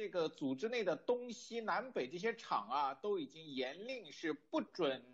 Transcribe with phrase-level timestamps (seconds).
[0.00, 5.04] 这个组织内的东西南北这些厂啊，都已经严令是不准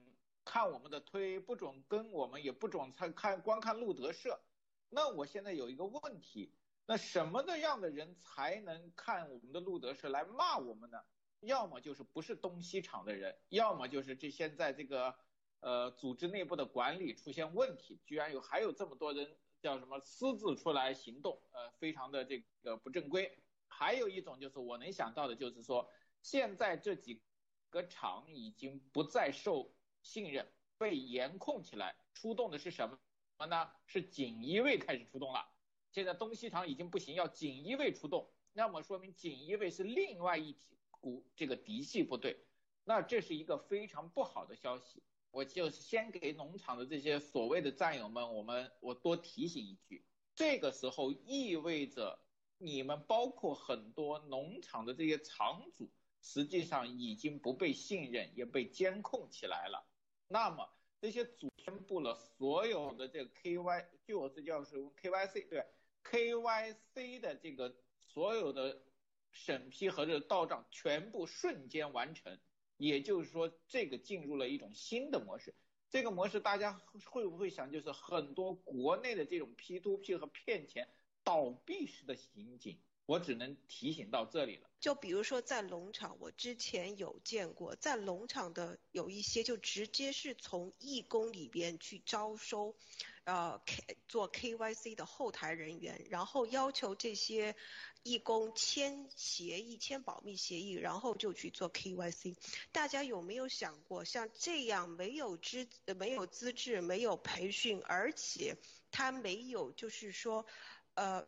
[0.45, 4.41] 看我们的推，不准跟我们，也不准看看观看路德社。
[4.89, 6.53] 那我现在有一个问题，
[6.87, 11.03] 那什么的样的人才能看我们的路德社来骂我们呢？
[11.41, 15.13] 要么就是不是东西厂的人，要么就是这现在这个
[15.59, 23.37] 呃组织内部的管理出现问题，居然有还有这么多人叫什么私自出来行动，呃，非常的这个不正规。
[23.79, 25.91] 还有一种就是我能想到的，就是说
[26.23, 27.21] 现在这几
[27.69, 33.71] 个厂已经不再受信任，被严控起来，出动的是什么什么呢？
[33.85, 35.47] 是锦衣卫开始出动了。
[35.91, 40.57] 现在东西厂已经不行，要锦衣卫出动，那么说明锦衣卫是另外一
[40.91, 42.47] 股这个嫡系部队，
[42.83, 45.03] 那这是一个非常不好的消息。
[45.31, 50.03] 我就先给农场的这些所谓的战友们，我们我多提醒一句，
[50.35, 52.19] 这个时候意味着。
[52.59, 55.91] 你们包括很多农场的这些场主，
[56.23, 59.87] 实际上已经不被信任，也被监控起来了。
[60.27, 60.69] 那么
[61.01, 65.67] 这些组宣布了所有的这个 KY，据我这叫是 KYC 对
[66.03, 68.83] KYC 的这个所有的
[69.31, 72.41] 审批和这个到账全部瞬间完成，
[72.79, 75.55] 也就是说这个进入了一种新的模式。
[75.91, 76.73] 这个模式大家
[77.05, 80.89] 会不会想，就是很多国内的这种 P2P 和骗钱。
[81.27, 84.71] 倒闭式的刑警，我只能提醒到这里了。
[84.79, 92.77] 就比如说在农场，我之前有见过，在农场的有一些就直接是从义工里边去招收，
[93.25, 97.57] 呃，K 做 KYC 的后台人员，然后要求这些
[98.05, 102.37] 义工签协议、签保密协议，然后就去做 KYC。
[102.71, 105.67] 大家有没有想过，像这样没有资、
[105.97, 108.57] 没有资质、没有培训，而且
[108.93, 110.47] 他没有就是说。
[110.97, 111.27] 呃，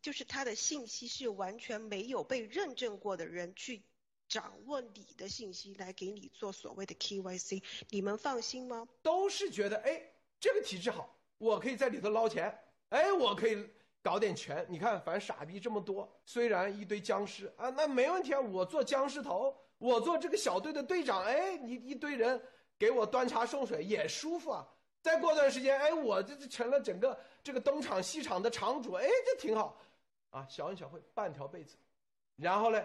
[0.00, 3.82] 就是他的信息是完全没有被认证过的人去
[4.28, 8.86] 掌握你的信息来给你做所谓的 KYC，你们放心吗？
[9.02, 10.02] 都是觉得哎，
[10.38, 12.58] 这个体制好，我可以在里头捞钱，
[12.90, 13.68] 哎，我可以
[14.02, 14.64] 搞点权。
[14.68, 22.40] 你看，反正傻逼这么多，虽然一堆僵尸啊，那没问题啊，我做僵尸头，我做这个小队的队长，哎，你一堆人
[22.78, 24.68] 给我端茶送水也舒服啊。
[25.08, 29.74] 再过段时间，哎，我这这成了整个这个东厂西厂的厂主，哎，这挺好，
[30.28, 31.78] 啊，小恩小惠半条被子，
[32.36, 32.84] 然后呢，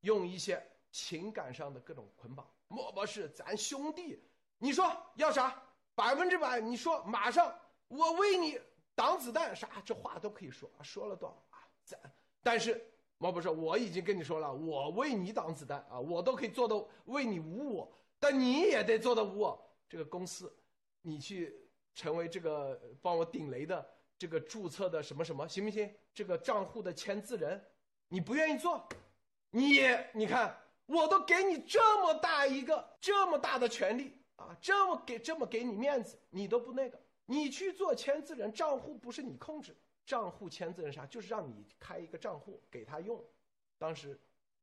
[0.00, 0.60] 用一些
[0.90, 4.20] 情感上的各种捆绑，莫不是咱兄弟？
[4.58, 5.62] 你说要啥？
[5.94, 7.56] 百分之百，你说马上，
[7.86, 8.60] 我为你
[8.96, 11.62] 挡子弹，啥这话都可以说，说了多少啊？
[11.84, 11.96] 咱，
[12.42, 12.84] 但是
[13.16, 19.60] 莫不是我已经跟你说了，我为你挡子弹啊，我都可以做到为你无我，但你也得做到无我。
[19.88, 20.52] 这个公司。
[21.06, 21.54] 你去
[21.94, 25.94] 成为这个帮我顶雷的这个注册的什么什么行不行？
[26.14, 27.62] 这个账户的签字人，
[28.08, 28.88] 你不愿意做，
[29.50, 29.80] 你
[30.14, 39.76] 你看我都给你这么大一个这么大的权利啊，这么给这么给你面子，你都不那个，你去做签字人，账户不是你控制，
[40.06, 43.22] 账户签字人啥，就是让你开一个账户给他用，
[43.76, 44.18] 当时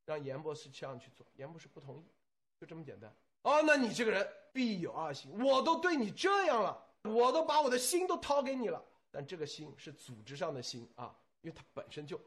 [0.05, 2.05] 让严博士这样去做，严博士不同意，
[2.59, 3.15] 就这么简单。
[3.43, 12.19] 哦，那你这个人必有二心，我都对你这样了，我都把我的心都掏给你了，但这个心是组织上的心啊，因为他本身就，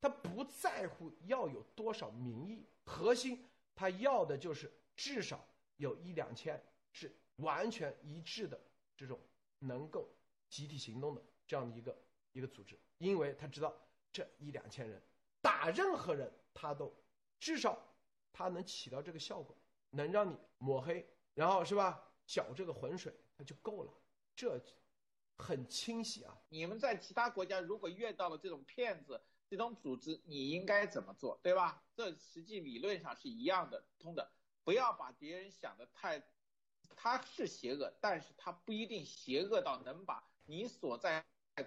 [0.00, 3.44] 他不在乎要有多少民意，核心
[3.74, 5.44] 他要的就是至少
[5.76, 6.62] 有一两千
[6.92, 8.60] 是完全一致的
[8.96, 9.18] 这种
[9.58, 10.08] 能够
[10.48, 11.96] 集体行动的这样的一个
[12.32, 13.74] 一个组织，因为他知道
[14.12, 15.02] 这一两千人
[15.40, 16.94] 打任何人他都
[17.38, 17.78] 至少
[18.32, 19.56] 他能起到这个效果。
[19.94, 22.02] 能让你抹黑，然后是吧？
[22.26, 23.92] 搅这个浑水，那就够了。
[24.34, 24.62] 这
[25.36, 26.38] 很清晰啊。
[26.48, 31.82] 你们在其他国家如果遇到了这种骗子、这种组织，你应该怎么做，对吧？
[31.94, 34.32] 这实际理论上是一样的，通的。
[34.62, 36.22] 不要把别人想的太，
[36.94, 41.24] 他是邪恶，但是他不一定邪恶到能把你所在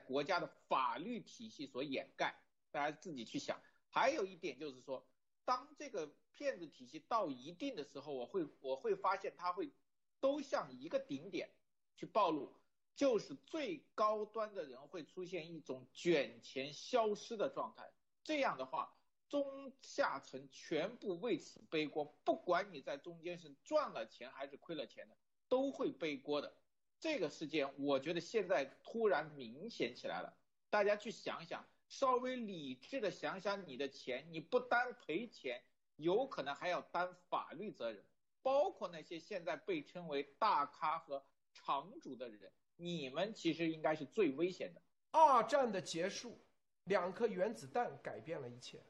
[0.08, 2.40] 国家的法律体系所掩盖。
[2.72, 3.60] 大家自己去想。
[3.90, 5.06] 还有一点就是说。
[5.46, 9.72] 当这个骗子体系到一定的时候，我会我会发现它会
[10.20, 11.50] 都向一个顶点
[11.96, 12.52] 去暴露，
[12.96, 17.94] 就是最高端的人会出现一种卷钱消失的状态。
[18.24, 18.98] 这样的话，
[19.30, 25.16] 中下层全部为此背锅，不管你在中间是赚了钱还是亏了钱的，
[25.48, 26.58] 都会背锅的。
[27.00, 30.36] 这个事件，我觉得现在突然明显起来了，
[30.72, 31.68] 大家去想想。
[31.88, 35.64] 稍微理智的想想，你的钱，你不单赔钱，
[35.96, 38.04] 有可能还要担法律责任。
[38.42, 44.82] 包括那些现在被称为大咖和场主的人，你们其实应该是最危险的。
[45.12, 46.40] 二战的结束，
[46.84, 48.84] 两颗原子弹改变了一切。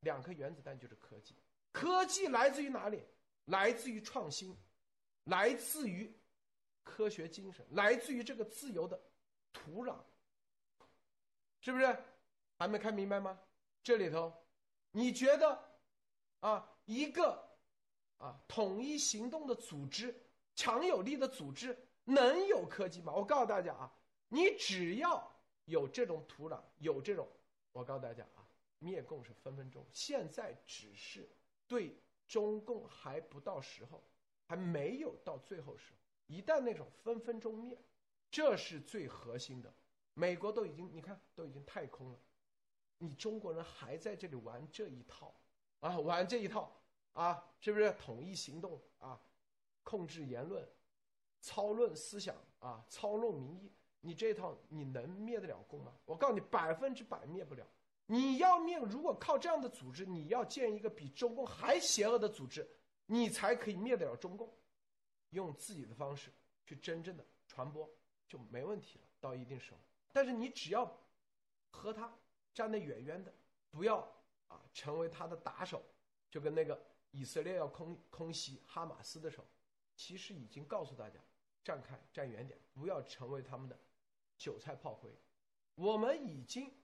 [0.00, 1.36] 两颗原子弹就是科技。
[1.72, 3.02] 科技来自于哪里？
[3.46, 4.54] 来自于创新，
[5.24, 6.14] 来自于
[6.82, 9.00] 科学精神，来自于这个自由的
[9.52, 9.98] 土壤，
[11.60, 11.96] 是不是？
[12.58, 13.40] 还没看明白吗？
[13.82, 14.32] 这里头，
[14.90, 15.58] 你觉得
[16.40, 17.48] 啊，一个
[18.18, 20.14] 啊统一行动的组织，
[20.54, 23.14] 强有力的组织，能有科技吗？
[23.14, 23.90] 我告诉大家啊，
[24.28, 25.32] 你只要
[25.64, 27.26] 有这种土壤，有这种，
[27.72, 28.44] 我告诉大家啊，
[28.78, 29.86] 灭共是分分钟。
[29.92, 31.28] 现在只是
[31.66, 31.96] 对。
[32.28, 34.04] 中共还不到时候，
[34.46, 35.98] 还没有到最后时候。
[36.26, 37.80] 一旦那种分分钟灭，
[38.30, 39.74] 这是最核心的。
[40.12, 42.18] 美国都已经，你看都已经太空了，
[42.98, 45.34] 你中国人还在这里玩这一套
[45.80, 46.76] 啊，玩这一套
[47.12, 49.20] 啊，是不是统一行动啊，
[49.82, 50.68] 控制言论，
[51.40, 53.72] 操论思想啊，操弄民意？
[54.00, 55.92] 你这一套你能灭得了共吗？
[56.04, 57.66] 我告诉你，百分之百灭不了。
[58.06, 62.68] 你要灭，如果靠这样的组织，你要建一个比中共还邪恶的组织，
[63.06, 64.52] 你才可以灭得了中共。
[65.30, 66.32] 用自己的方式
[66.64, 67.86] 去真正的传播
[68.26, 69.78] 就没问题了，到一定时候。
[70.10, 70.90] 但是你只要
[71.70, 72.10] 和他
[72.58, 73.32] 站得远远的，
[73.70, 73.98] 不要
[74.48, 75.80] 啊成为他的打手，
[76.28, 76.76] 就跟那个
[77.12, 79.46] 以色列要空空袭哈马斯的时候，
[79.94, 81.20] 其实已经告诉大家
[81.62, 83.78] 站开站远点，不要成为他们的
[84.36, 85.08] 韭菜炮灰。
[85.76, 86.74] 我们已经。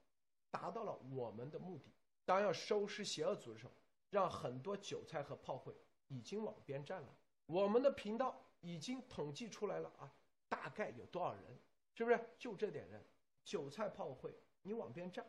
[0.54, 1.92] 达到了我们的目的。
[2.24, 3.72] 当要收拾邪恶组织时候，
[4.08, 5.74] 让很多韭菜和炮灰
[6.06, 7.08] 已经往边站了。
[7.46, 10.14] 我们的频道已经统计出来了啊，
[10.48, 11.58] 大概有多少人？
[11.92, 13.04] 是不是就这点人？
[13.42, 14.32] 韭菜炮灰，
[14.62, 15.26] 你往边站，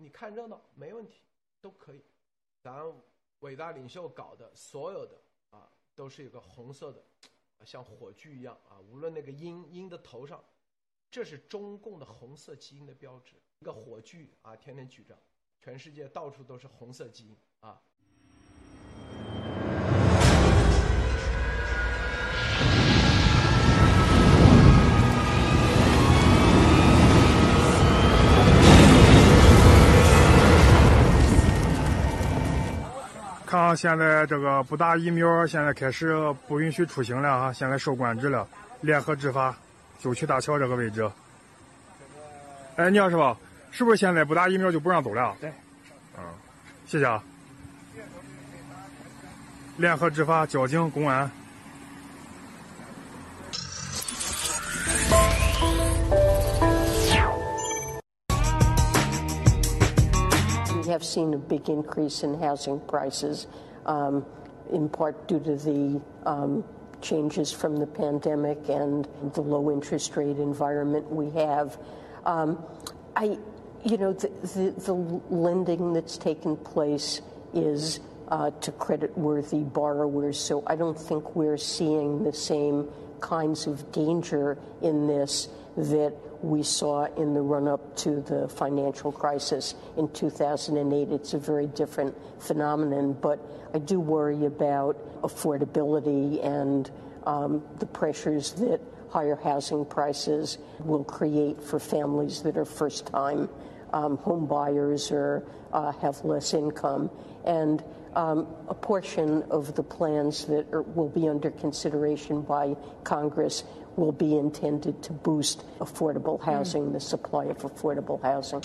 [0.00, 1.22] 你看热闹没问题，
[1.60, 2.02] 都可以。
[2.62, 2.82] 咱
[3.40, 5.20] 伟大领袖搞的所有的
[5.50, 7.04] 啊，都是一个红色的，
[7.66, 8.80] 像火炬一样啊。
[8.80, 10.42] 无论那个鹰鹰的头上，
[11.10, 13.36] 这是中共的红色基因的标志。
[13.60, 15.18] 一个火炬啊，天天举着，
[15.58, 17.82] 全世界到处都是红色基因啊。
[33.70, 36.16] 看，现在这个不打疫苗，现在开始
[36.48, 37.52] 不允许出行了啊！
[37.52, 38.46] 现在受管制了。
[38.80, 39.54] 联合执法，
[40.00, 41.08] 九曲大桥这个位置。
[42.76, 43.36] 哎，你好，师傅，
[43.70, 45.36] 是不是现在不打疫苗就不让走了？
[45.40, 45.52] 对，
[46.18, 46.24] 嗯，
[46.86, 47.22] 谢谢啊。
[49.76, 51.30] 联合执法，交警、公安。
[60.90, 63.46] Have seen a big increase in housing prices,
[63.86, 64.24] um,
[64.72, 66.64] in part due to the um,
[67.00, 71.78] changes from the pandemic and the low interest rate environment we have.
[72.26, 72.62] Um,
[73.16, 73.38] I,
[73.84, 77.22] you know, the, the, the, lending that's taken place
[77.54, 82.88] is uh, to credit-worthy borrowers, so I don't think we're seeing the same
[83.20, 89.12] kinds of danger in this that we saw in the run up to the financial
[89.12, 91.10] crisis in 2008.
[91.10, 93.38] It's a very different phenomenon, but
[93.74, 96.90] I do worry about affordability and
[97.26, 98.80] um, the pressures that
[99.10, 103.48] higher housing prices will create for families that are first time
[103.92, 107.10] um, home buyers or uh, have less income.
[107.44, 107.82] And
[108.14, 113.64] um, a portion of the plans that are, will be under consideration by Congress
[114.00, 116.92] will be intended to boost affordable housing, mm.
[116.94, 118.64] the supply of affordable housing.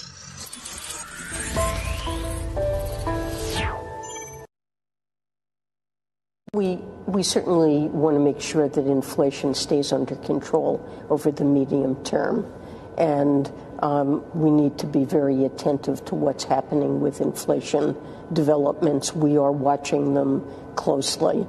[6.54, 12.02] We, we certainly want to make sure that inflation stays under control over the medium
[12.06, 12.50] term.
[12.98, 17.98] And um, we need to be very attentive to what's happening with inflation
[18.32, 19.14] developments.
[19.14, 21.46] We are watching them closely.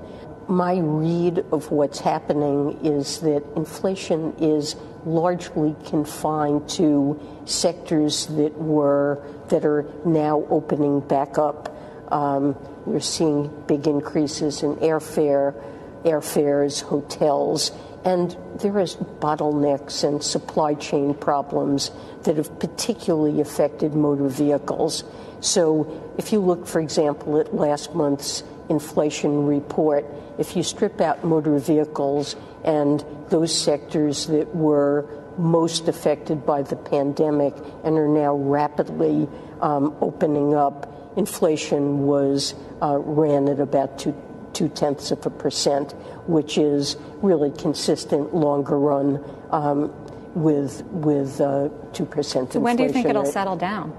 [0.49, 9.23] My read of what's happening is that inflation is largely confined to sectors that were
[9.49, 11.77] that are now opening back up.
[12.13, 15.61] Um, we're seeing big increases in airfare,
[16.05, 17.73] airfares, hotels,
[18.05, 21.91] and there is bottlenecks and supply chain problems
[22.23, 25.03] that have particularly affected motor vehicles.
[25.41, 30.05] So, if you look, for example, at last month's inflation report,
[30.39, 35.09] if you strip out motor vehicles and those sectors that were
[35.39, 37.55] most affected by the pandemic
[37.85, 39.29] and are now rapidly
[39.61, 44.15] um, opening up, inflation was uh, ran at about two
[44.53, 45.93] two tenths of a percent,
[46.27, 49.93] which is really consistent longer run um,
[50.35, 52.55] with with uh, two percent.
[52.55, 53.97] So when do you think it'll settle down?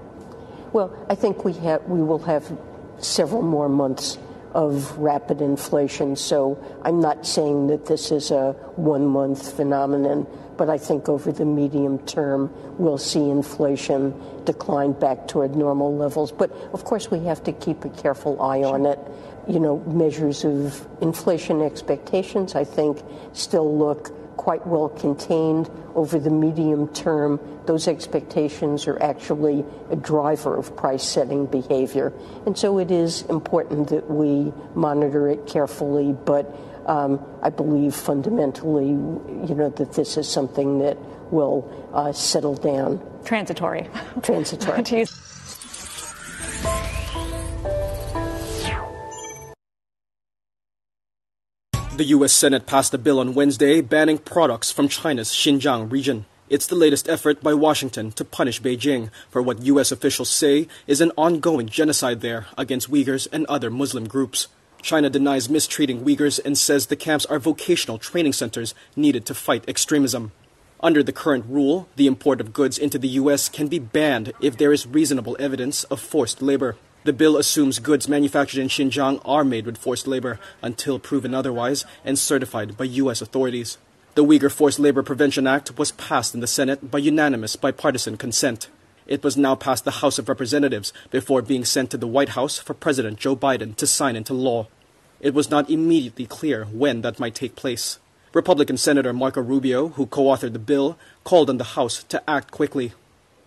[0.72, 2.52] Well, I think we have we will have
[2.98, 4.18] several more months
[4.58, 6.16] of rapid inflation.
[6.16, 11.30] So I'm not saying that this is a one month phenomenon, but I think over
[11.30, 14.12] the medium term we'll see inflation
[14.44, 16.32] decline back toward normal levels.
[16.32, 18.98] But of course, we have to keep a careful eye on it.
[19.46, 23.00] You know, measures of inflation expectations, I think,
[23.34, 27.38] still look quite well contained over the medium term.
[27.66, 32.14] Those expectations are actually a driver of price setting behavior.
[32.46, 38.86] And so it is important that we monitor it carefully, but um, I believe fundamentally,
[38.86, 40.96] you know, that this is something that
[41.30, 43.02] will uh, settle down.
[43.24, 43.90] Transitory.
[44.22, 45.04] Transitory.
[51.98, 52.32] The U.S.
[52.32, 56.26] Senate passed a bill on Wednesday banning products from China's Xinjiang region.
[56.48, 59.90] It's the latest effort by Washington to punish Beijing for what U.S.
[59.90, 64.46] officials say is an ongoing genocide there against Uyghurs and other Muslim groups.
[64.80, 69.68] China denies mistreating Uyghurs and says the camps are vocational training centers needed to fight
[69.68, 70.30] extremism.
[70.78, 73.48] Under the current rule, the import of goods into the U.S.
[73.48, 76.76] can be banned if there is reasonable evidence of forced labor.
[77.04, 81.84] The bill assumes goods manufactured in Xinjiang are made with forced labor until proven otherwise
[82.04, 83.22] and certified by U.S.
[83.22, 83.78] authorities.
[84.14, 88.68] The Uyghur Forced Labor Prevention Act was passed in the Senate by unanimous bipartisan consent.
[89.06, 92.58] It was now past the House of Representatives before being sent to the White House
[92.58, 94.66] for President Joe Biden to sign into law.
[95.20, 98.00] It was not immediately clear when that might take place.
[98.34, 102.50] Republican Senator Marco Rubio, who co authored the bill, called on the House to act
[102.50, 102.92] quickly.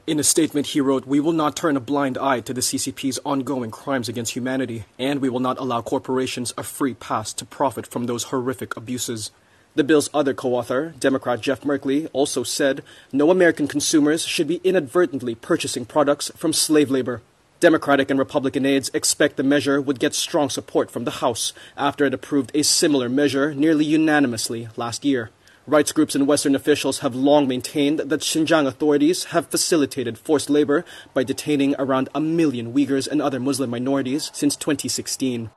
[0.07, 3.19] In a statement, he wrote, We will not turn a blind eye to the CCP's
[3.23, 7.85] ongoing crimes against humanity, and we will not allow corporations a free pass to profit
[7.85, 9.29] from those horrific abuses.
[9.75, 14.59] The bill's other co author, Democrat Jeff Merkley, also said no American consumers should be
[14.63, 17.21] inadvertently purchasing products from slave labor.
[17.59, 22.05] Democratic and Republican aides expect the measure would get strong support from the House after
[22.05, 25.29] it approved a similar measure nearly unanimously last year.
[25.67, 30.83] Rights groups and Western officials have long maintained that Xinjiang authorities have facilitated forced labor
[31.13, 35.51] by detaining around a million Uyghurs and other Muslim minorities since 2016.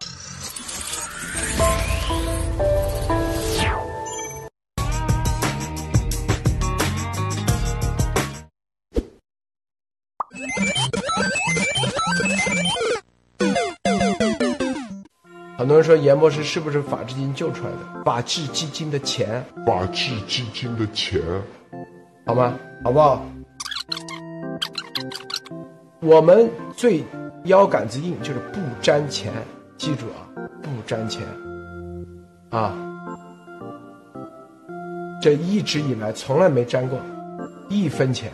[15.56, 18.04] 很多人说严博士是不是法治基金救出来的？
[18.04, 21.20] 法治基金的钱，法治基金的钱，
[22.26, 22.58] 好吗？
[22.82, 23.25] 好不好？
[26.00, 27.04] 我们最
[27.44, 29.32] 腰杆子硬，就是不沾钱。
[29.76, 30.26] 记住啊，
[30.62, 31.23] 不沾钱
[32.50, 32.75] 啊！
[35.23, 36.99] 这一直以来从来没沾过
[37.68, 38.32] 一分钱。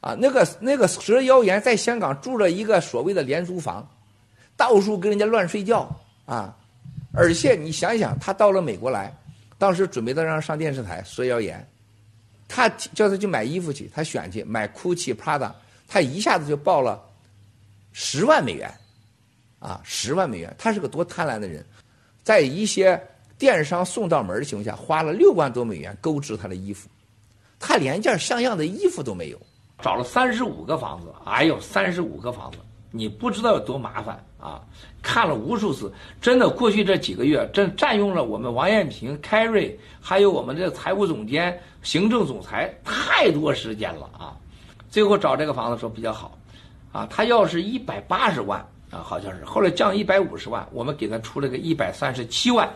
[0.00, 3.86] 啊，那个那个佘妖言在香港住着一个所谓的廉租房，
[4.56, 5.88] 到处跟人家乱睡觉
[6.28, 6.54] 啊！
[7.14, 9.10] 而且你想想，他到了美国来，
[9.56, 11.66] 当时准备的让上电视台，说谣言，
[12.46, 15.50] 他叫他去买衣服去，他选去买 GUCCI、Prada，
[15.88, 17.02] 他一下子就报了
[17.92, 18.70] 十万美元，
[19.58, 21.64] 啊，十万美元，他是个多贪婪的人，
[22.22, 23.02] 在一些
[23.38, 26.90] 电商送到门的情况下，花了六万多美元购置他的衣服，
[27.58, 29.40] 他连件像样的衣服都没有。
[29.82, 32.58] 找了三十五个房子，哎呦，三十五个房子，
[32.90, 34.60] 你不知道有多麻烦啊！
[35.02, 44.36] 看了无数次，真的，过去这几个月，真占用了我们王艳平、凯瑞，还有我们这财务总监、行政总裁太多时间了啊！
[44.90, 46.36] 最后找这个房子说比较好，
[46.92, 48.58] 啊，他要是一百八十万
[48.90, 52.68] 啊，好像是，后来降一百五十万，我们给他出了个一百三十七万。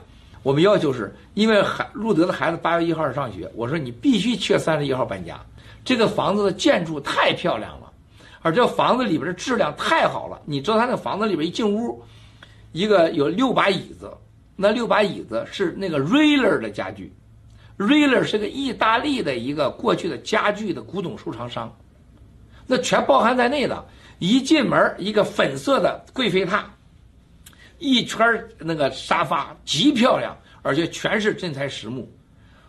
[0.43, 5.41] 我们要求是因为孩路德的孩子八月一号上学，我说你必须去三十一号搬家。
[5.85, 7.82] 这个房子的建筑太漂亮了，
[8.43, 10.41] 而这房子里边的质量太好了。
[10.45, 12.03] 你知道他那房子里边一进屋，
[12.73, 14.13] 一个有六把椅子，
[14.57, 17.13] 那六把椅子是那个 Railer 的家具
[17.79, 21.75] ，Railer 是个意大利的一个过去的家具的古董收藏商，
[22.67, 23.85] 那全包含在内的。
[24.19, 26.63] 一进门，一个粉色的贵妃榻，
[27.79, 28.25] 一圈
[28.59, 32.09] 那个沙发极漂亮，而且全是真材实木。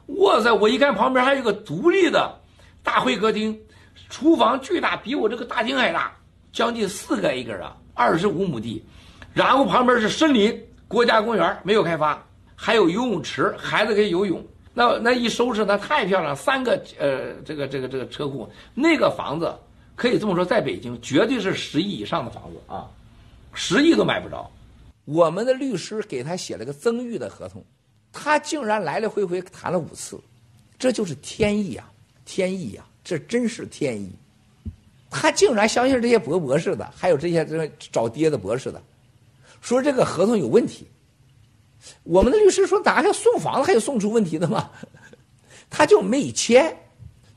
[0.08, 0.52] 哇塞！
[0.52, 2.40] 我一看旁边还有个独立的。
[2.82, 3.58] 大会客厅，
[4.14, 6.16] 厨房巨大，比我这个大厅还大，
[6.52, 8.86] 将近四个 acre 啊，二十五亩地，
[9.34, 10.56] 然后旁边是森林，
[10.88, 12.24] 国家公园没有开发，
[12.56, 14.46] 还有游泳池，孩子可以游泳。
[14.72, 19.52] 那那一收拾，那太漂亮，三个呃，这个这个这个车库，那个房子
[19.96, 22.86] 可以这么说，在北京绝对是十亿以上的房子啊，
[23.52, 24.48] 十亿都买不着。
[25.06, 27.66] 我们的律师给他写了个增育的合同，
[28.12, 30.22] 他竟然来来回回谈了五次，
[30.78, 31.92] 这就是天意啊！
[32.26, 34.10] 天意呀，这真是天意！
[35.10, 38.82] 他竟然相信这些博博士的，还有这些这找爹的博士的，
[39.62, 40.88] 说这个合同有问题。
[42.04, 44.72] 我们的律师说，哪还送房子还有送出问题的吗？
[45.70, 46.76] 他就没签。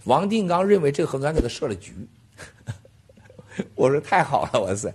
[0.04, 1.92] 王定刚认为这个合同还给他设了局。
[3.74, 4.94] 我说太好了，哇塞，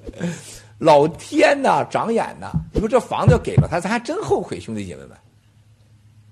[0.80, 2.50] 老天呐，长眼呐！
[2.74, 5.18] 你说这房子要给了他，咱还真后悔，兄弟姐妹们，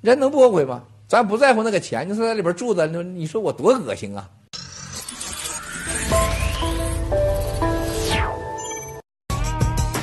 [0.02, 0.84] 人能不后悔吗？
[1.10, 4.30] 咱不在乎那个钱，你说在里边住的，你你说我多恶心啊！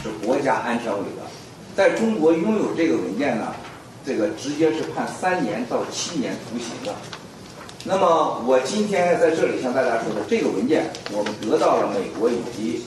[0.02, 1.22] 是国家安全委的，
[1.76, 3.54] 在中国拥有这个文件呢，
[4.04, 6.92] 这个直接是判三年到七年徒刑的。
[7.84, 12.82] 那么我今天在这里向大家说的这个文件，我们得到了美国以及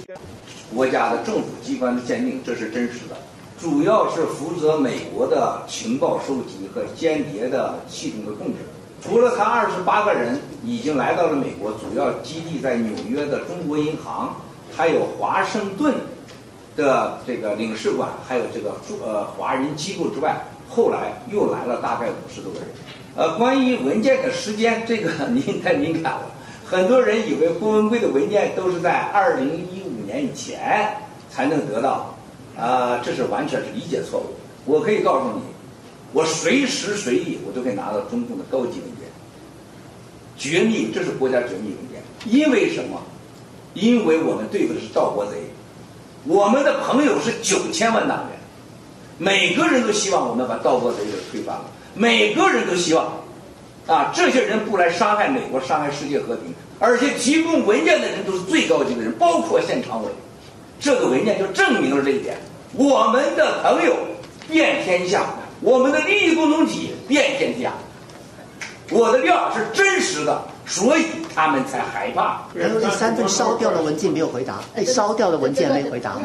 [0.75, 3.15] 国家的政府机关的鉴定，这是真实的。
[3.61, 8.59] 主要是负责美国的情报收集和间谍的系统的控制。
[9.01, 14.33] 除了他二十八个人已经来到了美国，主要基地在纽约的中国银行，
[14.75, 15.93] 还有华盛顿
[16.75, 18.75] 的这个领事馆，还有这个
[19.05, 22.69] 呃华人机构之外，后来又来了大概五十多个人。
[23.15, 26.21] 呃，关于文件的时间，这个您太敏感了。
[26.65, 30.95] 很多人以为郭文贵的文件都是在二零一五年以前
[31.29, 32.15] 才能得到，
[32.59, 34.25] 啊，这是完全是理解错误。
[34.65, 35.41] 我可以告诉你，
[36.11, 39.07] 我随时随地我都可以拿到中共的高级文件，
[40.37, 42.03] 绝密，这是国家绝密文件。
[42.25, 43.01] 因为什么？
[43.75, 45.37] 因为我们对付的是盗国贼，
[46.25, 48.39] 我们的朋友是九千万党员，
[49.17, 51.65] 每个人都希望我们把盗国贼给推翻了。
[51.93, 53.13] 每个人都希望，
[53.87, 60.09] 啊，这些人不来伤害美国、伤害世界和平，而且提供文件的人都是最高级的人，包括县常委。
[60.79, 62.37] 这个文件就证明了这一点。
[62.73, 63.95] 我们的朋友
[64.47, 65.25] 遍天下，
[65.61, 67.73] 我们的利益共同体遍天下。
[68.91, 72.41] 我的料是真实的，所以他们才害怕。
[72.55, 76.17] 然后这三份烧掉的文件没有回答， 哎烧掉的文件没回答。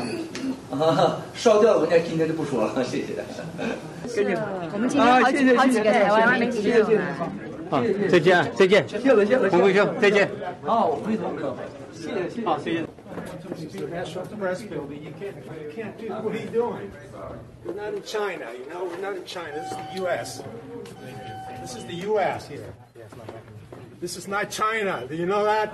[0.70, 3.04] 啊， 烧掉的文件今天就不说了，谢谢。
[4.08, 4.34] 谢谢。
[4.72, 7.14] 我们今天好几好几个台湾媒体都有来。
[7.70, 8.88] 好，再见，再见。
[8.88, 9.84] 谢谢，谢谢。
[9.84, 10.28] 洪再见。
[10.64, 11.56] 哦，我回头，
[11.92, 12.46] 谢谢，谢谢。
[12.46, 12.84] 好，谢谢。
[16.21, 16.91] What are you doing?
[17.65, 18.85] We're not in China, you know.
[18.85, 19.51] We're not in China.
[19.53, 20.41] This is the U.S.
[21.61, 22.47] This is the U.S.
[22.47, 22.73] here.
[23.99, 25.05] This is not China.
[25.07, 25.69] Do you know that?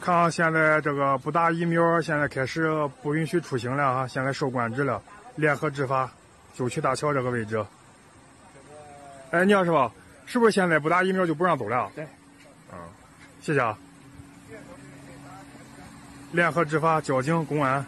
[0.00, 2.70] 看啊，现在这个不打疫苗，现在开始
[3.02, 4.06] 不允许出行了啊！
[4.06, 5.02] 现在受管制了，
[5.34, 6.10] 联合执法，
[6.53, 7.65] 九曲大桥这个位置。
[9.31, 9.91] 哎，你好，师傅，
[10.25, 11.91] 是不是现在不打疫苗就不让走了？
[11.95, 12.05] 对。
[12.71, 12.77] 嗯，
[13.41, 13.77] 谢谢啊。
[16.31, 17.85] 联合执法，交警、公安。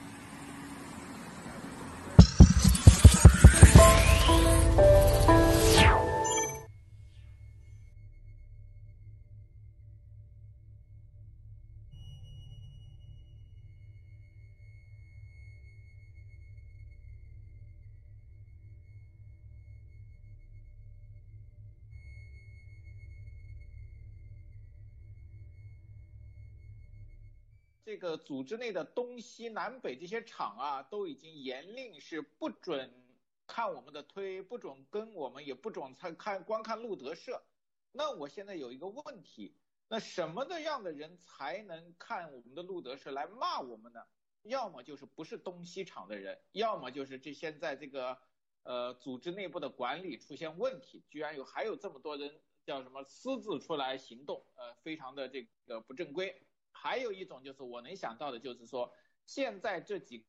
[28.18, 32.94] 组织内的东西南北这些厂啊，都已经严令是不准
[33.48, 37.44] 看我们的推，不准跟我们，也不准看看观看路德社。
[37.92, 39.56] 那我现在有一个问题，
[39.88, 44.02] 那什么的样的人才能看我们的路德社来骂我们呢？
[44.44, 48.18] 要么就是不是东西厂的人，要么就是这现在这个
[48.64, 56.40] 呃组织内部的管理出现问题，居然有还有这么多人叫什么私自出来行动，呃，非常的这个不正规。
[56.86, 58.94] 还有一种就是我能想到的，就是说
[59.26, 60.24] 现在这几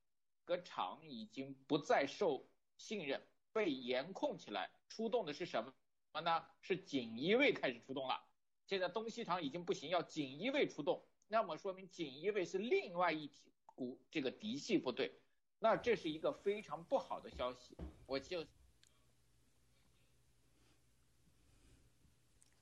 [0.46, 5.76] 个厂已经不再受信任，被严控起来，出动的是什么什
[6.14, 6.46] 么呢？
[6.62, 8.24] 是锦衣卫开始出动了。
[8.64, 13.30] 现在东西厂已经不行，要锦衣卫出动，那么说明锦衣卫是另外一
[13.66, 15.12] 股这个嫡系部队，
[15.58, 17.76] 那这是一个非常不好的消息。
[18.06, 18.46] 我就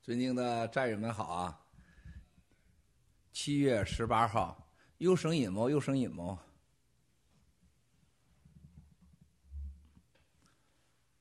[0.03, 1.64] 尊敬的战友们好啊！
[3.35, 4.57] 七月十八号，
[4.99, 5.69] 有声音吗？
[5.69, 6.41] 有声音吗？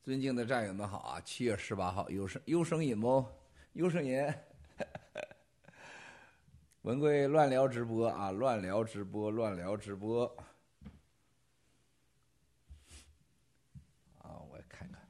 [0.00, 1.20] 尊敬的战友们好啊！
[1.22, 3.28] 七月十八号，有声有声音吗？
[3.72, 4.32] 有声音。
[6.82, 8.30] 文贵乱聊直播啊！
[8.30, 10.24] 乱聊直播，乱聊直播。
[14.22, 15.02] 啊，我看看。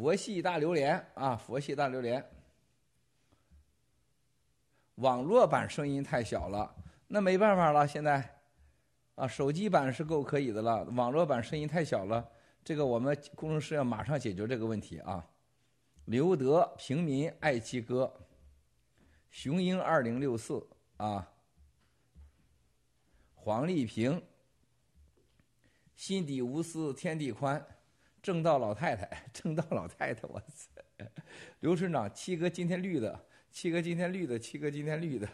[0.00, 2.24] 佛系大榴莲啊，佛系大榴莲。
[4.94, 6.74] 网络版声音太小了，
[7.06, 7.86] 那没办法了。
[7.86, 8.40] 现在，
[9.16, 12.26] 啊，手机版是够可以的了，网络版声音太小了。
[12.64, 15.28] 这个我们工程师要马上解决这个问题啊。
[16.06, 18.10] 刘德平民爱妻哥，
[19.30, 21.30] 雄鹰二零六四啊，
[23.34, 24.22] 黄丽萍，
[25.94, 27.62] 心底无私天地宽，
[28.22, 31.06] 正道老太太，正道老太太，我操！
[31.60, 35.28] 刘村长，七哥今天绿的，七哥今天绿的，七哥今天绿的，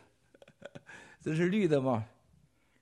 [1.20, 2.08] 这是绿的吗？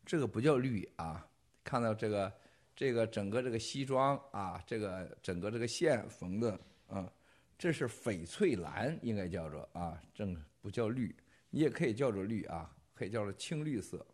[0.05, 1.27] 这个不叫绿啊！
[1.65, 2.33] 看到这个，
[2.77, 7.11] 这个整个这个西装啊，这个整个这个线缝的啊，
[7.57, 11.17] 这是翡翠蓝，应该叫做啊，正不叫绿，
[11.49, 14.05] 你也可以叫做绿啊，可以叫做青绿色。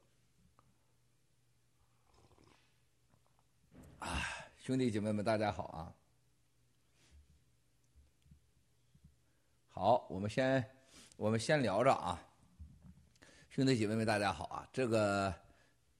[3.98, 4.22] 啊，
[4.70, 5.92] 兄弟姐妹们，大家好啊！
[9.66, 10.64] 好，我们先
[11.16, 12.22] 我们先聊着啊，
[13.48, 14.68] 兄弟姐妹们，大家好啊！
[14.72, 15.35] 这个。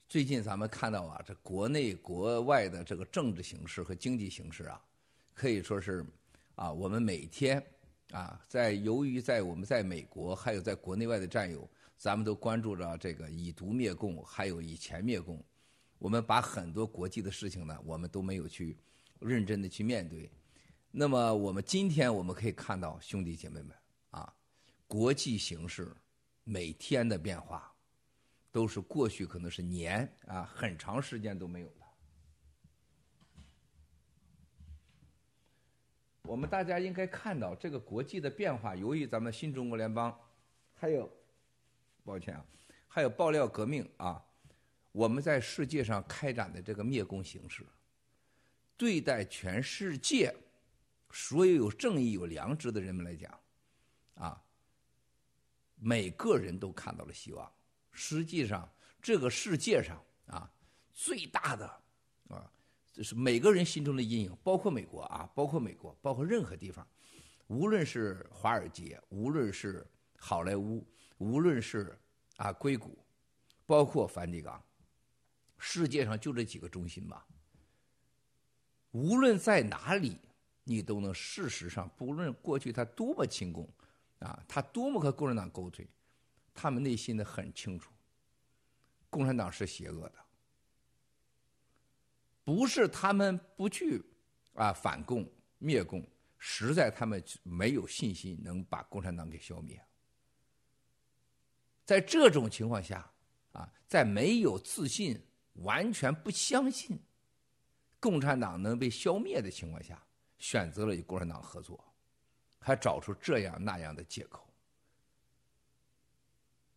[0.09, 4.80] 最近咱们看到啊，这国内国外的这个政治形势和经济形势啊，
[5.35, 6.06] 可以说是
[6.54, 7.61] 啊，我们每天
[8.12, 15.44] 啊，在由于在我们在美国还有在国内外的战友，咱们都关注着这个以毒灭共，还有以钱灭共。
[16.00, 18.76] 我们把很多国际的事情呢，我们都没有去
[19.20, 20.28] 认真的去面对。
[20.90, 23.70] 那么我们今天我们可以看到，兄弟姐妹们
[24.10, 24.34] 啊，
[24.88, 25.94] 国际形势
[26.42, 27.72] 每天的变化。
[28.52, 31.86] 都是过去可能是年啊，很长时间都没有的。
[36.22, 40.12] 我们大家应该看到这个国际的变化，由于咱们新中国联邦，
[40.74, 41.08] 还有，
[42.02, 42.44] 抱歉啊，
[42.88, 44.20] 还有爆料革命啊，
[44.92, 47.64] 我们在世界上开展的这个灭共形式，
[48.76, 50.35] 对待全世界
[51.11, 53.40] 所有有正义、有良知的人们来讲，
[54.14, 54.42] 啊，
[55.76, 57.50] 每个人都看到了希望。
[57.92, 58.68] 实际上，
[59.00, 60.50] 这个世界上啊，
[60.92, 61.66] 最大的
[62.29, 62.50] 啊，
[62.92, 66.87] 就是每个人心中的阴影，包括美国啊，包括美国，包括任何地方，
[67.46, 70.87] 无论是华尔街，无论是好莱坞，
[71.18, 71.98] 无论是
[72.37, 72.98] 啊硅谷，
[73.66, 74.62] 包括梵蒂冈，
[75.60, 77.24] 世界上就这几个中心吧。
[78.90, 80.18] 无论在哪里，
[80.64, 83.68] 你都能事实上，不论过去他多么亲共，
[84.18, 85.86] 啊，他多么和共产党勾兑。
[86.52, 87.92] 他们内心的很清楚，
[89.08, 90.14] 共产党是邪恶的，
[92.44, 94.02] 不是他们不去
[94.54, 95.26] 啊反共
[95.58, 96.04] 灭共，
[96.36, 99.80] 实在他们没有信心能把共产党给消灭。
[101.84, 103.10] 在这种情况下，
[103.52, 105.18] 啊，在没有自信、
[105.54, 106.98] 完全不相信
[107.98, 110.02] 共产党能被消灭的情况下，
[110.38, 111.84] 选择了与共产党合作，
[112.58, 114.46] 还找出这样那样的借口。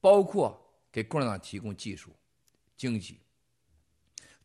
[0.02, 2.14] 包括给共产党提供技术、
[2.76, 3.22] 经济，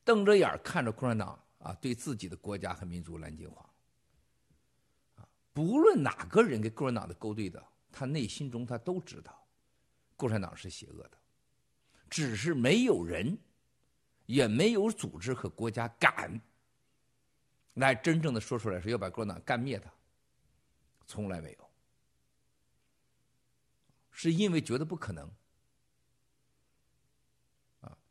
[0.05, 3.69] 瞪着眼看着共产党啊，对自己的国家和民族蓝金黄。
[5.53, 7.61] 不论哪个人跟共产党的勾兑的，
[7.91, 9.45] 他内心中他都知道，
[10.17, 11.19] 共产党是邪恶的，
[12.09, 13.37] 只是没有人，
[14.29, 16.39] 也没有组织和国家敢
[17.75, 19.91] 来真正的说出来说要把共产党干灭他，
[21.07, 21.71] 从来没有，
[24.11, 25.31] 是因为觉得不可能。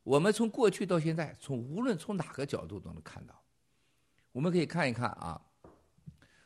[0.02, 3.40] 我们从过去到现在，从无论从哪个角度都能看到，
[4.32, 5.40] 我们可以看一看啊，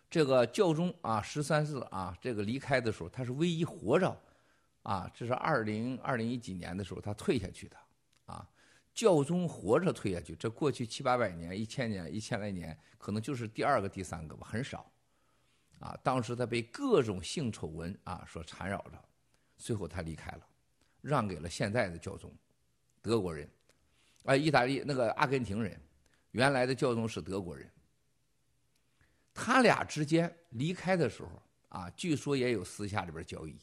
[0.10, 4.22] 这个教宗啊十三世啊，这个离开的时候，他是唯一活着，
[4.84, 7.78] 啊，这是二零二零一几年的时候他退下去的，
[8.94, 14.92] 教宗活着退下去，这过去七八百年、一千年、一千来年，可能就是第二个、第三个吧，很少，
[15.80, 19.04] 啊，当时他被各种性丑闻啊所缠绕着，
[19.58, 20.48] 最后他离开了，
[21.02, 22.32] 让给了现在的教宗。
[23.02, 23.50] 德国人，
[24.26, 25.80] 啊，意大利那个阿根廷人，
[26.32, 27.70] 原来的教宗是德国人。
[29.34, 33.58] 他俩之间离开的时候啊，据说也有私下里边交易。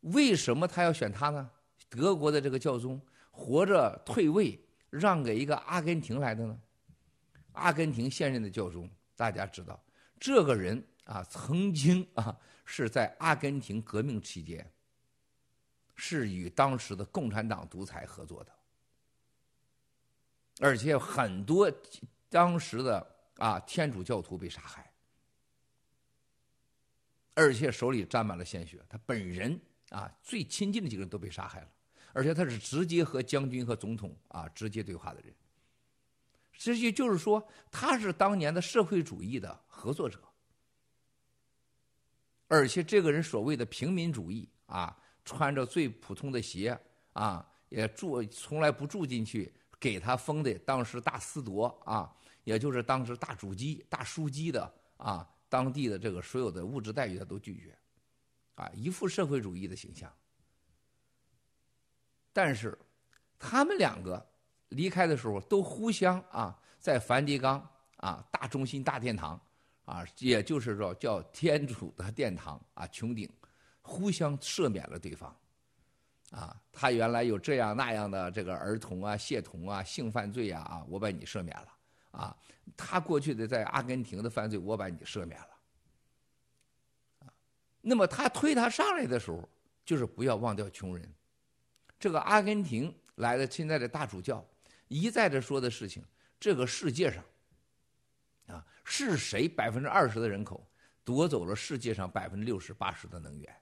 [0.00, 1.48] 为什么他要选他呢？
[1.88, 3.00] 德国的这个教宗
[3.32, 6.56] 活着退位，让给一个阿根廷来的呢？
[7.54, 9.82] 阿根廷现任的教宗，大家知道，
[10.20, 14.64] 这个人啊，曾经啊是在阿根廷革命期间。
[15.94, 18.52] 是与当时的共产党独裁合作的，
[20.58, 21.70] 而且很多
[22.28, 24.90] 当时的啊天主教徒被杀害，
[27.34, 28.82] 而且手里沾满了鲜血。
[28.88, 31.68] 他本人啊最亲近的几个人都被杀害了，
[32.12, 35.34] 而且他是直接和将军和总统啊直接对话的人。
[36.52, 40.20] 实际就是说，他是当年的社会主义的合作者，
[42.48, 44.96] 而且这个人所谓的平民主义啊。
[45.24, 46.76] 穿着最普通的鞋
[47.12, 57.78] 啊，也住从来不住进去给他封的当时大司铎啊，也就是当时大主机、大书记的啊，当地的这个所有的物质待遇他都拒绝，
[58.56, 60.12] 啊，一副社会主义的形象。
[62.32, 62.76] 但是
[63.38, 64.24] 他们两个
[64.70, 67.66] 离开的时候都互相啊，在梵蒂冈
[67.96, 69.40] 啊大中心大殿堂
[69.84, 73.28] 啊，也就是说叫天主的殿堂啊穹顶，
[73.82, 75.36] 互相赦免了对方。
[76.30, 81.68] 啊，他原来有这样那样的这个儿童啊、亵童啊、性犯罪啊，啊，我把你赦免了。
[82.12, 82.36] 啊，
[82.74, 85.48] 他过去的在阿根廷的犯罪，我把你赦免了。
[87.18, 87.28] 啊，
[87.82, 89.46] 那么他推他上来的时候，
[89.84, 91.06] 就是不要忘掉穷人。
[92.02, 94.44] 这个阿根廷来的现在的大主教
[94.88, 96.04] 一再的说的事情，
[96.40, 97.24] 这个世界上，
[98.48, 100.68] 啊，是谁百分之二十的人口
[101.04, 103.56] 夺走了世界上百分之六十八十的能源？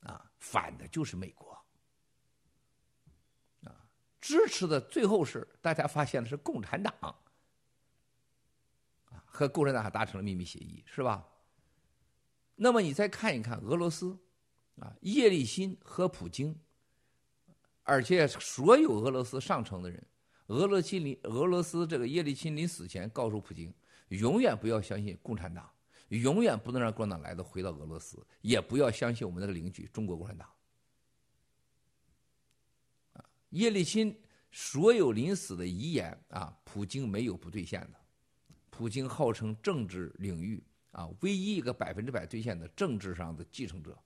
[0.00, 1.58] 啊，反的就是美国，
[3.62, 3.74] 啊，
[4.20, 7.16] 支持的最后是大家发现的是共产党，啊，
[9.24, 11.26] 和共产党还达成了秘密协议，是吧？
[12.54, 14.14] 那么你再看一看俄罗斯，
[14.78, 16.60] 啊，叶利钦和普京，
[17.84, 20.04] 而且所有俄罗斯上层的人，
[20.48, 23.72] 俄罗斯临俄罗斯这个叶利钦临死前告诉普京，
[24.08, 25.70] 永远不要相信共产党。
[26.10, 30.46] 永远不能让共产党来的回到俄罗斯，也不要相信我们那个邻居中国共产党。
[33.14, 34.14] 啊，叶利钦
[34.52, 37.94] 所有临死的遗言啊，普京没有不兑现的。
[38.70, 43.98] 普京号称政治领域啊唯一一个百分之百兑现的政治上的继承者，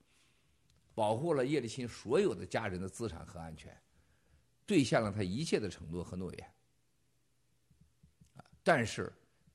[0.99, 3.73] 保护了叶利钦所有的家人的资产和安全，
[4.65, 6.53] 兑现了他一切的承诺和诺言。
[8.61, 9.09] 但是，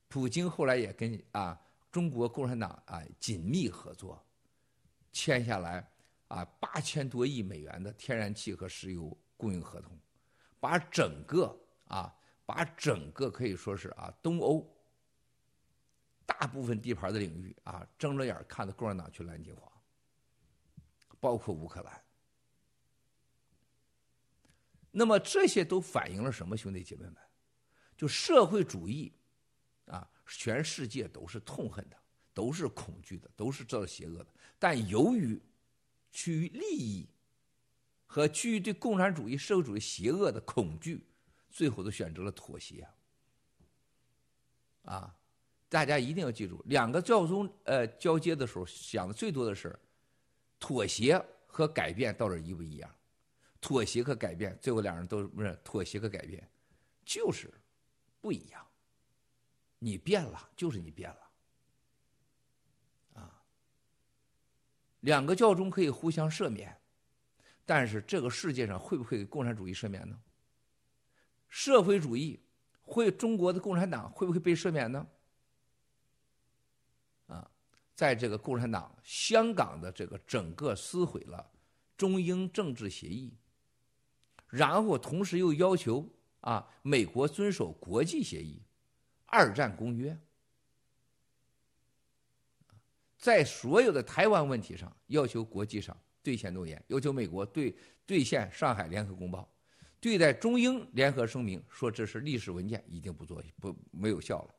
[0.09, 1.61] 普京后来也跟啊。
[1.93, 4.21] 中国共产党啊，紧密合作，
[5.13, 5.89] 签下来
[6.27, 9.97] 啊八千多亿美元的天然气和石油供应合同，
[10.59, 12.13] 把整个啊
[12.45, 14.69] 把整个可以说是啊东欧
[16.27, 19.73] 大部分地盘的领域啊睁着眼看着共产党去蓝金黄，
[21.25, 22.05] 包括乌克兰。
[24.91, 26.55] 那么这些都反映了什么？
[26.55, 27.17] 兄弟姐妹们，
[27.97, 29.11] 就社会主义
[29.87, 30.07] 啊。
[30.27, 31.97] 全世界都是痛恨的，
[32.35, 34.27] 都是恐惧的，都是这邪恶的。
[34.59, 35.41] 但由于
[36.13, 37.09] 趋于利益
[38.07, 41.07] 和趋于对共产主义、社会主义邪恶的恐惧，
[41.51, 42.87] 最后都选择了妥协。
[44.83, 45.15] 啊，
[45.69, 49.79] 大家一定要记住，两个教宗呃交接的时候想的最多的是
[50.59, 52.91] 妥协和改变到底一不一样？
[53.61, 56.47] 妥协和改变，最后两人都不是妥协和改变，
[57.05, 57.51] 就是
[58.21, 58.67] 不一样。
[59.79, 61.31] 你变了，就是你变了，
[63.21, 63.43] 啊！
[65.01, 66.75] 两个教宗可以互相赦免，
[67.67, 70.19] 但是这个世界上会不会给共产主义赦免呢？
[71.49, 72.41] 社会主义
[72.83, 75.07] 会中国的共产党会不会被赦免呢？
[77.95, 81.51] 在这个共产党香港的这个整个撕毁了
[81.97, 83.33] 中英政治协议，
[84.49, 86.09] 然后同时又要求
[86.41, 88.61] 啊美国遵守国际协议。
[89.27, 90.17] 二战公约，
[93.19, 97.77] 在所有的台湾问题上要求国际上兑现诺言，要求美国对
[98.07, 99.53] 兑现上海联合公报，
[99.99, 104.55] 对待中英联合声明说这是历史文件，已经不做不没有效了。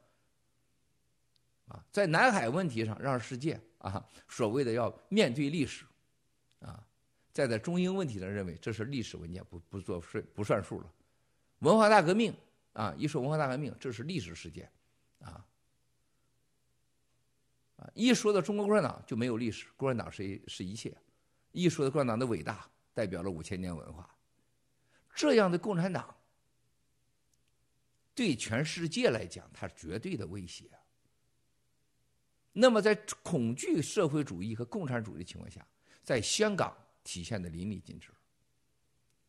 [1.67, 5.85] 啊，在南海问题上让世界啊所谓的要面对历史，
[6.59, 6.85] 啊，
[7.33, 10.91] 在在中英问题上认为这是历史文件，不不做算不算数了。
[11.59, 12.35] 文化大革命。
[12.75, 14.69] 啊，一说文化大革命，这是历史事件，
[15.19, 15.47] 啊，
[17.77, 20.93] 啊，一说到中国共产党就没有历史，共产党是一是一切，
[21.53, 24.13] 一说到共产党的伟大，代表了五千年文化，
[25.15, 26.13] 这样的共产党
[28.13, 30.69] 对全世界来讲，它是绝对的威胁。
[32.57, 35.67] 那么，在恐惧社会主义和共产主义的情况下，
[36.01, 38.09] 在香港体现的淋漓尽致。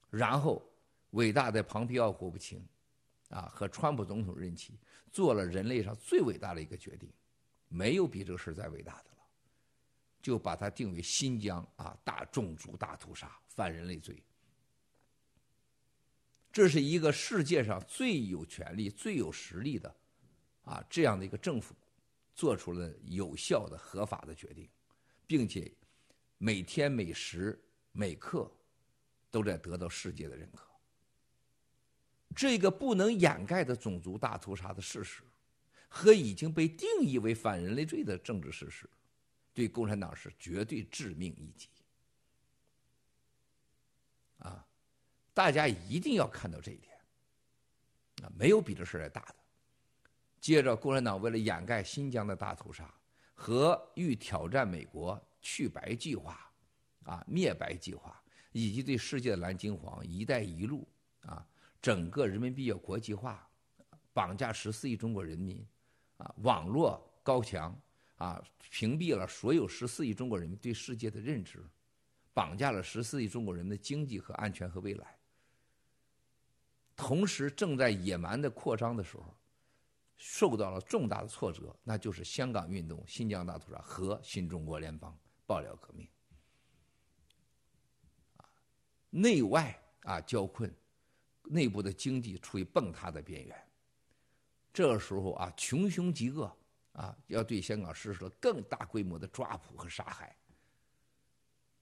[0.08, 0.62] 然后，
[1.10, 2.64] 伟大的庞皮奥国务卿。
[3.28, 4.78] 啊，和川普总统任期
[5.10, 7.12] 做了人类上最伟大的一个决定，
[7.66, 9.18] 没有比这个事再伟大的了，
[10.22, 14.22] 就把它定为新疆啊大种族大屠杀、反人类罪。
[16.52, 19.92] 这是一个世界上最有权力、最有实力的
[20.62, 21.74] 啊这样的一个政府，
[22.36, 24.68] 做出了有效的、合法的决定，
[25.26, 25.72] 并且
[26.36, 27.58] 每天每时
[27.92, 28.48] 每刻
[29.30, 30.70] 都在得到世界的认可。
[32.34, 35.22] 这个不能掩盖的种族大屠杀的事实，
[35.88, 38.86] 和已经被定义为反人类罪的政治事实，
[39.54, 41.70] 对共产党是绝对致命一击。
[44.40, 44.66] 啊，
[45.32, 46.94] 大家一定要看到这一点。
[48.22, 49.34] 啊，没有比这事儿大的。
[50.46, 52.88] 接着，共产党为了掩盖新疆的大屠杀
[53.34, 56.38] 和欲挑战美国去白计划，
[57.02, 60.86] 啊，灭白计划，以及对世界的蓝金黄、一带一路，
[61.22, 61.44] 啊，
[61.82, 63.44] 整个人民币要国际化，
[64.12, 65.66] 绑架十四亿中国人民，
[66.18, 67.76] 啊，网络高墙，
[68.14, 71.60] 啊，屏蔽了所有十四亿中国人民对世界的认知，
[72.32, 75.18] 绑架了十四亿中国人的经济和安全和未来。
[76.94, 79.34] 同时，正在野蛮的扩张的时候。
[80.16, 86.08] 受到了重大的挫折，那就是香港运动、新疆大屠杀和新中国联邦爆料革命，
[88.38, 88.48] 啊，
[89.10, 90.74] 内外啊交困，
[91.44, 93.68] 内部的经济处于崩塌的边缘。
[94.72, 96.50] 这个时候啊，穷凶极恶
[96.92, 100.34] 啊，要对香港实施了更大规模的抓捕和杀害，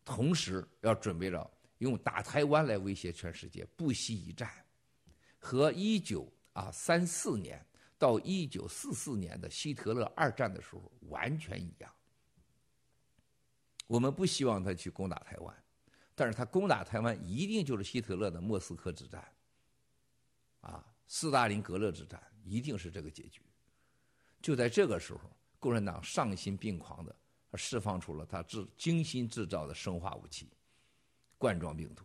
[0.05, 4.51] 同时要准备着用打台湾来威胁全世界，不惜一战，
[5.39, 7.65] 和一九啊三四年。
[8.05, 11.91] 到一九四四年的希特勒二战的时候完全一样。
[13.87, 15.65] 我们不希望他去攻打台湾，
[16.15, 19.27] 但是他攻打台湾一定就是希特勒的莫斯科之战，
[20.61, 23.41] 啊，斯大林格勒之战一定是这个结局。
[24.43, 25.21] 就在这个时候，
[25.59, 27.17] 共产党丧心病狂的
[27.55, 30.51] 释放出了他制精心制造的生化武器——
[31.39, 32.05] 冠状病毒。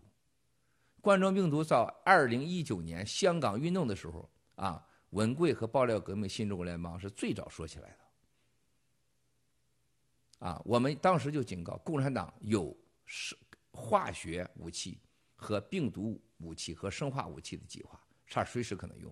[1.01, 4.85] 冠状病毒在二零一九年香港运动的时候啊。
[5.11, 7.89] 文贵和爆料革命新中国联邦是最早说起来
[10.39, 13.35] 的，啊，我们当时就警告共产党有是
[13.71, 14.99] 化学武器
[15.35, 19.11] 和病毒武器和生化武器的计划，差随时可能用。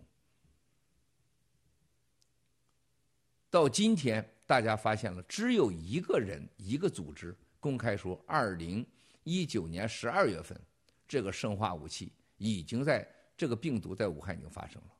[3.50, 8.86] 到今天，大家发现了只有一个人一个组织公开说，二零
[9.24, 10.62] 一九年十二月份，
[11.08, 14.97] 这个生化武器已经在这个病毒在武汉已经发生了。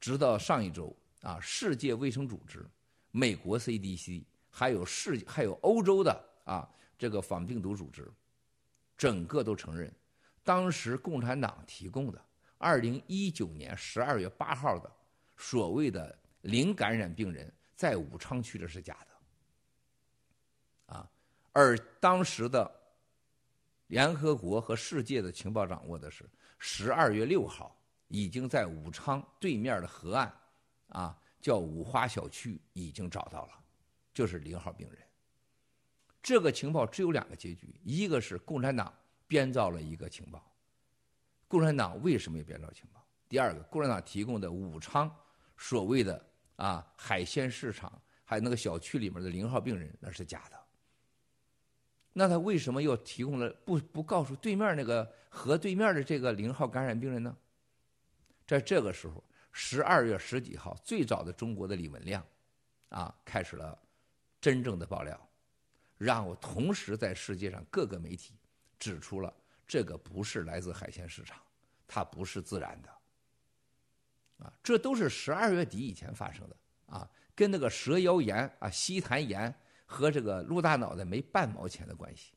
[0.00, 2.66] 直到上一周啊，世界卫生组织、
[3.10, 6.66] 美国 CDC，还有世还有欧洲的啊
[6.98, 8.10] 这个反病毒组织，
[8.96, 9.94] 整个都承认，
[10.42, 12.24] 当时共产党提供的
[12.56, 14.90] 二零一九年十二月八号的
[15.36, 18.96] 所谓的零感染病人在武昌区的是假
[20.88, 21.10] 的，啊，
[21.52, 22.70] 而当时的
[23.88, 26.24] 联合国和世界的情报掌握的是
[26.58, 27.76] 十二月六号。
[28.10, 30.30] 已经在武昌对面的河岸，
[30.88, 33.52] 啊，叫五花小区，已经找到了，
[34.12, 34.98] 就是零号病人。
[36.20, 38.92] 这个情报只有两个结局：一个是共产党
[39.28, 40.44] 编造了一个情报，
[41.46, 43.00] 共产党为什么要编造情报？
[43.28, 45.08] 第二个，共产党提供的武昌
[45.56, 46.20] 所谓的
[46.56, 47.90] 啊海鲜市场，
[48.24, 50.58] 还有那个小区里面的零号病人，那是假的。
[52.12, 57.36] 那他为什么要提供了不不告诉对面那个河对面的这个零号感染病人呢？
[58.50, 62.26] 在这个时候，十二月十几号，最早的中国的李文亮，
[62.88, 63.80] 啊，开始了
[64.40, 65.28] 真正的爆料，
[65.96, 68.34] 让我同时在世界上各个媒体
[68.76, 69.32] 指出了
[69.68, 71.40] 这个不是来自海鲜市场，
[71.86, 72.88] 它不是自然的，
[74.44, 79.54] 啊，这都是十二月底以前发生的，啊，跟那个蛇腰炎啊、西痰盐
[79.86, 82.32] 和这个鹿大脑袋没半毛钱的关系，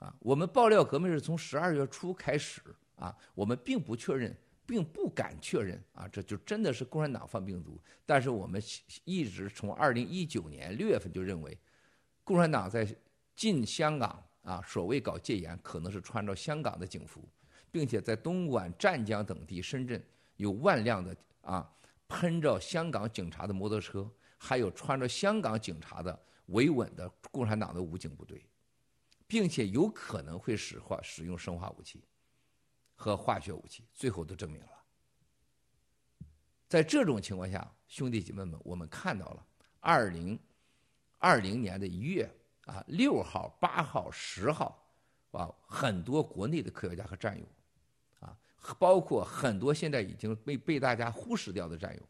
[0.00, 2.60] 啊，我们爆料革命是从十二月初开始。
[3.02, 4.32] 啊，我们并不确认，
[4.64, 7.76] 并不敢确认啊，这就真的是共产党放病毒。
[8.06, 8.62] 但是我们
[9.04, 11.58] 一直从二零一九年六月份就认为，
[12.22, 12.86] 共产党在
[13.34, 17.28] 进香港啊，所谓搞戒严，可能是穿着香港的警服，
[17.72, 20.00] 并且在东莞、湛江等地、深圳
[20.36, 21.68] 有万辆的啊
[22.06, 24.08] 喷着香港警察的摩托车，
[24.38, 26.16] 还有穿着香港警察的
[26.46, 28.44] 维稳的共产党的武警部队，
[29.26, 32.04] 并且有可能会使化使用生化武器。
[33.02, 34.68] 和化学武器最后都证明了，
[36.68, 39.44] 在这种情况下，兄弟姐妹们，我们看到了
[39.80, 40.38] 二零
[41.18, 42.32] 二零年的一月
[42.66, 44.80] 啊，六号、八号、十号，
[45.32, 47.44] 啊，很多国内的科学家和战友，
[48.20, 48.38] 啊，
[48.78, 52.02] 包括很多现在已经被被大家忽视掉的战友，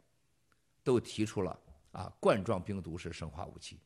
[0.83, 1.59] 都提出了
[1.91, 3.79] 啊，冠状病毒是生化武器，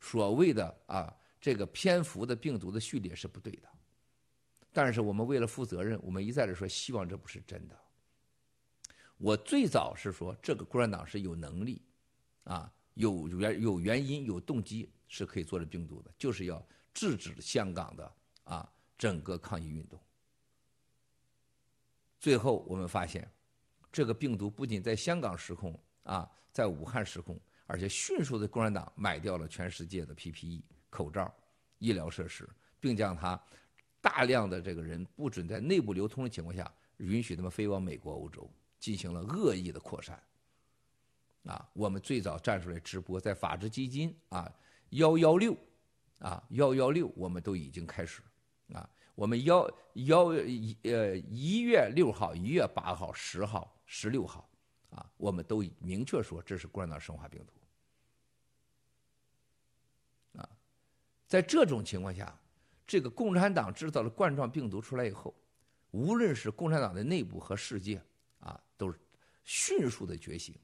[0.00, 3.68] 所谓的啊，这个蝙蝠的病毒的序列是不对的。
[4.72, 7.76] 但是我们为了负责任，我们一再的说，希望这不是真的。
[9.16, 11.82] 我最早是说，这个共产党是有能力，
[12.44, 16.64] 啊，有原有原因有动机是可以做这病毒的，就是要
[16.94, 18.12] 制止香港的
[18.44, 19.98] 啊整个抗议运动。
[22.20, 23.28] 最后我们发现，
[23.90, 31.34] 这个病毒不仅在香港失控啊，在武汉失控，而且迅速的共产党买掉了全世界的 PPE 口罩、
[31.78, 32.48] 医疗设施，
[32.78, 33.40] 并将它。
[34.00, 40.22] 大量的这个人不准在内部流通的情况下，允许他们飞往美国、欧洲，进行了恶意的扩散。
[41.44, 44.52] 啊，我们最早站出来直播，在法治基金啊
[44.90, 45.56] 幺幺六，
[46.18, 48.20] 啊幺幺六，我们都已经开始，
[48.72, 54.50] 啊，我们幺幺一呃一月六号、一月八号、十号、十六号，
[54.90, 57.52] 啊，我们都已明确说这是冠状生化病毒。
[60.40, 60.48] 啊，
[61.26, 62.38] 在这种情况下，
[62.88, 65.34] 这个共产党制造的冠状病毒出来以后，
[65.90, 68.02] 无论是共产党的内部和世界，
[68.40, 68.98] 啊，都是
[69.44, 70.58] 迅速的觉醒。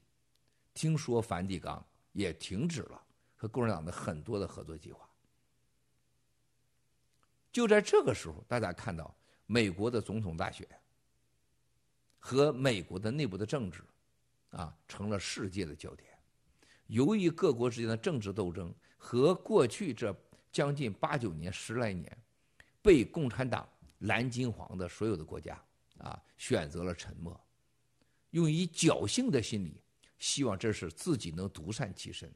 [0.73, 2.99] 听说梵蒂冈也停止了
[3.35, 5.07] 和共产党的很多的合作计划。
[7.51, 9.15] 就在这个时候，大家看到
[9.45, 10.67] 美国的总统大选
[12.17, 13.83] 和美国的内部的政治，
[14.49, 16.09] 啊，成了世界的焦点。
[16.87, 20.11] 由于各国之间的政治斗争和过去这
[20.55, 22.17] 将近八九年、十来年
[22.81, 23.67] 被共产党
[23.99, 25.61] 蓝金黄的所有的国家
[25.97, 27.37] 啊选择了沉默，
[28.29, 29.81] 用以侥幸的心理。
[30.17, 32.33] 希望这是自己能独善其身。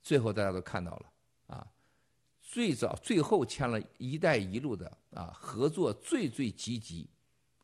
[0.00, 1.12] 最后大家都看到了
[1.48, 1.66] 啊，
[2.40, 7.10] 最早最后签了一带一路的啊合作最最积极，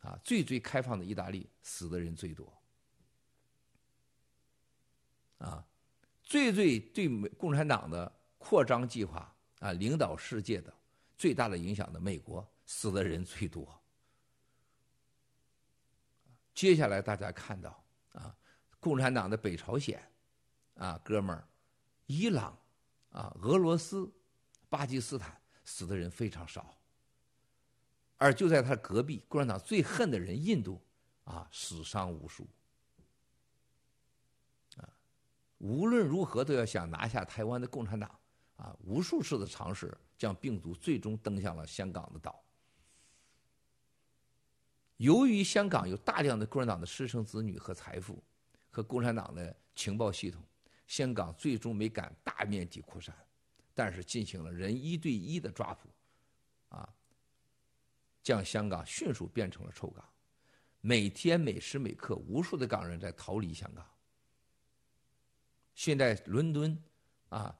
[0.01, 2.53] 啊最最开放的意大利死的人最多，
[5.39, 5.65] 啊
[6.25, 7.09] 最最对
[7.39, 8.13] 共产党的
[8.49, 10.73] 扩张计划啊领导世界的
[11.17, 13.77] 最大的影响的美国死的人最多。
[16.55, 17.85] 接下来大家看到。
[18.13, 18.35] 啊，
[18.81, 20.03] 共产党的北朝鲜，
[20.77, 21.47] 啊，哥们儿，
[22.07, 22.57] 伊朗，
[23.11, 24.11] 啊，俄罗斯，
[24.71, 26.75] 巴基斯坦死的人非常少，
[28.17, 30.81] 而就在他隔壁，共产党最恨的人印度，
[31.25, 32.49] 啊，死伤无数，
[35.59, 38.19] 无论如何都要想拿下台湾的共产党，
[38.57, 42.43] 啊，无数次的尝试，将病毒最终登向了香港的岛。
[44.97, 48.23] 由于香港有大量的共产党的私生子女和财富，
[48.71, 50.43] 和共产党的情报系统，
[50.87, 53.15] 香港最终没敢大面积扩散，
[53.75, 55.91] 但是进行了人一对一的抓捕，
[56.71, 56.89] 啊，
[58.23, 60.03] 将香港迅速变成了臭港，
[60.81, 63.87] 每天每时每刻，无数的港人在逃离香港。
[65.75, 66.83] 现在伦敦，
[67.29, 67.55] 啊，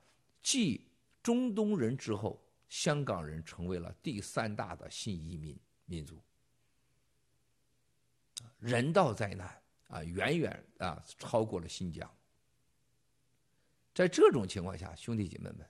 [0.47, 0.87] 继
[1.25, 6.23] 中东人之后，香港人成为了第三大的新移民民族。
[8.61, 12.09] 人道灾难啊，远远啊超过了新疆。
[13.93, 15.69] 在这种情况下，兄弟姐妹们，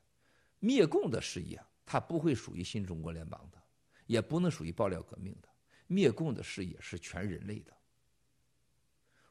[0.59, 3.59] 灭共的事业它不会属于新中国联邦的，
[4.05, 5.49] 也不能属于爆料革命的。
[5.87, 7.75] 灭共的事业是全人类的。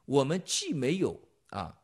[0.05, 1.79] 我们既没有啊，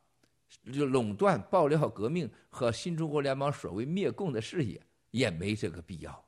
[0.71, 4.81] 就垄断爆料革命和新中国联邦所谓灭共的事业，
[5.11, 6.25] 也没这个必要。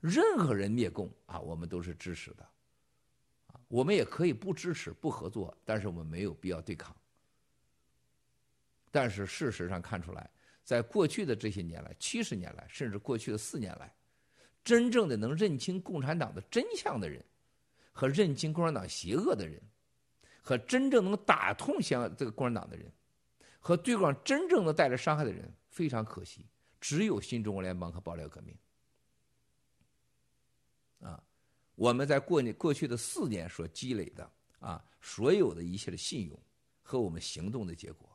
[0.00, 2.42] 任何人灭共啊，我们都是支持的。
[3.48, 6.94] 啊我们也可以不支持、不合作，但是我们没有必要对抗。
[8.92, 10.30] 但是事实上看出来，
[10.62, 13.92] 在过去的这些年来、七十年来，甚至过去的四年来，
[14.62, 17.24] 真正的能认清共产党的真相的人，
[17.90, 19.60] 和认清共产党邪恶的人，
[20.46, 22.88] 和真正能打通相这个共产党的人，
[23.58, 26.46] 和对方真正的带来伤害的人，非常可惜，
[26.80, 28.56] 只有新中国联邦和爆料革命。
[31.00, 31.20] 啊。
[31.74, 34.30] 我们在过年过去的四年所积累的
[34.60, 36.40] 啊，所有的一切的信用
[36.80, 38.08] 和我们行动的结果，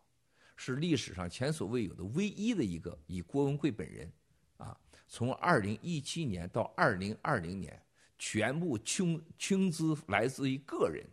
[0.55, 4.09] 是历史上前所未有的唯一的一个以郭文贵本人
[4.55, 4.79] 啊，
[5.09, 7.77] 从二零一七年到二零二零年，
[8.17, 11.05] 全部倾倾资来自于个人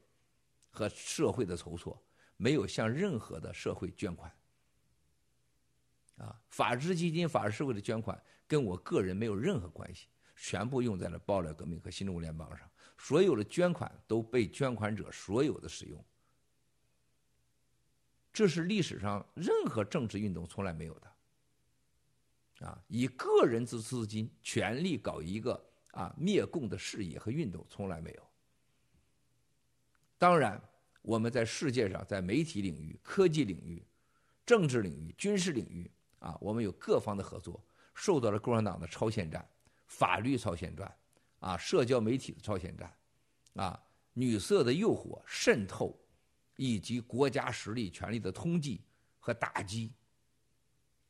[0.79, 2.01] 和社会的筹措，
[2.37, 4.33] 没有向任何的社会捐款。
[6.19, 10.07] 啊，法治基金、法治社会的捐款跟我个人没有任何关系。
[10.41, 16.05] 全部用在了爆料革命和新中国联邦上，所有的捐款都被捐款者所有的使用，
[18.33, 22.67] 这是历史上任何政治运动从来没有的。
[22.67, 25.61] 啊，以个人之资金全力搞一个
[25.91, 28.23] 啊灭共的事业和运动从来没有。
[30.19, 30.61] 当然，
[31.09, 33.83] 我们在世界上，在媒体领域、科技领域、
[34.45, 39.49] 政治领域、军事领域啊，我们有各方的合作，受到了共产党的超限战。
[39.87, 40.95] 法律超限战，
[41.39, 42.95] 啊，社交媒体的超限战，
[43.55, 43.83] 啊，
[44.13, 45.99] 女色的诱惑、渗透，
[46.57, 48.79] 以及国家实力、权力的通缉
[49.19, 49.91] 和打击，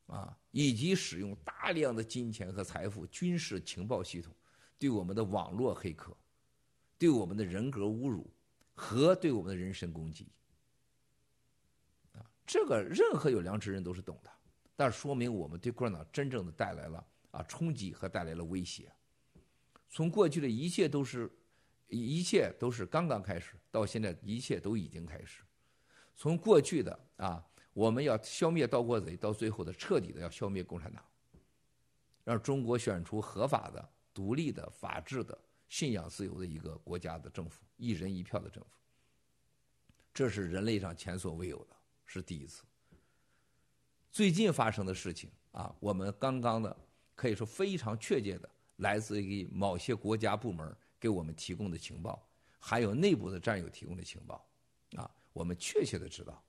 [0.07, 4.33] 啊，以及使用大量的金钱和财富、军事情报系统，
[4.77, 6.15] 对我们的网络黑客，
[6.97, 8.31] 对我们的人格侮辱
[8.79, 10.31] 和对我们的人身攻击，
[12.13, 14.31] 啊，这个任何有良知人都是懂的，
[14.75, 17.05] 但说明我们对共产党真正的带来了。
[17.31, 18.91] 啊，冲击和带来了威胁。
[19.87, 21.31] 从过去的一切都是
[21.87, 25.43] 一切都是刚刚开始，到现在一切都已经开始。
[26.15, 31.05] 从过去的啊，我们要消灭盗国贼，到最后的彻底的要消灭共产党，
[32.23, 35.37] 让中国选出合法的、独立的、法治的、
[35.69, 38.69] 信仰自由的一个国家的政府，一人一票的政府。
[40.13, 42.63] 这是人类上前所未有的，是第一次。
[44.11, 46.75] 最近发生的事情啊，我们刚刚的
[47.15, 52.27] 可以说非常确切的，来自于某些国家部门给我们提供的情报，
[52.59, 54.43] 还有内部的战友提供的情报，
[54.95, 56.43] 啊，我们确切的知道，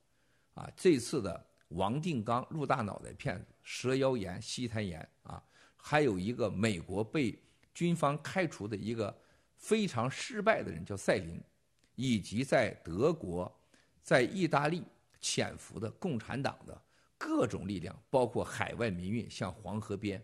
[0.55, 5.41] 啊，这次的王定刚陆大脑袋骗子、蛇腰炎、西滩炎啊，
[5.77, 7.39] 还有一个美国被
[7.73, 9.15] 军方开除的一个
[9.55, 11.41] 非常失败的人叫赛林，
[11.95, 13.51] 以及在德国、
[14.01, 14.83] 在意大利
[15.19, 16.81] 潜伏的共产党的。
[17.23, 20.19] 各种力量，包括海外民运，像黄河边，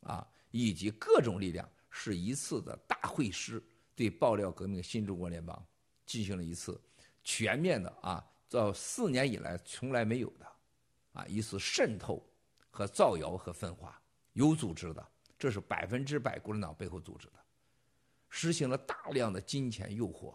[0.00, 3.62] 啊，以及各种力量，是一次的大会师，
[3.94, 5.62] 对爆料革命新中国联邦
[6.06, 6.80] 进行了一次
[7.22, 10.46] 全面的啊，到四年以来从来没有的，
[11.12, 12.26] 啊，一次渗透
[12.70, 14.00] 和造谣和分化，
[14.32, 15.06] 有组织的，
[15.38, 17.34] 这是百分之百共产党背后组织的，
[18.28, 20.34] 实行了大量的金钱诱惑，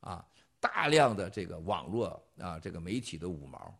[0.00, 0.26] 啊，
[0.58, 3.78] 大量的这个网络啊，这个媒体的五毛。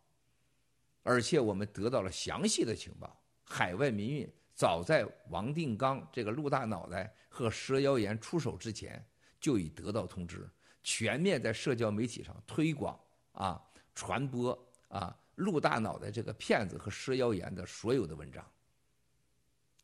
[1.03, 9.05] 而且我们得到了详细的情报，海外民运早在王定刚这个陆大脑袋和蛇妖炎出手之前，
[9.41, 10.49] 就已得到通知，
[10.85, 12.97] 全面在社交媒体上推广
[13.33, 13.61] 啊、
[13.97, 14.57] 传播
[14.87, 18.49] 啊陆大脑袋这个骗子和蛇妖炎的所有的文章，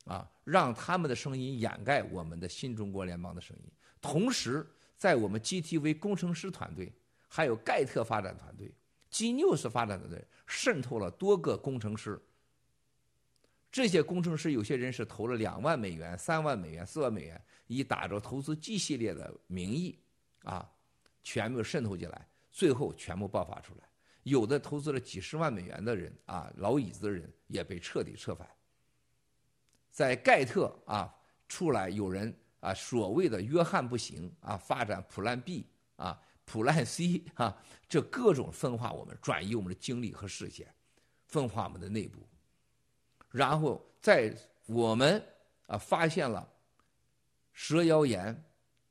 [0.09, 3.71] 啊，让他们的声音掩盖我们的新中国联邦的声音。
[4.01, 6.93] 同时，在我们 GTV 工程师团队，
[7.29, 8.73] 还有盖特发展团队。
[9.11, 12.21] G News 发展团队渗透了多个工程师，
[13.71, 19.99] 这些工程师有些人是投了两万美元、三万美元、四万美元，以打着投资 G 系列的名义，
[20.43, 20.71] 啊，
[21.23, 23.89] 全部渗透进来，最后全部爆发出来。
[24.25, 28.47] 有的投资了几十万美元的人啊，老椅子的人也被彻底撤反。
[29.99, 31.13] 在盖特啊
[31.49, 36.17] 出来有人啊所谓的约翰不行啊，发展普兰 B 啊。
[36.45, 37.55] 普兰 C 啊，
[37.89, 40.73] 这各种分化我们，转移我们的精力和视线，
[41.27, 42.21] 分化我们的内部，
[43.31, 44.33] 然后在
[44.67, 45.21] 我们
[45.67, 46.49] 啊发现了
[47.53, 48.41] 蛇妖炎、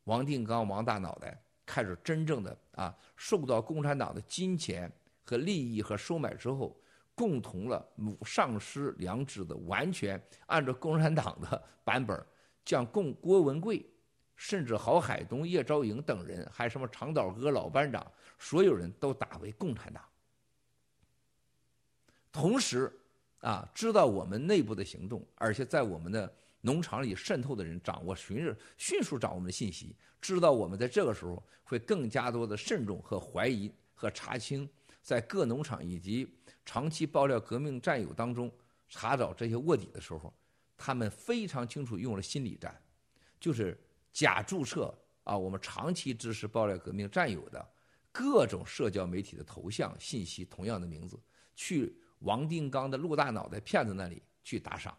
[0.04, 4.92] 王定刚、王大脑袋开始真正的啊受到共产党的金钱
[5.24, 6.78] 和利益和收买之后，
[7.18, 7.86] 共同了
[8.24, 12.26] 丧失良知的，完全按照共产党的版本
[12.64, 13.84] 将共郭文贵。
[14.40, 18.06] 甚至郝海东、叶兆英等人，还什么长岛哥老班长，
[18.38, 20.04] 所有人都打为共产党。
[22.32, 22.96] 同时，
[23.40, 34.70] 啊，知道我们内部的行动，而且在我们的农场里渗透的人，掌握迅迅速掌握的信息，知道我们在这个时候会更加多的慎重和怀疑和查清，
[35.02, 36.32] 在各农场以及
[36.68, 38.52] 长期爆料革命战友当中
[38.88, 40.32] 查找这些卧底的时候，
[40.76, 42.80] 他们非常清楚用了心理战，
[43.40, 43.76] 就是。
[44.14, 44.92] 假注册
[45.26, 47.72] 啊，我们长期支持爆料革命战友的
[48.12, 51.20] 各种社交媒体的头像信息，同样的名字，
[51.56, 54.98] 去王定刚的陆大脑袋骗子那里去打赏，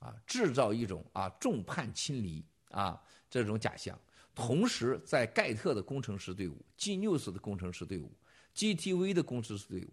[0.00, 3.96] 啊，制造一种啊众叛亲离啊这种假象。
[4.34, 8.10] 同时，在盖特的工程师队伍、G News 的工程师队伍、
[8.56, 9.92] GTV 的工程师队伍，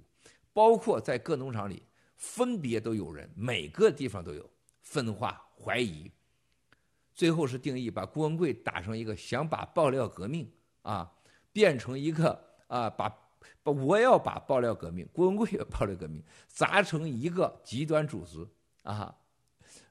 [0.58, 1.84] 包括在各农场里，
[2.16, 4.50] 分别都有人，每个地方都有
[4.82, 6.12] 分化、怀疑。
[7.14, 10.52] 最后是定义，把郭文贵打成一个想把爆料革命
[10.82, 11.14] 啊
[11.54, 13.08] 变成一个啊把
[13.62, 18.44] 把我要把爆料革命郭文贵也爆料革命砸成一个极端组织
[18.82, 19.16] 啊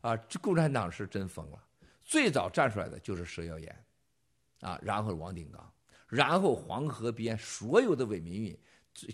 [0.00, 0.16] 啊！
[0.16, 1.64] 这共产党是真疯了。
[2.02, 3.84] 最早站出来的就是佘耀岩
[4.62, 5.72] 啊，然后王定刚，
[6.08, 8.58] 然后黄河边所有的伪民运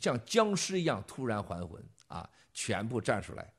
[0.01, 3.53] 像僵尸一样突然还魂啊，全部站出来，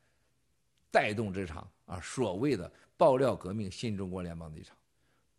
[0.89, 2.71] 带动这场啊所谓的。
[2.95, 4.77] 爆料革命，新中国联邦的一场。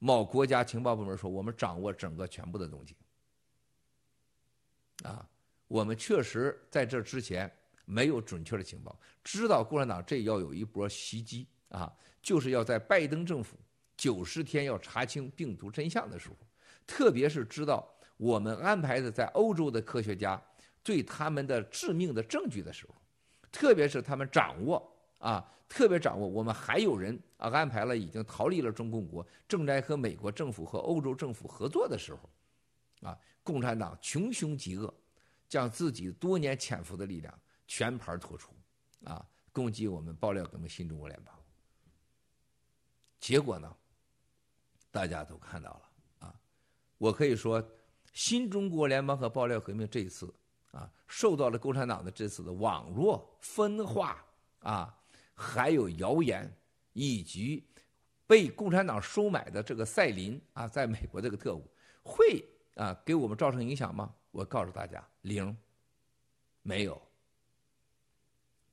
[0.01, 2.95] 某国家情报部门说，我们掌握整个全部的动静。
[5.05, 5.27] 啊，
[5.69, 7.51] 我们确实在这之前
[7.87, 13.57] 没有准确的情报，知道共产党这要有一波袭击啊，就是要在拜登政府
[13.97, 16.37] 九十天要查清病毒真相的时候，
[16.87, 20.43] 特别是知道我们安排的在欧洲的科学家
[20.85, 22.95] 对他们的致命的证据的时候，
[23.51, 24.91] 特别是他们掌握。
[25.19, 32.29] 啊，特别掌握我们还有人啊，安排了已经逃离了中共国，正在和美国政府和欧洲政府合作的时候，
[33.09, 34.93] 啊，共产党穷凶极恶，
[35.49, 38.53] 将自己多年潜伏的力量全盘托出，
[39.05, 41.35] 啊，攻击我们爆料革命新中国联邦。
[43.19, 43.75] 结果呢，
[44.91, 46.35] 大家都看到了啊，
[46.99, 47.67] 我可以说，
[48.13, 50.31] 新中国联邦和爆料革命这一次
[50.75, 54.25] 啊，受到了共产党的这次的网络分化
[54.59, 54.93] 啊，
[55.33, 56.53] 还有谣言，
[56.93, 57.65] 以及
[58.27, 61.65] 被共产党收买的这个赛林啊，在美国这个特务，
[62.03, 62.45] 会
[62.75, 64.13] 啊给我们造成影响吗？
[64.33, 65.57] 我告诉大家，零，
[66.63, 67.01] 没有。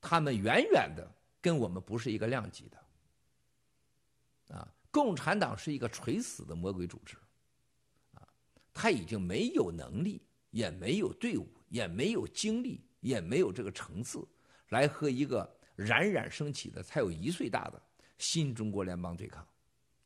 [0.01, 1.07] 他们远远的
[1.39, 7.15] 跟我们不是一个量级的，啊，共产党是一个垂死的魔鬼组织，
[8.15, 8.27] 啊，
[8.73, 14.27] 他已经没有能力，也没有队伍，也没有精力，也没有这个层次，
[14.69, 17.81] 来和一个冉冉升起的才有一岁大的
[18.17, 19.47] 新中国联邦对抗。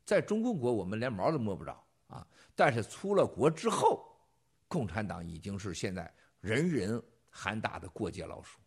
[0.06, 4.16] 在中共国，我们连毛都摸不着啊，但是出了国之后，
[4.68, 7.02] 共产党已经是现在人人
[7.32, 8.60] 喊打的过街老鼠。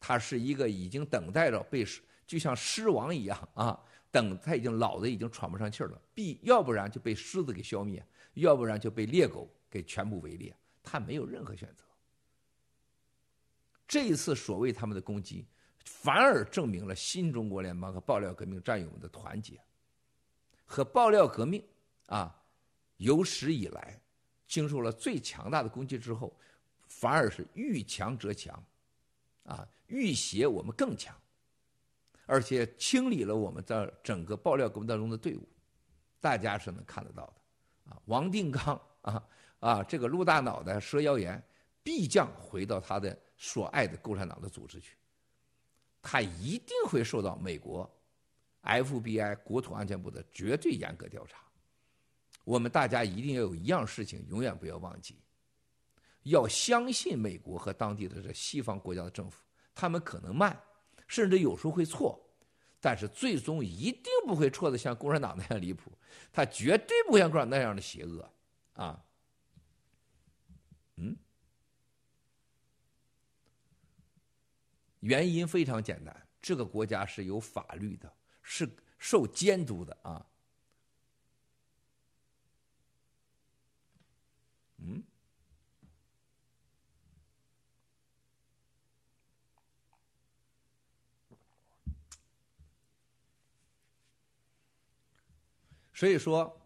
[0.00, 1.86] 他是一个已经等待着被
[2.26, 3.78] 就像狮王一样啊，
[4.10, 8.02] 等他已经老的已经喘不上气了，必要不然就被狮子给消灭，
[8.34, 11.84] 要不然就被猎狗给全部围猎，他没有任何选择。
[13.92, 15.44] 这一次所谓他们的攻击，
[15.84, 19.60] 反而证明了新中国联邦和爆料革命战友们的团结，
[20.64, 21.62] 和爆料革命
[22.06, 22.34] 啊
[22.96, 24.00] 有史以来
[24.46, 26.34] 经受了最强大的攻击之后，
[26.86, 28.64] 反而是遇强则强，
[29.42, 29.68] 啊。
[29.88, 31.14] 遇邪我们更强，
[32.24, 35.46] 而且清理了我们的整个爆料革命当中的队伍，
[36.18, 37.92] 大家是能看得到的。
[37.92, 39.22] 啊，王定刚啊
[39.60, 41.44] 啊，这个陆大脑袋蛇谣言
[41.82, 43.14] 必将回到他的
[43.44, 44.96] 所爱的共产党的组织去，
[46.00, 47.92] 他一定会受到美国
[48.62, 51.38] FBI 国土安全部的绝对严格调查。
[52.44, 55.18] 我们大家一定要有一样事情永远不要忘记，
[56.22, 59.42] 要相信美国和当地的这西方国家的政府。
[59.74, 60.56] 他们可能慢，
[61.08, 62.24] 甚至有时候会错，
[62.80, 65.90] 但是最终一定不会错的像共产党那样离谱，
[66.32, 68.32] 他绝对不像共产党那样的邪恶，
[68.74, 69.04] 啊，
[75.02, 80.24] 原因非常简单，这个国家是有法律的，是受监督的啊，
[84.78, 85.02] 嗯。
[95.94, 96.60] 所以说，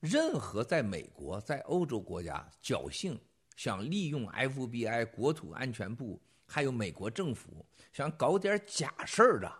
[0.00, 3.18] 任何在美国、在欧洲国家侥幸
[3.56, 6.20] 想利用 FBI、国土安全部，
[6.52, 9.50] 还有美国政府想搞点假事儿的，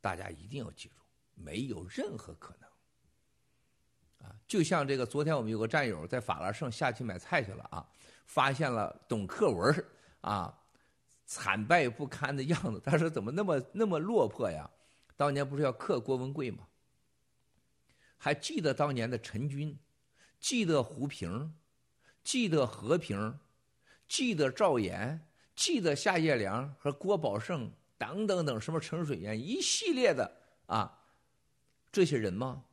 [0.00, 0.94] 大家一定要记住，
[1.34, 4.28] 没有任何可能。
[4.28, 7.84] 啊，就像这个，昨天我们有个战友在法拉盛下去买菜去了啊，
[8.24, 9.84] 发现了董克文
[10.20, 10.56] 啊，
[11.26, 12.80] 惨败不堪的样子。
[12.84, 14.70] 他说：“怎么那么那么落魄呀？
[15.16, 16.68] 当年不是要克郭文贵吗？”
[18.16, 19.76] 还记得当年的陈军，
[20.38, 21.52] 记得胡平，
[22.22, 23.40] 记得和平，
[24.06, 30.98] 记得赵岩，记得夏叶良和郭宝胜等等等什么陈水岩一系列的啊，
[31.90, 32.64] 这些人吗？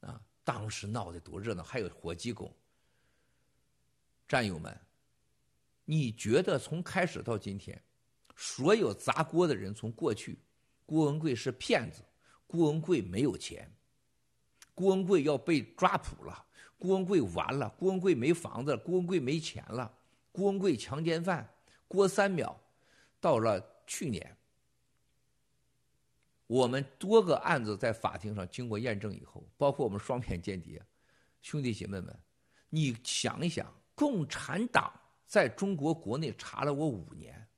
[0.00, 2.54] 啊，当时闹得多热闹，还有火鸡狗。
[4.28, 4.78] 战友们，
[5.84, 7.82] 你觉得从开始到今天，
[8.36, 10.38] 所有砸锅的人，从过去，
[10.84, 12.04] 郭文贵是骗子，
[12.46, 13.70] 郭文贵没有钱。
[14.74, 16.46] 郭文贵要被抓捕了，
[16.78, 19.92] 郭文贵完了，郭文贵没房子，郭文贵没钱了，
[20.30, 21.52] 郭文贵强奸犯，
[21.88, 22.54] 郭三秒，
[23.20, 24.36] 到了去年，
[26.46, 30.80] 我们多个案子在法庭上经过验证以后，包括我们双面间谍，
[31.42, 32.16] 兄弟姐妹们，
[32.68, 34.92] 你想一想，共产党
[35.26, 37.48] 在中国国内查了我五年，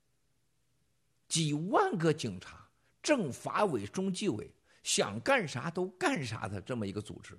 [1.28, 2.66] 几万个警察，
[3.02, 4.50] 政法委、中纪委。
[4.82, 7.38] 想干啥都干啥的这么一个组织，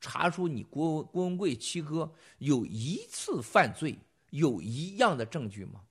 [0.00, 3.98] 查出你郭郭文贵七哥有一次犯罪，
[4.30, 5.84] 有一样的证据吗？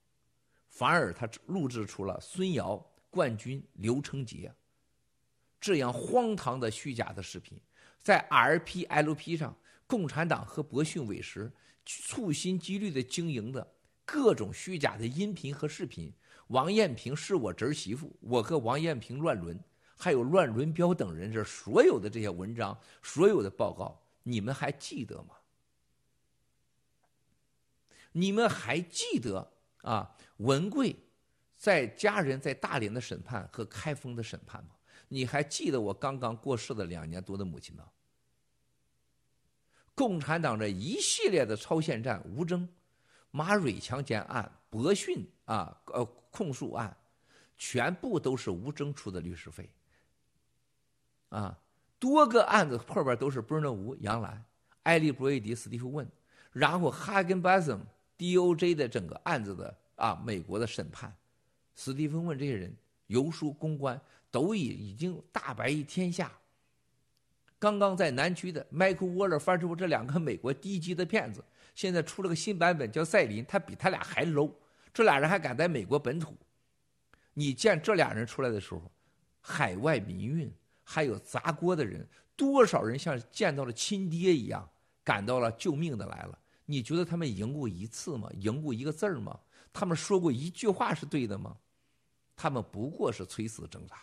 [0.78, 2.78] 反而他录制出了孙瑶、
[3.10, 4.54] 冠军、刘成杰
[5.60, 7.60] 这样荒唐的虚假的视频，
[8.00, 9.58] 在 RPLP 上，
[9.88, 11.52] 共产党和博讯委实
[11.84, 13.68] 处心积虑的经营的
[14.06, 16.14] 各种虚假的音频和视频。
[16.50, 19.60] 王艳平是我侄媳妇，我和王艳平乱伦。
[19.98, 25.30] 还有乱伦彪等人这所有的这些文章，所有的报告，你们还记得吗？
[28.12, 29.52] 你们还记得
[29.82, 30.16] 啊？
[30.38, 30.96] 文贵
[31.56, 34.72] 在家人在大连的审判和开封的审判吗？
[35.08, 37.86] 你还记得我刚刚过世的两年多的母亲吗？
[39.96, 42.68] 共产党这一系列的超限战、吴征、
[43.32, 46.96] 马蕊强奸案、博讯啊呃控诉案，
[47.58, 49.68] 全部都是吴征出的律师费。
[51.30, 51.58] 啊，
[51.98, 54.46] 多个案子后边都是布伦德吴、杨澜、
[54.84, 56.08] 艾利·布瑞迪、斯蒂夫·问，
[56.52, 57.80] 然后哈根巴森
[58.18, 61.14] DOJ 的整个案子的啊，美国的审判，
[61.76, 62.74] 史蒂芬问这些人
[63.08, 64.00] 游说公关，
[64.32, 66.32] 都已已经大白于天下。
[67.60, 71.44] 刚刚在南区的 Michael Waller 翻出这两个美国低级的骗子，
[71.74, 74.52] 现在出了个新版本叫赛琳，他比他俩还 low。
[74.94, 76.36] 这俩人还敢在美国本土？
[77.34, 78.92] 你见这俩人出来的时候，
[79.42, 80.52] 海外民运
[80.84, 84.68] 还有砸锅的人，多少人像见到了亲爹一样，
[85.04, 86.40] 赶到了救命的来了。
[86.66, 88.30] 你觉得他们赢过一次吗？
[88.40, 89.40] 赢过一个字儿吗？
[89.72, 91.58] 他们说过一句话是对的吗？
[92.36, 93.96] 他们不过是垂死挣扎。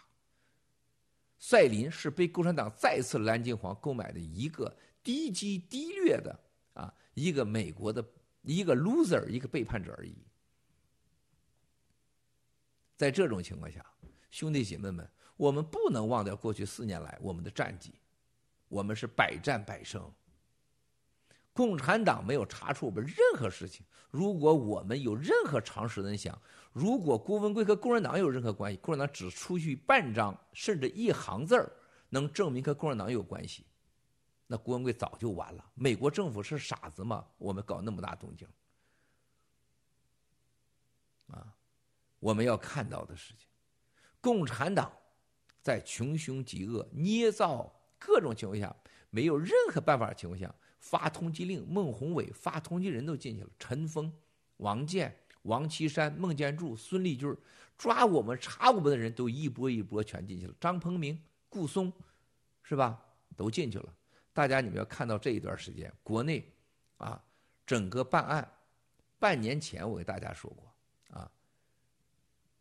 [1.39, 6.41] 赛林是被共产党再次蓝金黄购买的一个低级低劣的
[6.73, 8.05] 啊，一个美国的
[8.43, 10.17] 一个 loser，一个背叛者而已。
[12.97, 13.85] 在这种情况下，
[14.31, 17.93] 兄弟姐妹们，我们不能忘掉过去四年来我们的战绩，
[18.69, 20.11] 我们是百战百胜。
[21.55, 23.87] 共产党没有查出我们任何事情。
[24.11, 26.37] 如果我们有任何常识的人想，
[26.73, 31.73] 如果郭文贵和共产党有任何关系，共产党只出去半张甚至一行字儿
[32.11, 33.65] 能证明和共产党有关系，
[34.49, 35.65] 那郭文贵早就完了。
[35.75, 37.25] 美国政府是傻子吗？
[37.39, 38.49] 我们搞那么大动静，
[41.29, 41.55] 啊，
[42.19, 43.49] 我们要看到的事情，
[44.21, 44.93] 共产党
[45.63, 48.75] 在穷凶极恶、捏造各种情况下，
[49.11, 50.53] 没有任何办法的情况下。
[50.85, 53.49] 发通缉令，孟宏伟发通缉人都进去了。
[53.59, 54.13] 陈峰、
[54.59, 57.35] 王建、王岐山、孟建柱、孙立军
[57.79, 60.55] 抓我们、查我们的人都一波一波全进去了。
[60.61, 61.19] 张鹏明、
[61.49, 61.91] 顾松，
[62.63, 63.03] 是吧？
[63.35, 63.95] 都进去了。
[64.35, 66.53] 大家你们要看到这一段时间，国内
[66.99, 67.25] 啊，
[67.65, 68.47] 整个办案，
[69.19, 71.33] 半年前我给大家说过啊，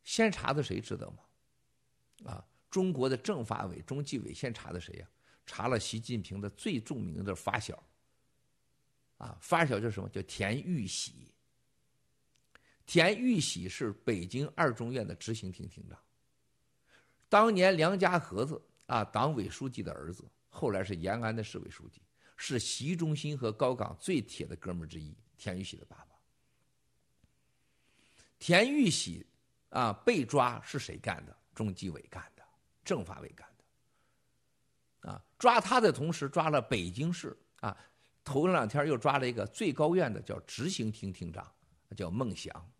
[0.02, 2.32] 先查的谁知道吗？
[2.32, 5.08] 啊，中国的政法委、中纪委先查的谁呀？
[5.46, 7.84] 查了习近平的最著名的发小。
[9.24, 10.10] 啊，发小叫什么？
[10.10, 11.32] 叫田玉玺。
[12.86, 15.98] 田玉玺是北京二中院的执行厅厅长。
[17.30, 22.02] 当年梁家河子啊，党委书记的儿子，后来是延安的市委书记，
[22.36, 25.16] 是习中心和高岗最铁的哥们之一。
[25.38, 26.16] 田玉玺的爸爸。
[28.38, 29.26] 田玉玺
[29.70, 31.34] 啊，被抓是谁干的？
[31.56, 32.44] 中纪委干的，
[32.84, 35.10] 政法委干的。
[35.12, 37.78] 啊，抓他的同时，抓了北京市啊。
[38.24, 41.46] 头两天又抓了一个最高院的，叫执行厅厅长，
[41.96, 42.72] 叫孟祥。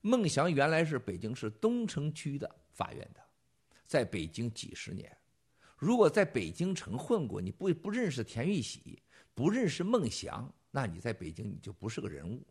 [0.00, 3.20] 孟祥原来是北京市东城区的法院的，
[3.86, 5.16] 在北京几十年。
[5.76, 9.00] 如果在北京城混过，你不不认识田玉玺，
[9.34, 12.44] 不认识孟祥，那你在北京你就不是个人物。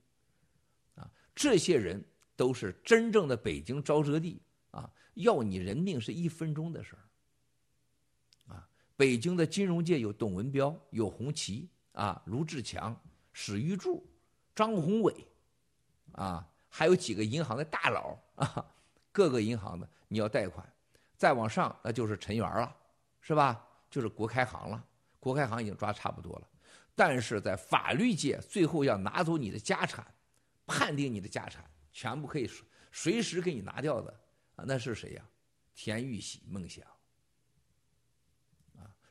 [0.96, 2.02] 啊，这些人
[2.36, 8.54] 都是真正的北京沼泽地啊，要你人命是一分钟的事儿。
[8.54, 11.70] 啊，北京的金融界有董文标，有红旗。
[11.94, 12.98] 啊，卢志强、
[13.34, 14.06] 史玉柱、
[14.56, 15.28] 张宏伟，
[16.14, 18.66] 啊，还有几个银行的大佬啊，
[19.12, 20.66] 各个银行的你要贷款，
[21.18, 22.74] 再往上那就是陈元了，
[23.20, 23.68] 是吧？
[23.90, 24.86] 就是国开行了，
[25.20, 26.48] 国开行已经抓差不多了，
[26.96, 30.06] 但是在法律界，最后要拿走你的家产，
[30.66, 32.50] 判定你的家产，全部可以
[32.94, 34.18] 随时给你拿掉的
[34.56, 35.26] 啊，那是谁呀？
[35.76, 36.86] 田玉玺、梦想，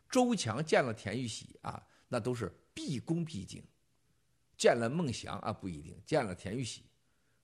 [0.08, 2.50] 周强见了田玉玺啊，那都是。
[2.80, 3.62] 毕恭毕敬，
[4.56, 6.82] 见了孟祥啊不一定，见了田玉玺，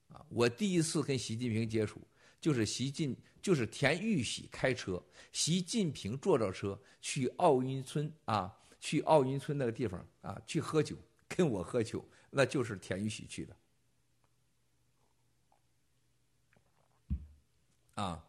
[0.09, 2.01] 啊，我第一次跟习近平接触，
[2.41, 13.55] 就是习近就是田玉玺开车，习近平坐着车去奥运村啊，去奥运村那个地方啊去喝酒，跟我喝酒，那就是田玉玺去的，
[17.93, 18.25] 啊，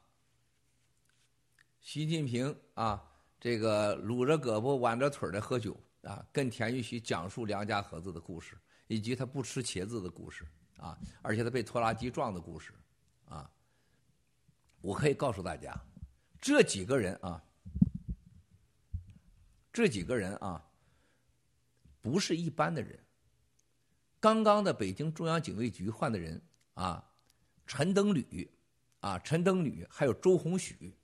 [1.80, 3.02] 习近平啊，
[3.40, 5.74] 这个撸着胳膊挽着腿的喝酒。
[6.09, 8.56] 啊，跟田玉玺讲述梁家河子的故事，
[8.86, 10.42] 以及他不吃茄子的故事，
[10.78, 12.72] 啊，而且他被拖拉机撞的故事，
[13.26, 13.50] 啊，
[14.80, 15.78] 我可以告诉大家，
[16.40, 17.44] 这几个人啊，
[19.70, 20.64] 这几个人啊，
[22.00, 22.98] 不是一般的人。
[24.18, 26.40] 刚刚的北京中央警卫局换的人
[26.72, 27.06] 啊，
[27.66, 28.50] 陈登履，
[29.00, 30.96] 啊，陈登履，还有周鸿许，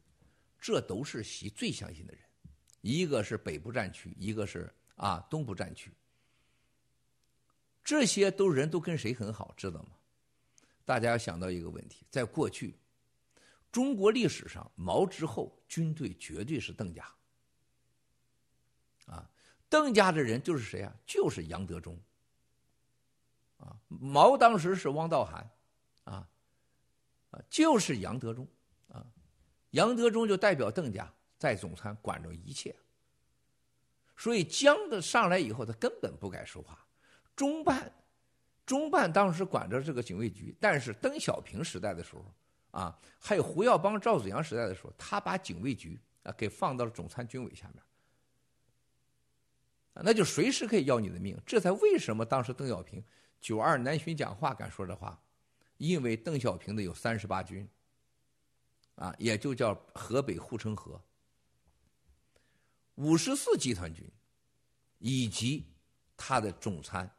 [0.58, 2.22] 这都是习最相信的人，
[2.80, 4.74] 一个是北部战区，一个是。
[4.96, 5.92] 啊，东部战区，
[7.82, 9.90] 这些都人都跟谁很好，知道吗？
[10.84, 12.78] 大家要想到一个问题，在过去，
[13.72, 17.04] 中国历史上，毛之后军队绝对是邓家。
[19.06, 19.28] 啊，
[19.68, 20.94] 邓家的人就是谁啊？
[21.06, 21.98] 就是杨德忠。
[23.58, 25.50] 啊，毛当时是汪道涵，
[26.04, 26.28] 啊，
[27.30, 28.46] 啊，就是杨德忠，
[28.88, 29.06] 啊，
[29.70, 32.74] 杨德忠就代表邓家在总参管着一切。
[34.16, 36.86] 所以江的上来以后，他根本不敢说话。
[37.34, 37.92] 中办
[38.64, 42.24] 中办当时管着这个警卫局，但是邓小平时代的时候，
[42.70, 47.82] 啊，还有胡耀邦、赵子阳时代的时候，他把警卫局啊给放到了总参军委下面，
[49.94, 51.36] 那就随时可以要你的命。
[51.44, 53.04] 这才为什么当时邓小平
[53.40, 55.20] 九二南巡讲话敢说这话，
[55.76, 57.68] 因为邓小平的有三十八军，
[58.94, 61.00] 啊，也就叫河北护城河，
[62.96, 64.04] 五十四集团军，
[64.98, 65.66] 以及
[66.16, 67.10] 他的总参。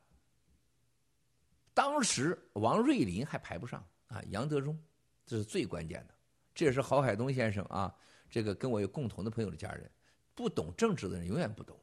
[1.73, 4.81] 当时王瑞林还排不上啊，杨德忠，
[5.25, 6.15] 这是最关键的。
[6.53, 7.93] 这也是郝海东先生啊，
[8.29, 9.91] 这个跟我有共同的朋友的家人，
[10.33, 11.77] 不懂政治的人永远不懂。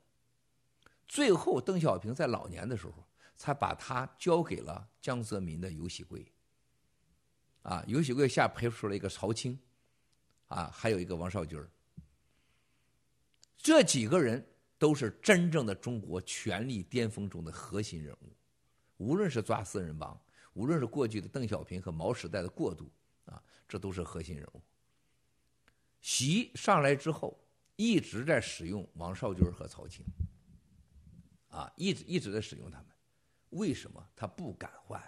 [1.06, 6.26] 最后，邓小平在老年的时候，才把他交给了江泽民的游喜贵。
[7.60, 9.60] 啊，游喜贵下培出了一个曹青，
[10.48, 11.62] 啊，还有一个王少军
[13.62, 14.44] 这几个人
[14.76, 18.36] 都是真正的中国权力巅峰中的核心人物。
[18.96, 20.20] 无论是抓四人帮，
[20.52, 22.90] 无论是过去的邓小平和毛时代的过渡，
[23.24, 24.62] 啊，这都是核心人物。
[26.00, 27.38] 习上来之后，
[27.76, 30.04] 一直在使用王少军和曹青，
[31.48, 32.88] 啊，一直一直在使用他们。
[33.50, 35.00] 为什么他不敢换？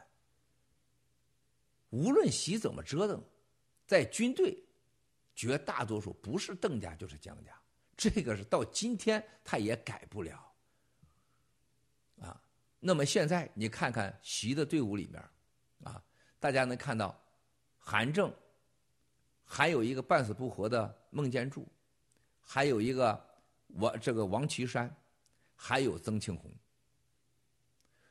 [1.91, 3.23] 无论习怎么折腾，
[3.87, 4.63] 在军队，
[5.35, 7.57] 绝大多数不是邓家就是江家，
[7.97, 10.53] 这个是到今天他也改不了。
[12.21, 12.41] 啊
[12.81, 15.23] 那么现在你看看习的队伍里面，
[15.85, 16.03] 啊，
[16.39, 17.19] 大家能看到，
[17.79, 18.31] 韩正，
[19.43, 21.67] 还有一个半死不活的孟建柱，
[22.43, 23.19] 还有一个
[23.69, 24.95] 王这个王岐山，
[25.57, 26.53] 还有曾庆红。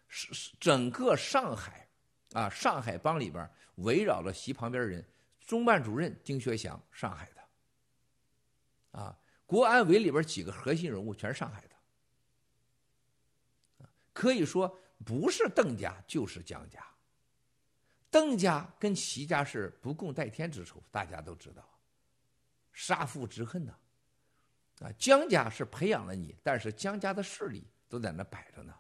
[0.08, 1.88] 是是整个上海，
[2.34, 5.04] 啊，上海帮里边围绕着习旁边人，
[5.40, 9.20] 中办主任丁学祥，上海的，啊，
[9.54, 11.76] 国安委里边几个核心人物全是上海的。
[14.12, 16.84] 可以说，不是邓家就是江家。
[18.10, 21.64] 邓家跟齐家是不共戴天之仇，大家都知道，
[22.72, 23.78] 杀父之恨呐。
[24.80, 28.74] 啊，江家是培养了你，但是江家的势力都在那摆着呢。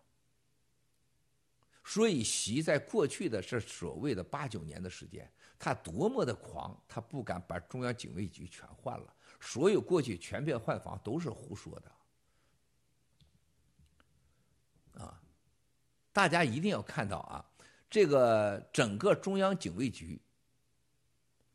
[1.86, 9.15] 所以，习在过去的这所谓的八九年的时间，他多么的狂，他不敢把中央警卫局全换了，
[9.45, 11.91] 所有过去全面换防都是胡说的。
[15.03, 15.21] 啊
[16.13, 17.43] 大家一定要看到啊，
[17.89, 20.21] 这个整个中央警卫局，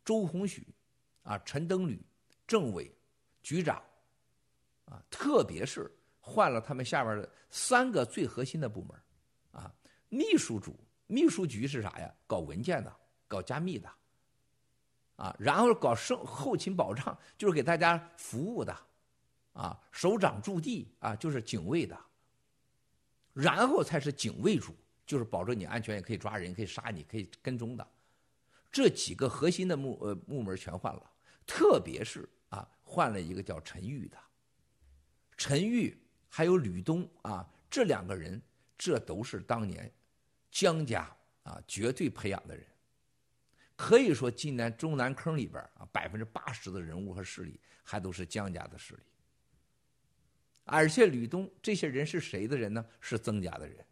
[0.05, 0.67] 周鸿许，
[1.23, 2.05] 啊，陈登履，
[2.47, 2.93] 政委，
[3.41, 3.83] 局长，
[4.85, 9.01] 啊，特别是换了他们下边的三个最核心的部门，
[9.53, 9.73] 啊，
[10.09, 12.13] 秘书组、秘书局是啥呀？
[12.27, 12.95] 搞文件的，
[13.29, 13.89] 搞加密的，
[15.19, 18.73] 啊，然后搞生后勤保障，就是给大家服务的，
[19.53, 21.99] 啊，首长驻地啊，就是警卫的。
[23.33, 24.73] 然后才是警卫组，
[25.05, 27.87] 就是保证你安全，也可以抓人，可以杀你，可以跟踪的。
[28.71, 31.11] 这几个核心的木呃木门全换了，
[31.45, 34.17] 特别是啊换了一个叫陈玉的。
[35.37, 38.41] 陈玉还有吕东啊，这两个人，
[38.77, 39.93] 这都是当年
[40.51, 41.11] 江家
[41.43, 42.65] 啊绝对培养的人。
[43.79, 49.03] 可以说，今年中南坑里边啊，百分之八十的人物和势力还都是江家的势力。
[50.65, 52.85] 而且吕东这些人是谁的人呢？
[53.01, 53.87] 是曾家的人。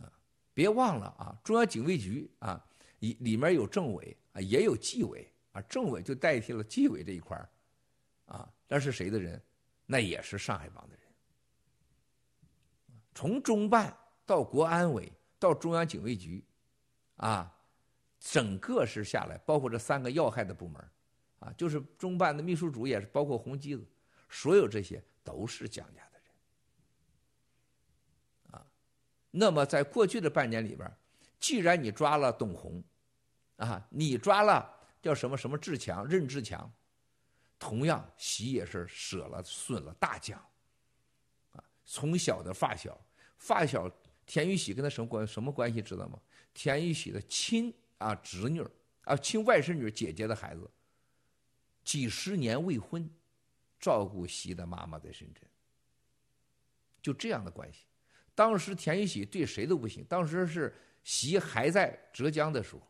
[0.00, 0.10] 啊，
[0.54, 2.66] 别忘了啊，中央警卫局啊，
[3.00, 7.36] 里里面有政委啊，也有纪委啊，政委就代替了纪委这一块
[8.24, 9.40] 啊，那是谁的人？
[9.84, 11.04] 那也是上海帮的人。
[13.14, 16.42] 从中办到国安委到中央警卫局，
[17.16, 17.54] 啊，
[18.26, 20.82] 整个是下来，包括这三个要害的部门，
[21.40, 23.86] 啊，就是中办的秘书组也是包括红机子。
[24.30, 26.18] 所有这些都是蒋家的
[28.50, 28.66] 人，啊，
[29.30, 30.90] 那么在过去的半年里边，
[31.38, 32.82] 既然你抓了董洪，
[33.56, 36.72] 啊，你抓了叫什么什么志强、任志强，
[37.58, 40.42] 同样习也是舍了损了大将，
[41.52, 42.98] 啊，从小的发小，
[43.36, 43.88] 发小
[44.24, 46.18] 田玉喜跟他什么关什么关系知道吗？
[46.54, 47.72] 田玉喜的亲
[48.04, 48.62] 啊侄女
[49.02, 50.70] 啊亲外甥女姐姐的孩子，
[51.82, 53.08] 几十年未婚。
[53.80, 55.46] 照顾习的妈妈在深圳，
[57.02, 57.84] 就这样的关系。
[58.34, 60.02] 当时田玉喜对谁都不行。
[60.08, 62.80] 当时是习还在浙江的时候，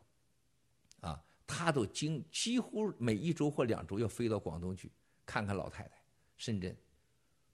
[1.00, 4.88] 啊，他都经几乎每一周或两周要飞到广东去
[5.26, 6.00] 看看老太太。
[6.36, 6.76] 深圳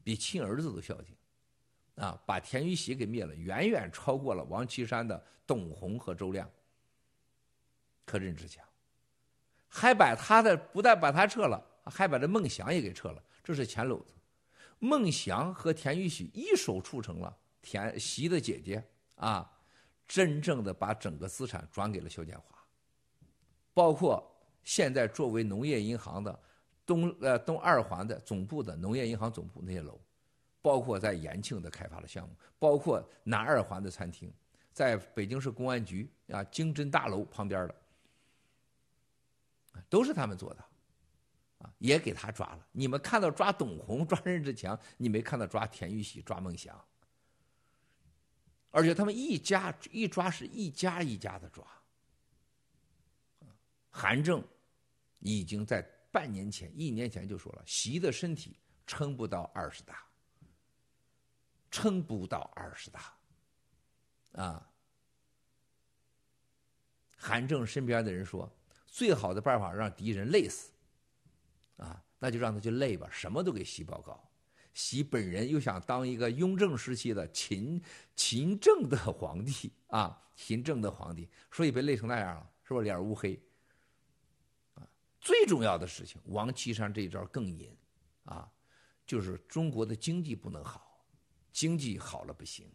[0.04, 1.16] 比亲儿子都孝敬，
[1.94, 6.46] 啊，把田玉喜给灭了，远远超过了王岐山的董洪和周亮。
[8.10, 8.64] 可任志强，
[9.68, 13.22] 还把他的不但把他撤了，还把这孟祥也给撤了。
[13.44, 14.12] 这是钱篓子，
[14.80, 18.84] 孟祥和田玉玺一手促成了田习的姐姐
[19.14, 19.48] 啊，
[20.08, 22.58] 真正的把整个资产转给了肖建华，
[23.72, 24.28] 包括
[24.64, 26.36] 现在作为农业银行的
[26.84, 30.00] 东呃东二环的总部的农业银行总部那些楼，
[30.60, 34.32] 包括在延庆的开发的项目，包括南二环的餐厅，
[34.72, 37.74] 在北京市公安局啊经侦大楼旁边的，
[39.88, 40.64] 都是他们做的，
[41.58, 42.66] 啊也给他抓了。
[42.72, 46.82] 你们看到抓董宏、 抓任志强，你没看到抓田玉玺、抓孟祥。
[48.70, 51.66] 而且他们一家一抓是一家一家的抓。
[53.90, 54.46] 韩正
[55.18, 58.56] 已经在半年前、一年前就说了，习的身体
[58.86, 60.06] 撑不到二十大，
[61.70, 63.12] 撑不到二十大，
[64.32, 64.66] 啊。
[67.16, 68.50] 韩正身边的人说，
[68.90, 70.72] 最好的办法让敌人累死，
[71.76, 74.22] 啊，那就让他去累吧，什么都给习报告。
[74.74, 77.82] 习本人又想当一个雍正时期的勤
[78.14, 79.72] 勤政的皇帝。
[79.88, 83.34] 啊，勤政的皇帝，所以被累成那样了，是不脸乌黑？
[84.74, 84.86] 啊，
[85.20, 87.76] 最重要的事情，王岐山这一招更阴，
[88.24, 88.48] 啊，
[89.04, 91.04] 就是中国的经济不能好，
[91.52, 92.70] 经济好了不行，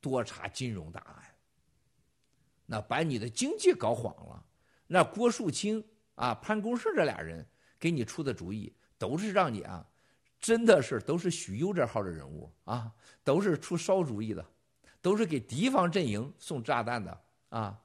[0.00, 1.36] 多查金融大案，
[2.64, 4.46] 那把你的经济搞晃了，
[4.86, 7.46] 那郭树清啊、潘公胜这俩人
[7.78, 9.86] 给你出的主意，都是让你啊。
[10.40, 14.44] 真的是都是许攸这号的人物啊，都是出馊主意的，
[15.00, 17.18] 都是给敌方阵营送炸弹的
[17.48, 17.80] 啊。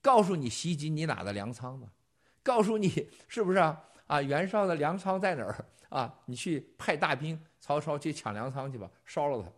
[0.00, 1.86] 告诉你袭击你哪的粮仓的，
[2.42, 3.84] 告诉你是不是啊？
[4.06, 6.18] 啊，袁绍的粮仓在哪儿啊？
[6.24, 9.52] 你去派大兵，曹操去抢粮仓去吧，烧了他。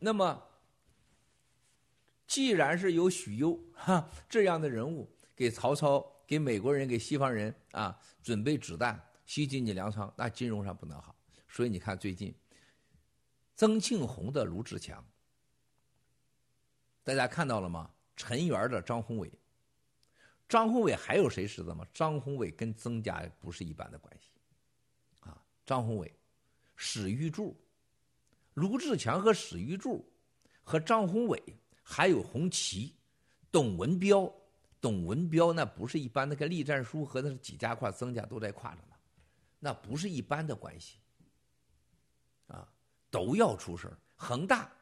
[0.00, 0.42] 那么，
[2.30, 6.06] 既然是有许攸 哈这样的人物给曹操。
[6.30, 11.12] 给美国人、给西方人啊，准备子弹袭击你粮仓，那金融上不能好。
[11.48, 12.32] 所以你看最近，
[13.56, 15.04] 曾庆红的卢志强，
[17.02, 17.90] 大家看到了吗？
[18.14, 19.28] 陈元的张宏伟，
[20.48, 21.84] 张宏伟还有谁知道吗？
[21.92, 24.30] 张宏伟跟曾家不是一般的关系，
[25.28, 26.14] 啊，张宏伟、
[26.76, 27.60] 史玉柱、
[28.54, 30.08] 卢志强和史玉柱
[30.62, 31.42] 和张宏伟，
[31.90, 32.94] 还有红旗、
[33.50, 34.32] 董文彪。
[34.80, 38.94] 董文彪那不是一般的，跟栗战书和那几家跨曾家都在跨着呢，
[39.58, 40.98] 那不是一般的关系，
[42.46, 42.66] 啊，
[43.10, 44.72] 都要出事恒大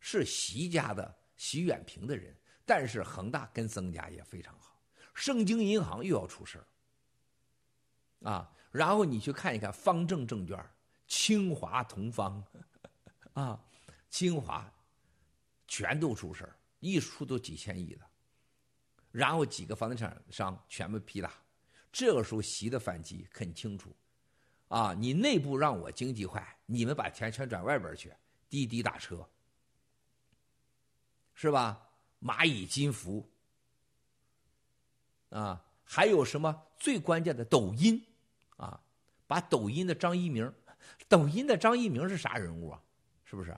[0.00, 2.34] 是习家的习远平的人，
[2.64, 4.80] 但是恒大跟曾家也非常好。
[5.12, 6.64] 盛京银行又要出事
[8.22, 10.58] 啊，然后你去看一看方正证券、
[11.06, 12.42] 清华同方，
[13.34, 13.62] 啊，
[14.08, 14.71] 清华
[15.72, 18.06] 全都出事儿一出都几千亿的。
[19.10, 21.32] 然后几个房地产商全部批了，
[21.90, 23.96] 这个时候习的反击很清楚，
[24.68, 28.12] 啊，你内部让我经济坏，你们把钱全转外边去，
[28.50, 29.26] 滴滴打车，
[31.32, 31.88] 是吧？
[32.20, 33.26] 蚂蚁金服，
[35.30, 38.04] 啊，还有什么最关键的抖音，
[38.58, 38.78] 啊，
[39.26, 40.52] 把抖音的张一鸣，
[41.08, 42.82] 抖音的张一鸣是啥人物啊？
[43.24, 43.56] 是不是？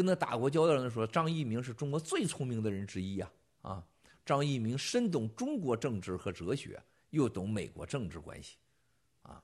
[0.00, 3.30] 跟他打过交道的人说，张一鸣是中国最聪明的人之一呀，
[3.60, 3.86] 啊。
[4.24, 6.80] 张一鸣深懂中国政治和哲学，
[7.10, 8.56] 又懂美国政治关系，
[9.22, 9.42] 啊，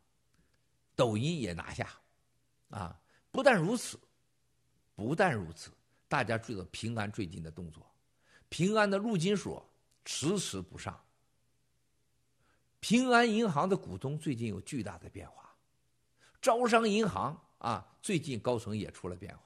[0.94, 1.90] 抖音也拿下，
[2.68, 2.96] 啊，
[3.32, 3.98] 不但如此，
[4.94, 5.72] 不但如此，
[6.06, 7.84] 大家注意到平安最近的动作，
[8.48, 9.66] 平安的陆金所
[10.04, 10.98] 迟迟不上，
[12.78, 15.52] 平安银行的股东最近有巨大的变化，
[16.40, 19.45] 招商银行啊，最近高层也出了变化，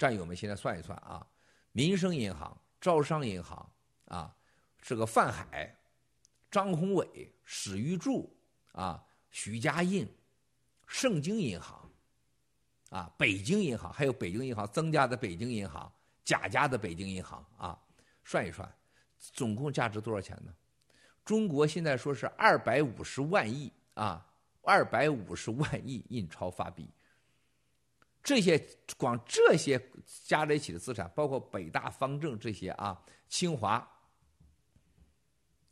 [0.00, 1.24] 战友们现在算一算啊，
[1.72, 2.58] 民生银行。
[2.80, 3.70] 招商银行
[4.06, 4.34] 啊，
[4.80, 5.76] 这个范海、
[6.50, 8.34] 张宏伟、史玉柱
[8.72, 10.08] 啊、许家印、
[10.86, 11.86] 盛京银行
[12.88, 15.92] 啊、北京银行，还有北京银行增加的北京银行、
[16.24, 17.78] 贾家的北京银行啊，
[18.24, 18.66] 算一算，
[19.18, 20.50] 总共价值多少钱呢？
[21.22, 24.26] 中国现在说是二百五十万亿啊，
[24.62, 26.88] 二百五十万亿印钞发币。
[28.22, 28.58] 这些
[28.96, 29.80] 光这些
[30.24, 33.86] 加在一起的资产，包括北大方正这些啊，清华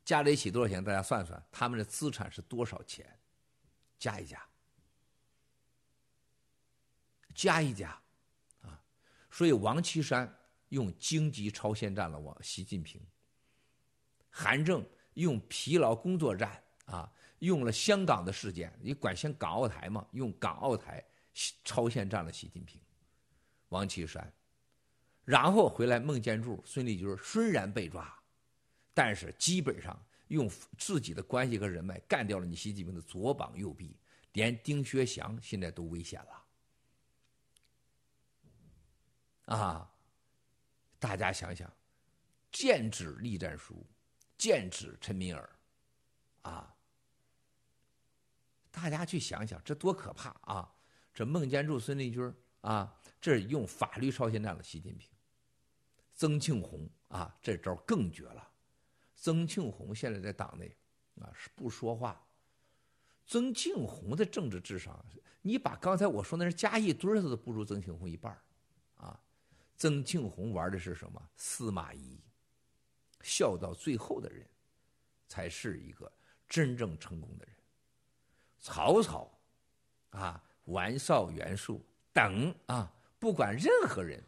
[0.05, 0.83] 加在一起多少钱？
[0.83, 3.07] 大家算算，他们的资产是多少钱？
[3.99, 4.43] 加一加，
[7.35, 7.91] 加一加，
[8.63, 8.81] 啊！
[9.31, 10.33] 所以王岐山
[10.69, 13.03] 用经济超限战了，我习近平；
[14.31, 14.83] 韩正
[15.15, 21.05] 用疲劳工作战啊，用了香港的事件，你管香港澳台嘛，用港澳台。
[21.65, 22.81] 超限战了习近平，
[23.69, 24.33] 王岐山，
[25.25, 28.13] 然后回来孟建柱、孙立军虽然被抓，
[28.93, 29.97] 但是基本上
[30.29, 33.97] 用自己的关系和人脉干掉了你习近平的左膀右臂，
[34.33, 36.21] 连丁薛祥现在都危险
[39.47, 39.95] 了，啊，
[40.99, 41.73] 大家想想，
[42.51, 43.87] 剑指栗战书，
[44.37, 45.59] 剑指陈敏尔，
[46.43, 46.75] 啊，
[48.73, 50.75] 大家去想想，这多可怕啊！
[51.19, 55.11] 这孟建柱、孙立军啊，这用法律朝鲜战了习近平，
[56.15, 58.49] 曾庆红啊，这招更绝了。
[59.17, 60.73] 曾庆红现在在党内
[61.21, 62.25] 啊是不说话。
[63.27, 65.05] 曾庆红的政治智商，
[65.43, 68.41] 你把刚才我说那是加一堆儿，他都不如曾庆红一半
[68.95, 69.21] 啊。
[69.77, 71.21] 曾庆红玩的是什么？
[71.35, 72.21] 司马懿，
[73.23, 74.49] 笑到最后的人，
[75.27, 76.13] 才是一个
[76.49, 77.57] 真正成功的人。
[78.61, 79.37] 曹操，
[80.11, 84.23] 啊，袁绍、袁术等啊，不管任何人，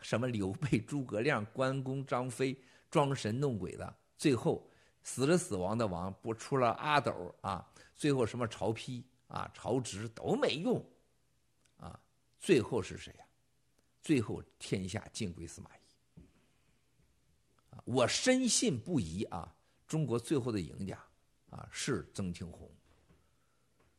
[0.00, 2.56] 什么刘备、诸葛亮、关公、张飞，
[2.90, 4.64] 装神弄鬼的，最后
[5.02, 10.82] 死了死亡的亡，不出了阿斗啊，最后什么曹丕啊、曹植都没用，
[11.76, 11.98] 啊，
[12.38, 13.24] 最后是谁呀？
[14.00, 15.80] 最后天下尽归司马懿。
[17.84, 19.54] 我深信不疑啊，
[19.86, 20.98] 中国最后的赢家
[21.50, 22.70] 啊是曾庆红。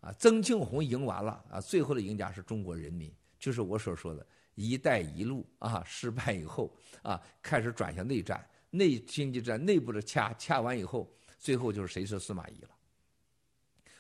[0.02, 4.26] 啊，曾庆红赢完了啊，最后的赢家是中国人民，就是我所说的
[4.56, 12.70] “一带一路”啊，失败以后啊，开始转向内战，内经济战内部的掐掐完以后，最后就是谁是司马懿了。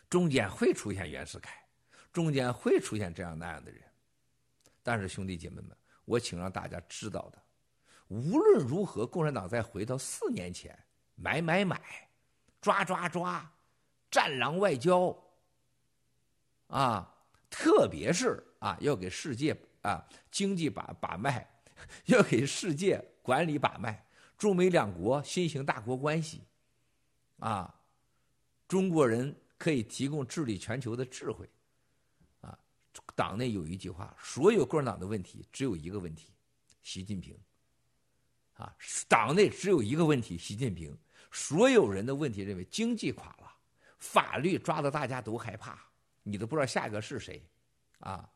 [0.09, 1.61] 中间会出现袁世凯，
[2.13, 3.83] 中间会出现这样那样的人，
[4.81, 5.75] 但是兄弟姐妹们，
[6.05, 7.41] 我请让大家知道的，
[8.07, 10.77] 无论如何，共产党再回到四年前，
[11.15, 11.79] 买买买，
[12.61, 13.53] 抓抓抓，
[14.09, 15.13] 战狼外交。
[16.69, 17.15] 啊，
[17.49, 21.47] 特别是啊，要给世界啊经济把把脉，
[22.05, 24.05] 要给世界管理把脉。
[24.37, 26.41] 中美两国新型大国关系，
[27.39, 27.75] 啊，
[28.67, 31.49] 中国人可以提供治理全球的智慧。
[32.39, 32.57] 啊，
[33.15, 36.31] 党内有一句话：所有共产党的问题只有一个问题，
[36.81, 37.37] 习近平。
[38.53, 38.73] 啊，
[39.07, 40.97] 党内只有一个问题，习近平。
[41.31, 43.51] 所有人的问题认为经济垮了，
[43.97, 45.88] 法律抓的大家都害怕。
[46.23, 47.43] 你都不知道下一个是谁，
[47.99, 48.29] 啊，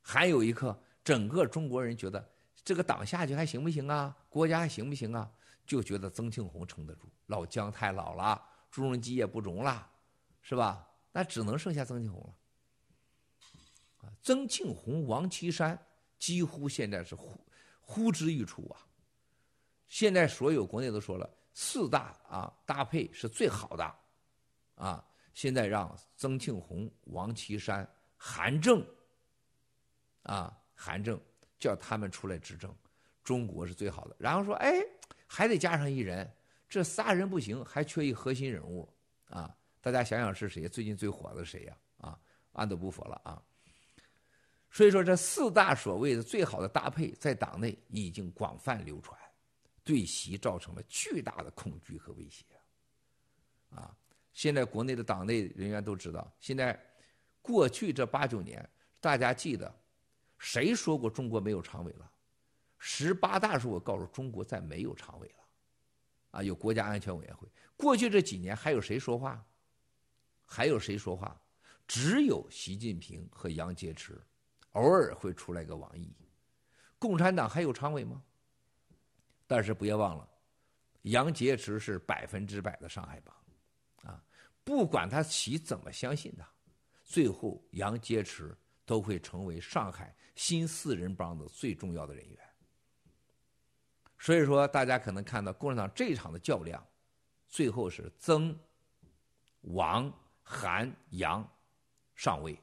[0.00, 2.30] 还有一刻整个中国人觉得
[2.64, 4.16] 这个党下去还行不行啊？
[4.28, 5.30] 国家还行不行啊？
[5.66, 9.90] 就觉得曾庆红撑得住，老姜太老了，朱镕基也不中了，
[10.42, 10.86] 是吧？
[11.10, 12.34] 那只能剩下曾庆红了。
[14.02, 15.78] 啊，曾庆红、王岐山
[16.18, 17.40] 几乎现在是呼
[17.80, 18.80] 呼之欲出啊。
[19.86, 23.94] 现在所有国内都说了，四大啊搭配是最好的，
[24.74, 25.04] 啊。
[25.34, 27.86] 现在让曾庆红、王岐山、
[28.16, 28.86] 韩正，
[30.22, 31.20] 啊，韩正
[31.58, 32.74] 叫他们出来执政，
[33.24, 34.16] 中国是最好的。
[34.18, 34.80] 然后说，哎，
[35.26, 36.32] 还得加上一人，
[36.68, 38.88] 这仨人不行，还缺一核心人物
[39.26, 39.54] 啊！
[39.80, 40.68] 大家想想是谁？
[40.68, 41.76] 最近最火的谁呀？
[41.98, 42.18] 啊，
[42.52, 43.42] 安德不佛了啊！
[44.70, 49.18] 所以说，这四大所谓的最好的搭配，在党内已经广泛流传，
[49.82, 52.44] 对习造成了巨大的恐惧和威胁，
[53.70, 53.96] 啊。
[54.34, 56.78] 现在国内的党内人员都知道，现在
[57.40, 58.68] 过去这八九年，
[59.00, 59.72] 大家记得
[60.38, 62.10] 谁说过中国没有常委了？
[62.78, 65.44] 十八大时候我告诉中国再没有常委了，
[66.32, 67.48] 啊，有国家安全委员会。
[67.76, 69.42] 过去这几年还有谁说话？
[70.44, 71.40] 还有谁说话？
[71.86, 74.14] 只有习近平和杨洁篪，
[74.72, 76.12] 偶尔会出来个王毅。
[76.98, 78.22] 共产党还有常委吗？
[79.46, 80.28] 但是不要忘了，
[81.02, 83.34] 杨洁篪是百分之百的上海帮。
[84.64, 86.48] 不管他习怎么相信他，
[87.04, 88.50] 最后杨洁篪
[88.86, 92.38] 都会成为上海新四人帮的最重要的人员。
[94.18, 96.82] 所以说，大家可能看到共产党这场的较量，
[97.46, 98.58] 最后是曾、
[99.60, 100.10] 王、
[100.42, 101.46] 韩、杨
[102.14, 102.58] 上位，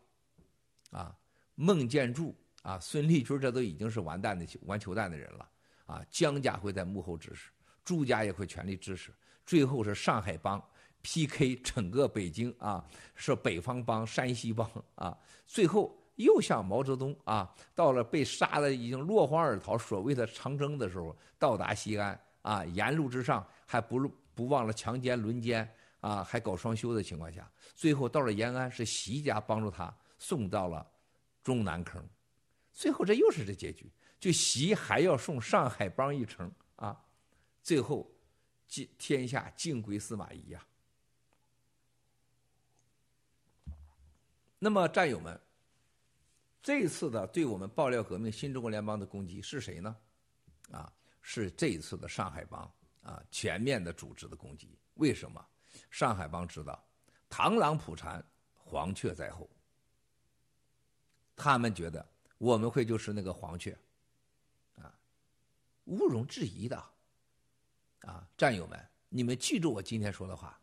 [0.90, 1.16] 啊，
[1.54, 5.48] 孟建柱啊、孙立军这都已经是完蛋的玩球蛋的人了
[5.86, 6.04] 啊。
[6.10, 7.52] 姜家会在幕后支持，
[7.84, 9.14] 朱家也会全力支持，
[9.46, 10.60] 最后是上海帮。
[11.02, 11.56] P.K.
[11.58, 12.84] 整个北京啊，
[13.16, 15.18] 是北方帮、山西帮啊，
[15.48, 25.68] 最后又像毛泽东啊，到了被杀的已经落荒而逃，所谓的长征的时候，到达西安啊，沿路之上还不不忘了强奸、轮奸
[26.00, 30.86] 啊，还搞双休的情况下，最后到了延安，是习家帮助他送到了
[31.44, 32.04] 中南坑，
[32.72, 36.96] 最后这又是这结局，就习还要送上海帮一程啊，
[37.64, 38.08] 最后
[38.68, 40.64] 尽天下尽归司马懿呀。
[44.64, 45.42] 那么，战友们，
[46.62, 49.98] 这次的对我们爆料革命新中国联邦的攻击是谁呢？
[50.70, 52.72] 啊，是这一次的上海帮
[53.02, 54.78] 啊，全面的组织的攻击。
[54.94, 55.44] 为什么？
[55.90, 56.88] 上海帮知道
[57.28, 58.24] 螳螂捕蝉，
[58.54, 59.50] 黄雀在后。
[61.36, 62.08] 他们觉得
[62.38, 63.76] 我们会就是那个黄雀，
[64.76, 64.94] 啊
[65.86, 66.78] 毋庸置疑的。
[68.02, 68.80] 啊，战友们，
[69.10, 70.62] 你们记住我今天说的话，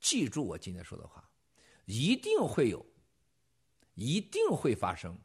[0.00, 1.28] 记住我今天说的话，
[1.84, 2.84] 一定会有，
[3.94, 5.18] 一定会发生，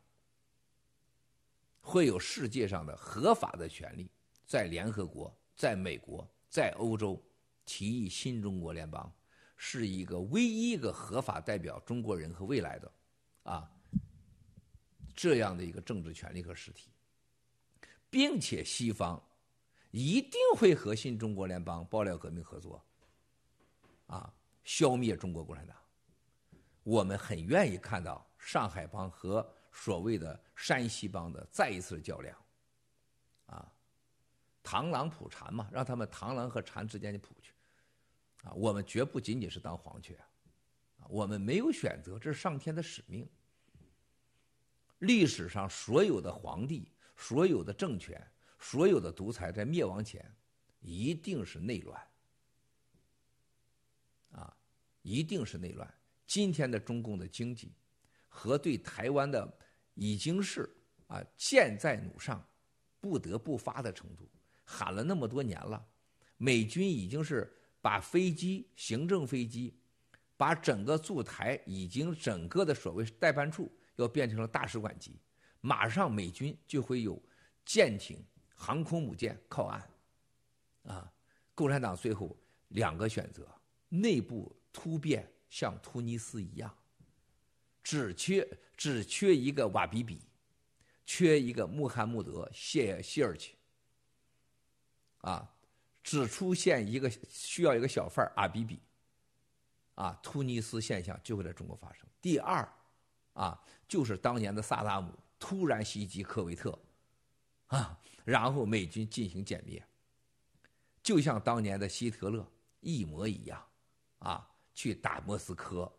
[1.81, 4.09] 会有世界上的合法的权利
[4.45, 7.21] 在联合国、在美国、在欧洲
[7.65, 9.11] 提议新中国联邦，
[9.55, 12.91] 是一个唯一一个合法代表中国人和未来的，
[13.43, 13.71] 啊，
[15.15, 16.89] 这样的一个政治权利和实体，
[18.09, 19.21] 并且西方。
[19.89, 22.85] 一定会和新中国联邦爆料革命合作，
[24.07, 24.31] 啊，
[24.65, 25.75] 消灭中国共产党。
[26.83, 32.37] 我们很愿意看到上海帮和所谓的山西帮的再一次较量，
[33.47, 33.71] 啊，
[34.63, 37.53] 螳螂捕蝉嘛，让他们螳螂和蝉之间的捕去，
[38.43, 40.15] 啊，我们绝不仅仅是当黄雀，
[40.99, 43.27] 啊，我们没有选择，这是上天的使命。
[44.99, 48.25] 历史上所有的皇帝，所有的政权。
[48.59, 50.35] 所有的独裁在灭亡前，
[50.79, 52.07] 一定是内乱，
[54.31, 54.57] 啊，
[55.03, 55.87] 一定是内乱。
[56.25, 57.71] 今天的中共的经济
[58.37, 59.51] 和对台湾的
[59.95, 60.69] 已经是
[61.07, 62.47] 啊箭在弩上，
[63.01, 64.29] 不得不发的程度。
[64.63, 65.83] 喊了那么多年了，
[66.37, 67.51] 美军已经是
[67.81, 69.75] 把飞机、行政飞机，
[70.37, 75.19] 把整个驻台已经整个的所谓代办处要变成了大使馆级，
[75.59, 77.19] 马上美军就会有
[77.65, 78.23] 舰艇。
[78.59, 79.89] 航空母舰靠岸，
[80.83, 81.11] 啊，
[81.53, 82.35] 共产党最后
[82.69, 83.47] 两个选择：
[83.87, 86.75] 内部突变，像突尼斯一样，
[87.87, 88.45] 只缺
[88.75, 90.19] 只缺一个瓦比比，
[91.05, 93.55] 缺一个穆罕默德谢谢尔奇，
[95.21, 95.49] 啊，
[96.03, 98.81] 只出现一个需要一个小贩阿比比，
[99.95, 102.05] 啊，突尼斯现象就会在中国发生。
[102.21, 102.69] 第二，
[103.31, 103.57] 啊，
[103.87, 105.09] 就是当年的萨达姆
[105.39, 106.77] 突然袭击科威特，
[107.67, 107.97] 啊。
[108.25, 109.81] 然后美军进行歼灭，
[111.01, 112.45] 就像当年的希特勒
[112.81, 113.65] 一模一样，
[114.19, 115.89] 啊，去打莫斯科，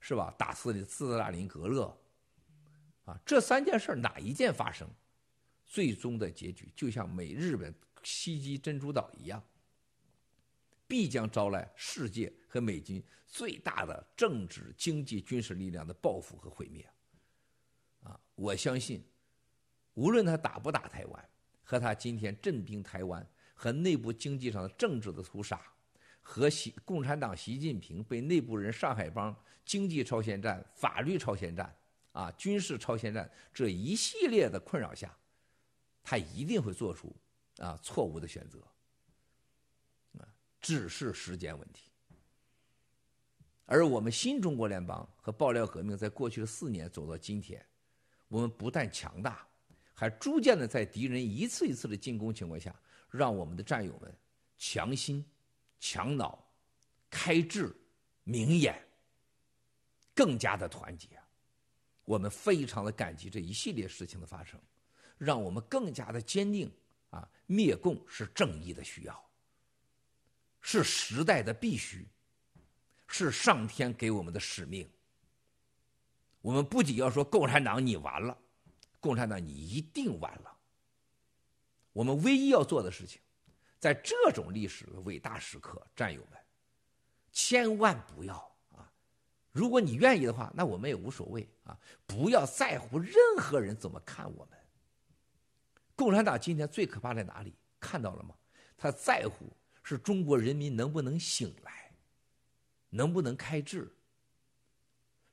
[0.00, 0.34] 是吧？
[0.36, 1.96] 打斯里斯大林格勒，
[3.04, 4.88] 啊，这三件事哪一件发生，
[5.64, 7.72] 最终的结局就像美日本
[8.02, 9.40] 袭击珍珠岛一样，
[10.88, 16.84] 必将招来世界和美军最大的政治、经济、军事力量的报复和毁灭。
[18.02, 19.04] 啊，我相信，
[19.94, 21.26] 无论他打不打台湾。
[21.62, 23.24] 和他今天镇兵台湾，
[23.54, 25.62] 和内部经济上的政治的屠杀，
[26.30, 29.34] 和习共产党习近平被内部人上海帮
[29.64, 31.76] 经济超限战、法律超限战、
[32.12, 35.12] 啊军事超限战这一系列的困扰下，
[36.04, 37.12] 他一定会做出
[37.58, 38.60] 啊错误的选择，
[40.20, 40.28] 啊
[40.60, 41.90] 只是时间问题。
[43.64, 47.60] 而我们新中国联邦和爆料革命在过去的四年走到今天，
[48.28, 49.44] 我们不但强大。
[49.92, 52.72] 还逐渐的在敌人一次一次的进攻情况下，
[53.10, 54.16] 让我们的战友们
[54.56, 55.24] 强心、
[55.80, 56.46] 强脑、
[57.10, 57.74] 开智、
[58.22, 58.80] 明眼，
[60.14, 61.08] 更加的团结。
[62.04, 64.60] 我们非常的感激这一系列事情的发生，
[65.18, 66.70] 让我们更加的坚定
[67.10, 67.28] 啊！
[67.46, 69.30] 灭共是正义的需要，
[70.60, 72.06] 是时代的必须，
[73.06, 74.88] 是上天给我们的使命。
[76.40, 78.36] 我们不仅要说共产党你完了。
[78.98, 80.56] 共产党，你一定完了。
[81.92, 83.20] 我们唯一要做的事情，
[83.80, 86.38] 在这种历史伟大时刻，战友们，
[87.32, 88.36] 千万不要
[88.76, 88.92] 啊！
[89.50, 91.76] 如果你愿意的话，那我们也无所谓啊！
[92.06, 94.58] 不要在乎任何人怎么看我们。
[95.96, 97.54] 共产党今天最可怕在哪里？
[97.80, 98.34] 看到了吗？
[98.76, 99.50] 他在乎
[99.82, 101.94] 是中国人民能不能醒来，
[102.90, 103.90] 能不能开智，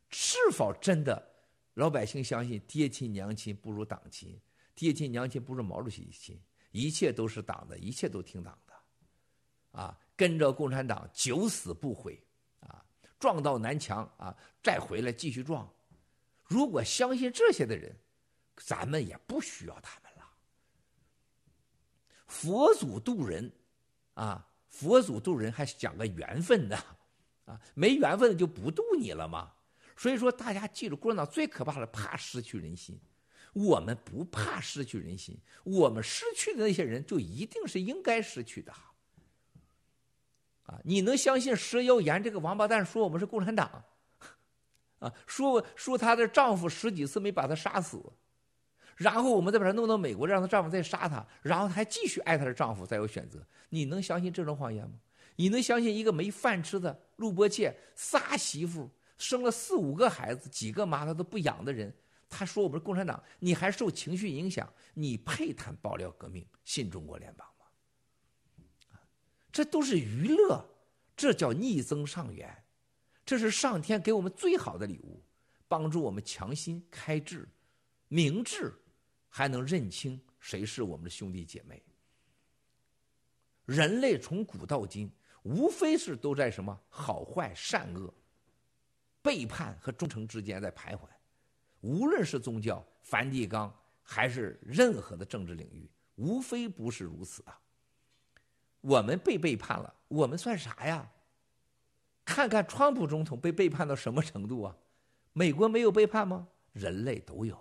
[0.09, 1.35] 是否真的？
[1.73, 4.39] 老百姓相信爹亲娘亲不如党亲，
[4.73, 6.41] 爹亲娘亲不如毛主席亲，
[6.71, 8.73] 一切都是党的，一切都听党的，
[9.79, 12.21] 啊，跟着共产党九死不悔，
[12.59, 12.83] 啊，
[13.19, 15.67] 撞到南墙啊，再回来继续撞。
[16.43, 17.95] 如果相信这些的人，
[18.57, 20.29] 咱们也不需要他们了。
[22.27, 23.51] 佛祖渡人，
[24.13, 26.77] 啊，佛祖渡人还讲个缘分呢，
[27.45, 29.53] 啊，没缘分的就不渡你了吗？
[29.95, 32.99] 所以说，大家记住，共产党最可怕的怕失去人心。
[33.65, 38.71] 我们不怕失去人心，我们失去的那些人就一定是应该失去的。
[40.63, 43.83] 啊，你能相信佘妖言这个王八蛋说我们是共产党？
[44.99, 48.03] 啊，说说她的丈夫十几次没把她杀死，
[48.95, 53.43] 然后我们再把她弄到美国，让她丈夫再杀她，然后她还继续爱她的丈夫，再有选择。
[53.69, 54.99] 你能相信这种谎言吗？
[55.35, 58.89] 你能相信一个没饭吃的陆波切仨媳妇？
[59.17, 61.95] 生了四五个孩子，几个妈他都不养的人，
[62.29, 67.65] 他说我们共产党，你还受情绪影响，你配谈爆料革命、新中国联邦吗？
[69.51, 70.63] 这都是娱乐，
[71.15, 72.63] 这叫逆增上缘，
[73.25, 75.23] 这是上天给我们最好的礼物，
[75.67, 77.47] 帮助我们强心开智、
[78.07, 78.73] 明智，
[79.29, 81.81] 还能认清谁是我们的兄弟姐妹。
[83.65, 85.11] 人类从古到今，
[85.43, 88.13] 无非是都在什么好坏、善恶、
[89.21, 91.07] 背叛和忠诚之间在徘徊。
[91.81, 97.59] 无论是宗教、梵蒂冈，还是任何的政治领域，无非不是如此啊。
[98.81, 101.09] 我们被背叛了，我们算啥呀？
[102.23, 104.75] 看看川普总统被背叛到什么程度啊？
[105.33, 106.47] 美国没有背叛吗？
[106.73, 107.57] 人类都有。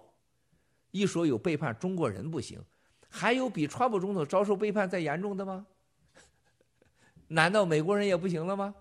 [0.90, 2.62] 一说有背叛，中国人不行，
[3.08, 5.66] 还有比川普总统遭受背叛再严重的吗？
[7.28, 8.74] 难道美国人也不行了吗？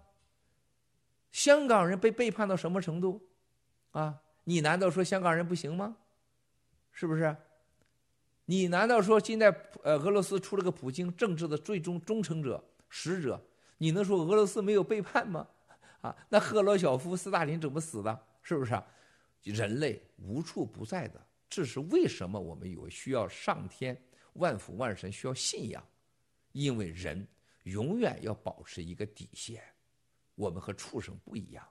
[1.31, 3.21] 香港人被背叛到什么程度？
[3.91, 4.21] 啊？
[4.45, 5.97] 你难道说香港人不行吗？
[6.91, 7.35] 是不是？
[8.45, 9.49] 你难道说现在
[9.83, 13.43] 呃俄罗斯出了个普京政治的最终忠诚者使者，
[13.79, 15.47] 你能说俄罗斯没有背叛吗？
[16.01, 18.27] 啊，那赫鲁晓夫、斯大林怎么死的？
[18.41, 18.81] 是不是？
[19.41, 23.99] 人类无处不在的，这是为什么我们有需要上天、
[24.33, 25.83] 万福万神需要信仰？
[26.51, 27.27] 因为人
[27.63, 29.61] 永远要保持一个底线，
[30.35, 31.67] 我们和畜生不一样，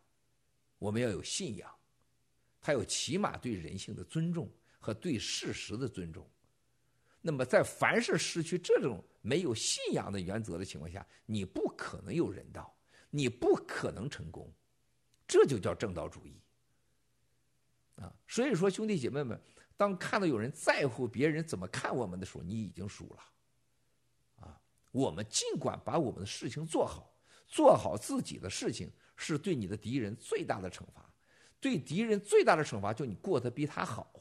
[0.78, 1.70] 我们要有信仰。
[2.64, 4.50] 他有起码对人性的尊重
[4.80, 6.26] 和对事实的尊重。
[7.20, 12.74] 那么，在凡是失去这种没有信仰的原则的情况下，你不可能有人道，
[13.10, 14.50] 你不可能成功。
[15.28, 16.40] 这就叫正道主义。
[17.96, 19.38] 啊，所以说，兄弟姐妹们，
[19.76, 24.46] 当看到有人在乎别人怎么看我们的时候，你已经输了。
[24.46, 24.58] 啊，
[24.90, 27.14] 我们尽管把我们的事情做好，
[27.46, 31.13] 做好自己的事情，是对你的敌人最大的惩罚。
[31.64, 34.12] 对敌人最大的惩罚，就你过得比他好，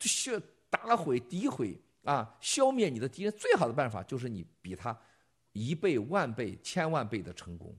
[0.00, 0.32] 消
[0.68, 4.98] 打毁、诋毁啊，消灭你的敌人最好的办法，就是你比他
[5.52, 7.72] 一倍、万倍、千万倍的成功。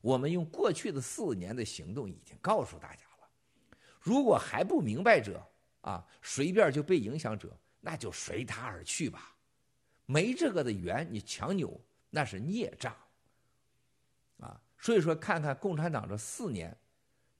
[0.00, 3.28] 我们用过去的四年的行动已经告诉大家了。
[4.00, 5.46] 如果还不明白者
[5.82, 9.36] 啊，随便就被影响者，那就随他而去吧。
[10.06, 11.78] 没这个的缘，你强扭
[12.08, 12.96] 那是孽障
[14.38, 14.58] 啊。
[14.78, 16.74] 所以说，看看共产党这四年。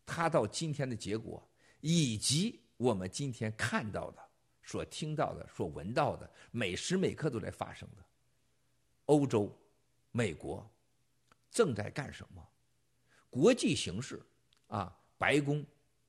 [0.08, 1.46] 他到今天的结果，
[1.82, 4.18] 以及我们今天看到的、
[4.62, 8.02] 所听到的、所闻到的，每时每刻都在发生的。
[9.04, 9.54] 欧洲、
[10.10, 10.66] 美国
[11.50, 12.42] 正在干什么？
[13.28, 14.24] 国际形势
[14.68, 15.62] 啊，白宫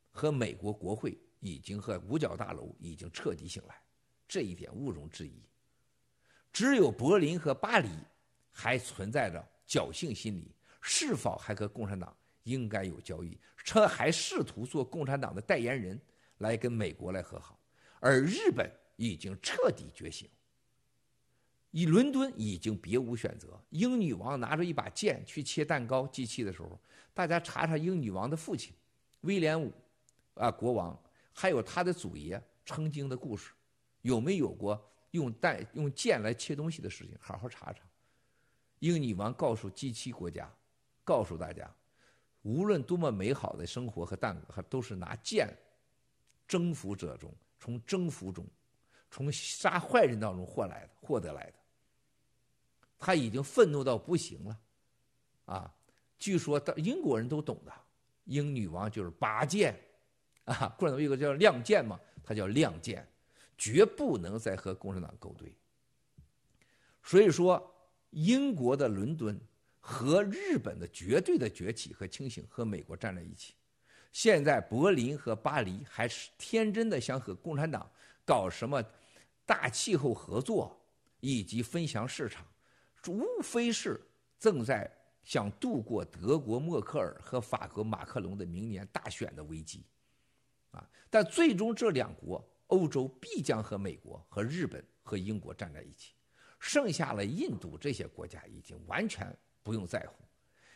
[0.09, 3.83] 和美国国会已经和五角大楼已经彻底醒来，
[4.27, 5.43] 这一点毋庸置疑。
[6.53, 7.89] 只有柏林和巴黎
[8.51, 12.15] 还存在着侥幸心理，是否还和共产党？
[12.43, 15.99] 应该有交易，车还试图做共产党的代言人
[16.39, 17.59] 来跟美国来和好，
[17.99, 20.29] 而日本已经彻底觉醒。
[21.71, 26.79] 以伦敦已经别无选择，英女王拿着一把剑去切蛋糕机器的时候，
[27.13, 28.73] 大家查查英女王的父亲
[29.21, 29.71] 威廉五
[30.33, 30.99] 啊国王，
[31.31, 33.51] 还有他的祖爷称经的故事，
[34.01, 37.15] 有没有过用蛋用剑来切东西的事情？
[37.19, 37.83] 好好查查。
[38.79, 40.51] 英女王告诉机器国家，
[41.03, 41.71] 告诉大家。
[42.41, 45.47] 无论多么美好的生活和蛋，都是拿剑
[46.47, 48.47] 征服者中，从征服中，
[49.11, 51.53] 从杀坏人当中获来的，获得来的。
[52.97, 54.59] 他已经愤怒到不行了，
[55.45, 55.73] 啊！
[56.17, 57.73] 据说英国人都懂的，
[58.25, 59.77] 英女王就是拔剑，
[60.45, 63.07] 啊，共产党有个叫亮剑嘛，他叫亮剑，
[63.57, 65.53] 绝不能再和共产党勾兑。
[67.03, 67.73] 所以说，
[68.11, 69.39] 英国的伦敦。
[69.79, 73.55] 和日本的绝对的崛起和清醒和美国站在一起，
[74.11, 77.89] 现在柏林和巴黎还是天真的想和共产党
[78.25, 78.83] 搞什么
[79.45, 80.79] 大气候合作
[81.19, 82.45] 以及分享市场，
[83.07, 83.99] 无非是
[84.37, 84.89] 正在
[85.23, 89.83] 想度过德国默克尔和法国马克龙的明年大选的危机，
[90.71, 90.87] 啊！
[91.09, 96.13] 但最终这两国欧洲必将和美国和日本和英国站在一起，
[96.59, 99.35] 剩下了印度这些国家已经完全。
[99.63, 100.23] 不用在乎，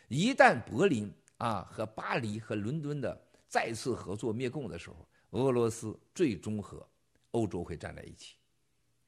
[0.08, 6.86] 一旦柏林啊和巴黎和伦敦的再次合作灭共的时候，俄罗斯最终和
[7.32, 8.36] 欧洲会站在一起，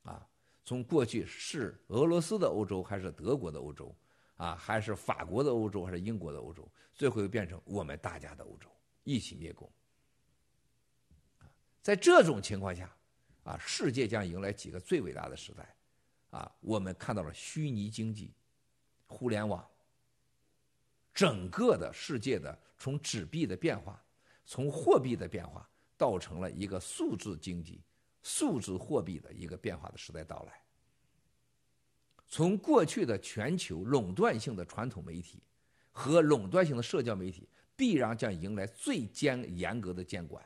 [0.02, 0.26] 啊，
[0.64, 3.96] 从过去是俄罗斯的欧洲还是德国的欧洲，
[4.36, 8.68] 啊还是法国的欧洲还是英国的欧洲，最后又变成我们大家的欧洲
[9.04, 9.70] 一起灭共。
[11.82, 12.92] 在这种情况下，
[13.44, 15.76] 啊，世界将迎来几个最伟大的时代，
[16.30, 18.34] 啊，我们看到了虚拟经济、
[19.06, 19.66] 互联网。
[21.14, 24.04] 整个的世界的从纸币的变化，
[24.44, 25.66] 从货币的变化
[25.96, 27.82] 造成了一个数字经济、
[28.22, 30.60] 数字货币的一个变化的时代到来。
[32.28, 35.42] 从过去的全球垄断性的传统媒体
[35.90, 40.44] 和垄断性的社交媒体，必然将迎来最艰严格的监管。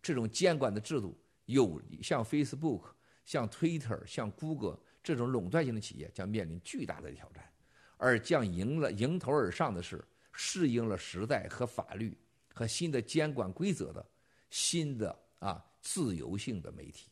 [0.00, 2.92] 这种监管的制度，有像 Facebook、
[3.24, 7.50] 像 Twitter、像 Google 这种垄断性的企业将面临巨大的挑战，
[7.96, 12.16] 而将迎了迎头而上的是适应了时代和法律
[12.52, 14.06] 和新的监管规则的
[14.50, 17.08] 新的啊自由性的媒体。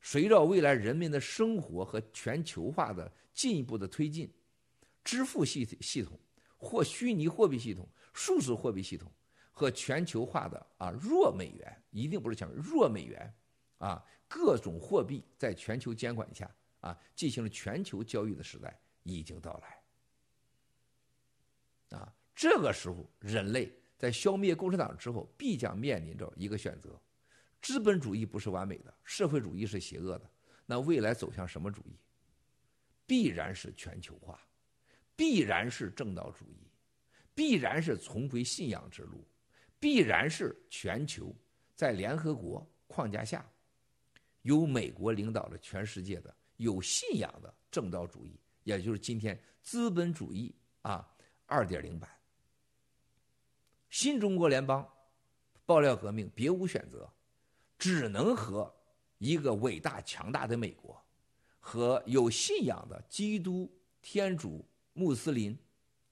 [0.00, 4.32] 随着未来人民的生活和全球化的进一步的推进，
[5.04, 6.18] 支付系系统
[6.56, 9.12] 或虚拟货币系统、数字货币系统
[9.50, 13.34] 和全球化的啊弱美元，一定不是强弱美元，
[13.76, 19.82] 啊各种货币在全球监管下啊进行了全球交易的时代已经到来。
[21.98, 27.00] 啊，这个时候人类在消灭共产党之后，必将面临着一个选择。
[27.60, 30.30] 资本主义不是完美的，社会主义是邪恶的。
[30.64, 31.98] 那未来走向什么主义？
[33.06, 34.40] 必然是全球化，
[35.16, 36.70] 必然是正道主义，
[37.34, 39.26] 必然是重回信仰之路，
[39.80, 41.34] 必然是全球
[41.74, 43.44] 在联合国框架下，
[44.42, 51.08] 由美国领导的全世界的有信仰的正道主义，也就是今天资本主义啊
[51.46, 52.10] 二点零版。
[53.88, 54.88] 新中国联邦
[55.64, 57.10] 爆料革命别无选择。
[57.78, 58.70] 只能和
[59.16, 61.02] 一个伟大强大的美国，
[61.58, 64.62] 和有信仰的基督、天主、
[64.92, 65.58] 穆斯林，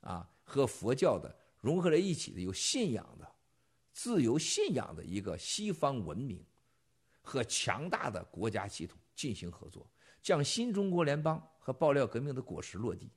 [0.01, 3.31] 啊，和佛教的融合在一起的有信仰的、
[3.93, 6.43] 自由信仰的一个西方文明，
[7.21, 9.87] 和强大的国家系统进行合作，
[10.23, 13.11] 将新中国联邦和爆料革命的果实落地，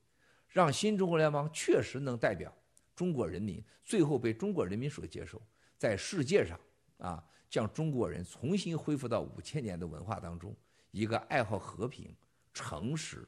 [0.47, 2.53] 让新中国联邦确实能代表
[2.95, 5.41] 中国人民，最后被中国人民所接受，
[5.77, 6.59] 在世界上
[6.97, 7.23] 啊。
[7.49, 10.55] 将中国人重新恢复到五千年的文化当中，
[10.91, 12.15] 一个爱好和平、
[12.53, 13.27] 诚实、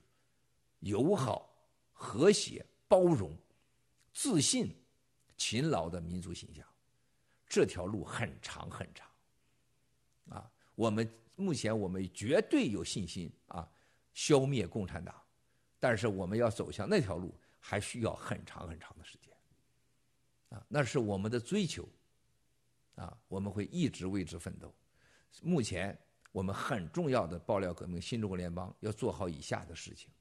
[0.80, 1.54] 友好、
[1.92, 3.38] 和谐、包容、
[4.14, 4.74] 自信、
[5.36, 6.66] 勤劳的民族形象。
[7.46, 9.10] 这条路很长很长，
[10.30, 11.06] 啊，我们
[11.36, 13.70] 目前我们绝对有信心啊，
[14.14, 15.16] 消灭共产党，
[15.80, 19.34] 但是我们要走向那条路，还需要很长很长的时间，
[20.50, 21.88] 啊，那是我们的追求。
[22.96, 24.72] 啊，我们会一直为之奋斗。
[25.42, 25.98] 目前
[26.32, 30.12] 我们很重要的爆料革命新中国联邦要做好以下的事情，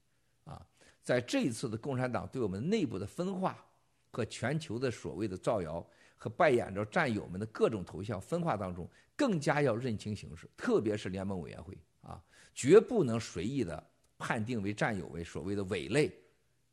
[0.43, 0.65] 啊，
[1.03, 3.63] 在这一次的共产党对我们内部的分化
[4.09, 5.87] 和全球的所谓的造谣
[6.23, 12.23] 和扮演着战友们的各种头像分化当中，更加要认清形势，特别是联盟委员会啊，
[12.53, 13.85] 绝不能随意的
[14.17, 16.09] 判定为战友为所谓的伪类，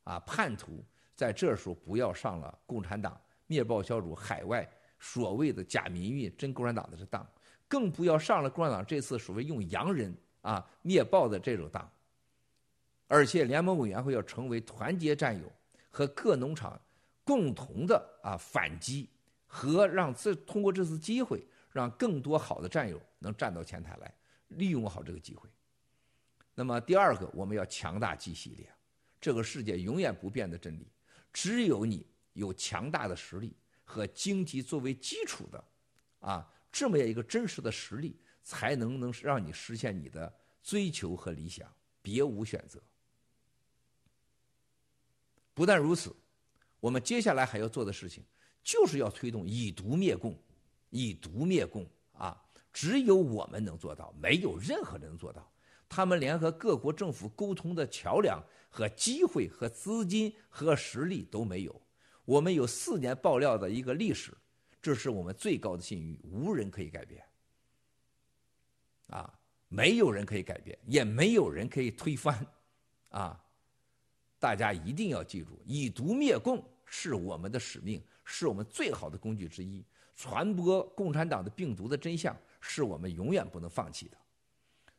[0.05, 0.85] 啊叛徒，
[1.17, 4.65] 在这时候不要上了共产党灭暴小组海外。
[5.01, 7.29] 所谓的假民运、真共产党的这当，
[7.67, 11.91] 更不要上了共产党这次所谓用洋人啊灭暴的这种当。
[13.09, 15.51] 而且联盟委员会要成为团结战友
[15.91, 16.81] 和各农场
[17.25, 19.09] 共同的啊反击，
[19.53, 24.15] 和让这通过这次机会，让更多好的战友能站到前台来，
[24.49, 25.51] 利用好这个机会。
[26.55, 28.73] 那么第二个，我们要强大记系列，
[29.21, 30.87] 这个世界永远不变的真理，
[31.33, 33.55] 只有你有强大的实力。
[33.93, 35.65] 和经济作为基础的，
[36.21, 40.33] 啊，这么样一个真实的实力，才能能让你实现你的
[40.63, 41.69] 追求和理想，
[42.01, 42.81] 别无选择。
[45.53, 46.15] 不但如此，
[46.79, 48.25] 我们接下来还要做的事情，
[48.62, 50.37] 就是要推动以毒灭共，
[50.91, 52.41] 以毒灭共啊！
[52.73, 55.51] 只有我们能做到，没有任何人能做到。
[55.89, 61.82] 他们连和各国政府沟通的桥梁和机会和资金和实力都没有。
[62.24, 64.32] 我们有四年爆料的一个历史，
[64.81, 67.24] 这是我们最高的信誉，无人可以改变。
[69.09, 72.47] 啊，没有人可以改变，也没有人可以推翻。
[73.09, 73.45] 啊，
[74.39, 78.01] 大家一定要记住，以毒灭共是我们的使命，
[78.32, 79.85] 是我们最好的工具之一。
[80.15, 84.16] 传播共产党的病毒的真相，是我们永远不能放弃的。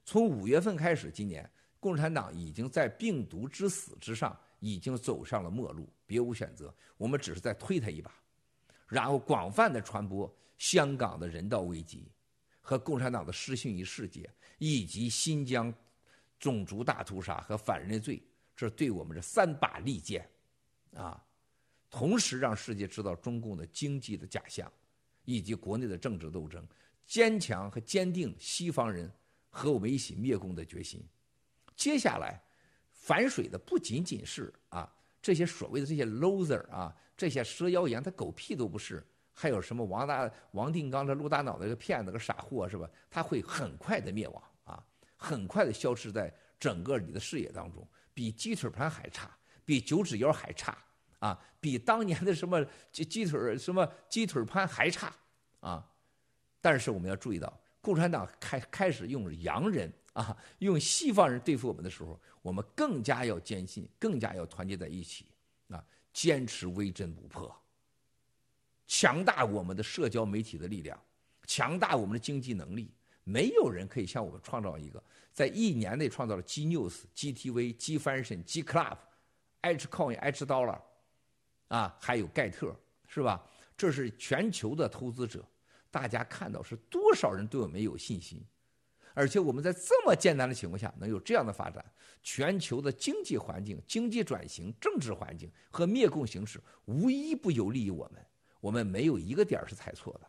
[0.04, 1.50] 从五月份开始，今年
[1.80, 4.38] 共产党已经在病毒之死之上。
[4.64, 6.72] 已经走上了末路，别无选择。
[6.96, 8.14] 我们只是在推他一把，
[8.88, 12.12] 然后广泛的传播香港的人道危机
[12.62, 14.30] 和共产党的失信于世界，
[14.60, 15.74] 以及新疆
[16.38, 18.22] 种族大屠杀和反人类罪，
[18.56, 20.30] 这对我们这三把利剑
[20.94, 21.20] 啊，
[21.92, 24.72] 同时让世界知道中共的经济的假象，
[25.26, 26.68] 以及国内的政治斗争，
[27.06, 29.12] 坚强和坚定西方人
[29.52, 31.06] 和我们一起灭共的决心。
[31.76, 32.42] 接下来。
[33.04, 34.88] 反水的不仅仅是啊
[35.24, 39.04] 这些所谓的这些 loser 啊这些蛇妖言，他狗屁都不是，
[39.34, 42.88] 还有什么王大王定刚这陆大脑袋个骗子个傻货是吧？
[43.10, 44.86] 他会很快的灭亡啊，
[45.18, 49.36] 很快的消失在整个你的视野当中，比鸡腿盘还差，
[49.66, 50.78] 比九指妖还差
[51.22, 55.14] 啊，比当年的什么鸡鸡腿什么鸡腿盘还差
[55.60, 55.88] 啊！
[56.60, 65.28] 但是我们要注意到，共产党开开始用洋人啊，用西方人对付我们的时候，我们更加要坚信，更加要团结在一起
[65.70, 67.56] 啊，坚持微针不破。
[68.88, 71.00] 强大我们的社交媒体的力量，
[71.46, 72.92] 强大我们的经济能力，
[73.24, 78.98] 没有人可以向我们创造一个在一年内创造了 G News、GTV、G Fashion、G Club、
[79.62, 80.82] H Coin、H Dollar，
[81.72, 82.78] 啊，还有盖特，
[83.08, 83.42] 是吧？
[83.78, 85.44] 这是全球的投资者，
[85.90, 88.44] 大家看到是多少人对我们有信心，
[89.14, 91.84] 而且我们在这么艰难的情况下能有这样的发展，
[92.22, 98.24] 全球的经济环境、经济转型、政治环境和灭共形势无一不有利于我们。
[98.60, 100.28] 我们没有一个点儿是猜错的。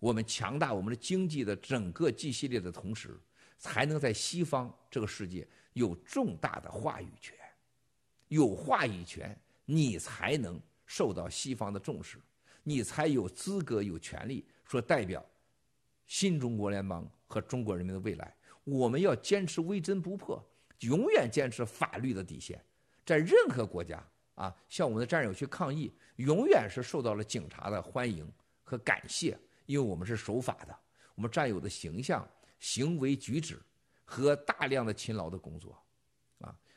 [0.00, 3.16] 我们强大我们的经济的整个 G 系列的同时，
[3.58, 7.36] 才能在西方这个世界有重大的话语权。
[8.28, 12.18] 有话语权，你才能受到西方的重视，
[12.62, 15.24] 你才有资格、有权利说代表
[16.06, 18.34] 新中国联邦和中国人民的未来。
[18.64, 20.44] 我们要坚持微针不破，
[20.80, 22.64] 永远坚持法律的底线，
[23.04, 24.04] 在任何国家。
[24.36, 28.30] 啊，向我们的战友去抗议，永远是受到了警察的欢迎
[28.62, 29.34] 和感谢，
[29.64, 30.78] 因为我们是守法的。
[31.14, 32.28] 我们战友的形象、
[32.58, 33.58] 行为举止
[34.04, 35.82] 和大量的勤劳的工作，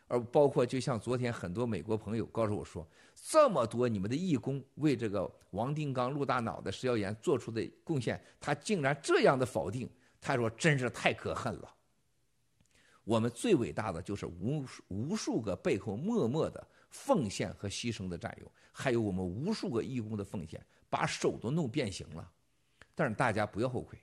[0.09, 11.73] 而包括就像昨天很多美国朋友告诉我说，这么多你们的义工为这个王定刚、陆大脑的食药盐做出的贡献，他竟然这样的否定，他说真是太可恨了。
[13.05, 16.67] 我们最伟大的就是无数无数个背后默默的。
[16.91, 20.59] 奉献和牺牲的战友，还有我们无数个义工的奉献，
[20.89, 22.31] 把手都弄变形了。
[22.95, 23.95] 但是大家不要后悔，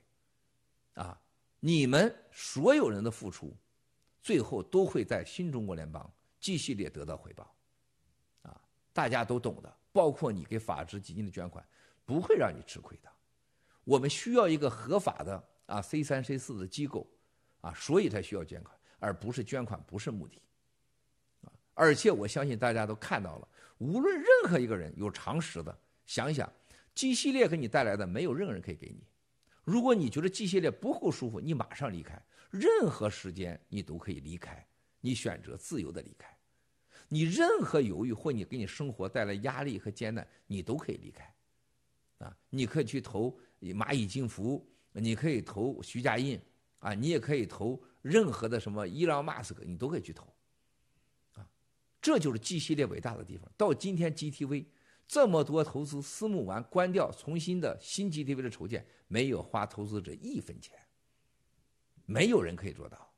[0.93, 1.19] 啊，
[1.59, 3.53] 你们所有人的付出，
[4.27, 7.55] 最后都会在新中国联邦 G 系列得到回报，
[8.41, 8.59] 啊，
[8.91, 11.65] 大家都懂的，包括你给法治基金的捐款，
[12.05, 13.09] 不会让你吃亏的。
[13.85, 17.07] 我们需要一个合法的啊 C 三 C 四的机构，
[17.61, 20.41] 啊，所以才需要捐款，而不是捐款不是目的。
[21.73, 23.47] 而且我相信大家都看到了，
[23.77, 26.51] 无论任何一个人有常识的，想想
[26.93, 29.07] ，G 系列给你带来的没有任何人可以给你。
[29.63, 32.21] 如果你觉得 G 系列不够舒服，你马上离开，
[32.59, 34.65] 任何时间你都可以离开，
[35.01, 36.35] 你选择自由的离开。
[37.09, 41.33] 你任何犹豫或你给你生活带来压力和艰难，你都可以离开。
[42.17, 46.39] 啊，你可以去投蚂蚁金服，你可以投徐家印，
[46.79, 50.25] 啊，你也可以投任何的什么伊朗马斯克，你都可以去投。
[51.35, 51.47] 啊
[52.01, 53.51] 这就是 G 系列伟大的地方。
[53.55, 54.65] 到今天，GTV
[55.07, 60.77] 这么多投资私募完关掉，重新的新 GTV 的筹建，没有花投资者一分钱，
[62.07, 63.13] 没有人可以做到。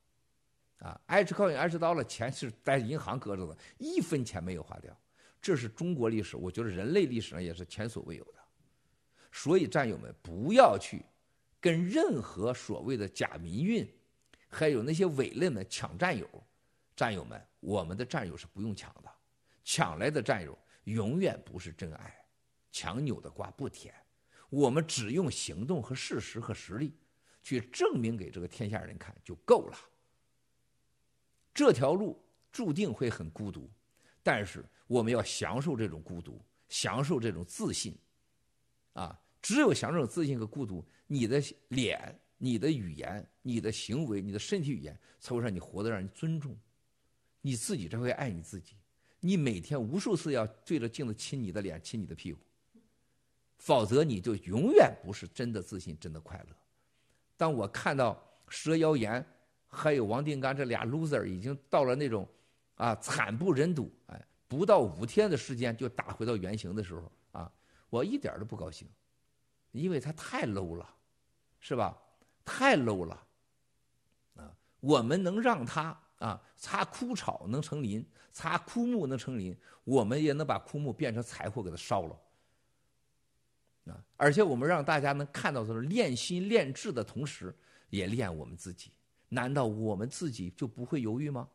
[0.79, 4.93] 啊，H 靠 H 刀了，钱是在银行搁着的，一分钱没有花掉。
[5.41, 8.33] 这是中国历史，我觉得人类历史上也是前所未有的。
[9.31, 11.05] 所以，战友们不要去
[11.61, 13.87] 跟任何所谓的假民运，
[14.49, 16.27] 还有那些伪类们抢战友。
[16.95, 19.09] 战友们，我们的战友是不用抢的，
[19.63, 22.25] 抢来的战友永远不是真爱，
[22.71, 23.93] 强扭的瓜不甜。
[24.49, 26.97] 我们只用行动和事实和实力，
[27.41, 29.77] 去证明给这个天下人看就够了。
[31.53, 32.21] 这条路
[32.51, 33.69] 注定会很孤独，
[34.23, 37.97] 但是我们要享受这种孤独，享受这种自信。
[38.93, 46.57] 啊，只有享受自信和孤独，你的脸、你的语言、你的行为、你的身体语言，才会让你活得让人尊重。
[47.41, 48.75] 你自己才会爱你自己，
[49.19, 52.39] 你每天无数次要对着镜子亲你的脸，亲你的屁股，
[53.57, 56.55] 否则你就永远不是真的自信，真的快乐。
[57.39, 59.25] 当我看到蛇妖岩
[59.69, 62.27] 还有王定刚这俩 loser 已经到了那种
[62.75, 67.49] 啊惨不忍睹，哎，不到五天的时间就打回到原形的时候啊，
[67.89, 68.85] 我一点都不高兴，
[69.71, 70.85] 因为他太 low 了，
[71.61, 71.97] 是吧？
[72.43, 73.23] 太 low 了，
[74.35, 74.51] 啊，
[74.81, 75.97] 我们能让他。
[76.19, 82.19] 啊，擦枯草能成林，擦枯木能成林，我们也能把枯木变成柴火给它烧了。
[83.85, 87.53] 啊，而且我们让大家能看到的是练心练智的同时，
[87.89, 88.91] 也练我们自己。
[89.29, 91.47] 难道我们自己就不会犹豫吗？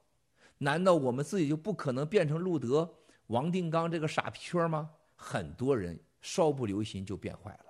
[0.58, 2.88] 难道我们自己就不可能变成路德、
[3.26, 4.90] 王定刚这个傻皮圈吗？
[5.16, 7.66] 很多人稍不留心就变坏了。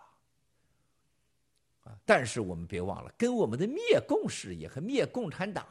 [1.84, 5.66] 啊，但是我们别忘了，跟我们的灭共事业和灭共产党。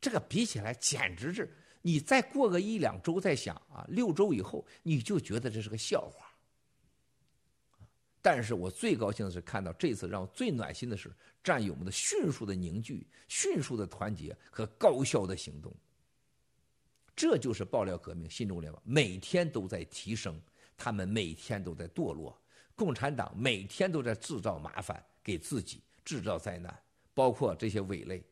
[0.00, 1.52] 这个比起来，简直是
[1.82, 6.25] 你再过个一两周再想啊，六周以后你就觉得这是个笑话，
[8.26, 11.12] 但是我最高兴的是看到这次让我最暖心的是
[11.44, 15.72] 战友们的迅速的凝聚、迅速的团结和高效的行动。
[17.14, 20.40] 这就是爆料革命、新中国联邦每天都在提升，
[20.76, 22.36] 他们每天都在堕落，
[22.74, 26.76] 共产党每天都在制造麻烦给自己，制造灾难，
[27.14, 28.24] 包括这些伪类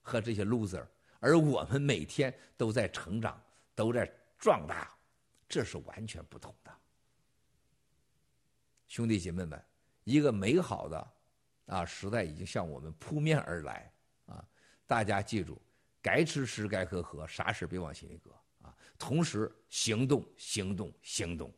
[0.00, 0.86] 和这些 loser，
[1.18, 3.42] 而我们每天都在成长，
[3.74, 4.08] 都在
[4.38, 4.96] 壮大，
[5.48, 6.70] 这是完全不同的。
[8.90, 9.64] 兄弟姐妹们，
[10.02, 11.12] 一个美好的
[11.66, 13.88] 啊时代已经向我们扑面而来
[14.26, 14.44] 啊！
[14.84, 15.62] 大家记住，
[16.02, 18.76] 该吃吃，该喝喝，啥事别往心里搁啊！
[18.98, 21.54] 同时行动，行动，行动！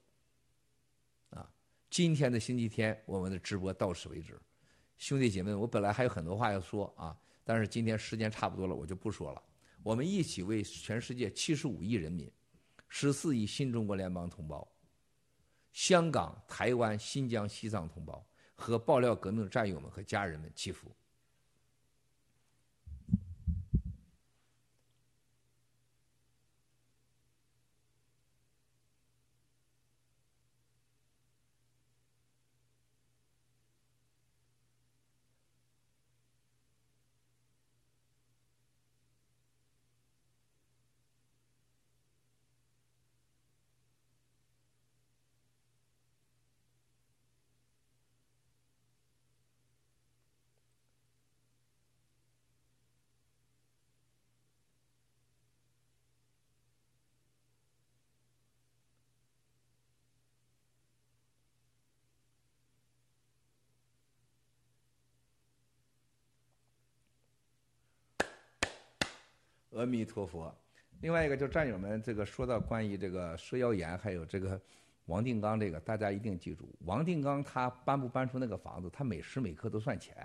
[1.30, 1.50] 啊，
[1.88, 4.38] 今天的星期天，我们的直播到此为止。
[4.98, 9.42] 兄弟姐妹，我本来还有很多话要说啊，但是今天时间差不多了，我就不说了。
[9.82, 12.30] 我们一起为全世界七十五亿人民、
[12.90, 14.70] 十四亿新中国联邦同胞。
[15.72, 18.24] 香港、台湾、新疆、西藏同胞
[18.54, 20.94] 和爆料革命战友们和家人们祈福。
[69.74, 70.54] 阿弥陀佛。
[71.00, 74.60] 另外一个就是战友们，这个说到关于这个蛇妖岩，还有这个
[75.06, 80.16] 王定刚这个，大家一定记住，王定刚他搬不搬出那个房子，他每时每刻都算钱。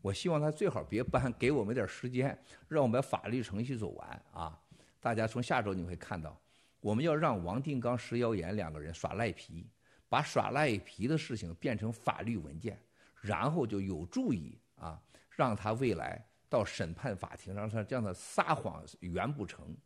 [0.00, 2.38] 我希望他最好别搬，给我们点时间，
[2.68, 4.58] 让我们把法律程序走完啊！
[5.00, 6.40] 大家从下周你会看到，
[6.80, 9.68] 我们要让王定刚、石妖岩两个人耍赖皮，
[10.08, 12.78] 把耍赖皮的事情变成法律文件，
[13.20, 15.00] 然后就有助于啊，
[15.30, 16.24] 让他未来。
[16.48, 19.76] 到审判法庭上，他这样的撒谎圆不成。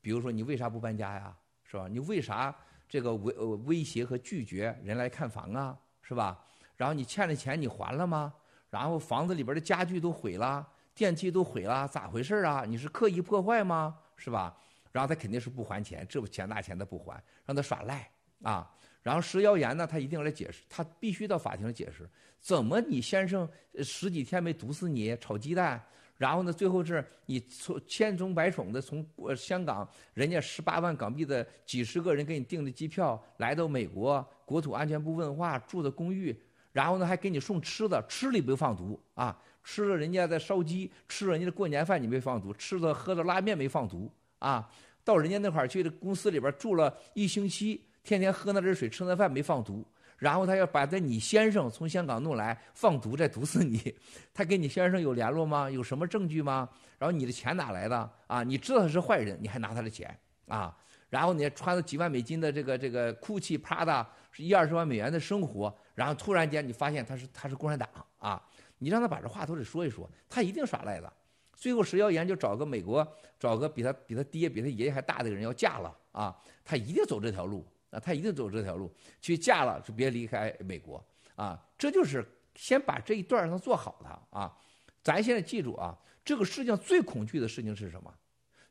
[0.00, 1.36] 比如说，你为啥不搬家呀？
[1.64, 1.86] 是吧？
[1.88, 2.54] 你为啥
[2.88, 3.32] 这个威
[3.66, 5.78] 威胁和拒绝人来看房啊？
[6.02, 6.44] 是吧？
[6.76, 8.34] 然后你欠的钱你还了吗？
[8.68, 12.64] 然后房子里边的家具都毁了，电器都毁了，咋回事啊？
[12.66, 13.96] 你是刻意破坏吗？
[14.16, 14.56] 是吧？
[14.90, 18.10] 然后他肯定是不还钱，这不钱那钱他不还，让他耍赖
[18.42, 18.70] 啊。
[19.02, 22.08] 然后食谣言呢，他一定要来解释，他必须到法庭上解释，
[22.38, 23.48] 怎么你先生
[23.82, 25.82] 十几天没毒死你炒鸡蛋？
[26.16, 29.04] 然后呢，最后是你从千种百宠的从
[29.36, 36.36] 香港，人家十八万港币的几十个人给你订的机票来到美国，国土安全部问话，住的公寓，
[36.70, 44.08] 然后呢还给你送吃的，吃里没放毒啊，吃了人家的烧鸡，吃了人家的过年饭你没放毒，吃了喝的拉面没放毒
[44.38, 44.70] 啊，
[45.02, 47.84] 到人家那块儿去的公司里边住了一星期。
[48.02, 49.86] 天天喝那热水，吃那饭没放毒，
[50.18, 53.94] 然后他要把这你先生从香港弄来放毒，再毒死你。
[54.34, 55.70] 他跟你先生有联络吗？
[55.70, 56.68] 有什么证据吗？
[56.98, 58.10] 然后你的钱哪来的？
[58.26, 60.16] 啊，你知道他是坏人，你还拿他的钱
[60.48, 60.76] 啊？
[61.10, 67.88] 然后你穿着几万美金的这个这个 GUCCI、Prada，是一二十万美元的生活，然后突然间你发现他是他是共产党
[68.18, 68.42] 啊？
[68.78, 71.12] 你让他把这话都得说一说，他一定耍赖的。
[71.54, 73.06] 最后石耀岩就找个美国，
[73.38, 77.64] 找个比他比他爹比他爷爷还大的人要嫁了啊，他一定走这条路。
[77.92, 78.90] 啊，他一定走这条路，
[79.20, 81.04] 去嫁了就别离开美国
[81.36, 81.62] 啊！
[81.76, 84.58] 这就是先把这一段让他做好了啊！
[85.02, 88.12] 咱现在记住啊，这个世界上最恐惧的事情是什么？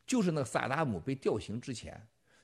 [0.07, 1.95] 就是那萨达姆被吊刑之前，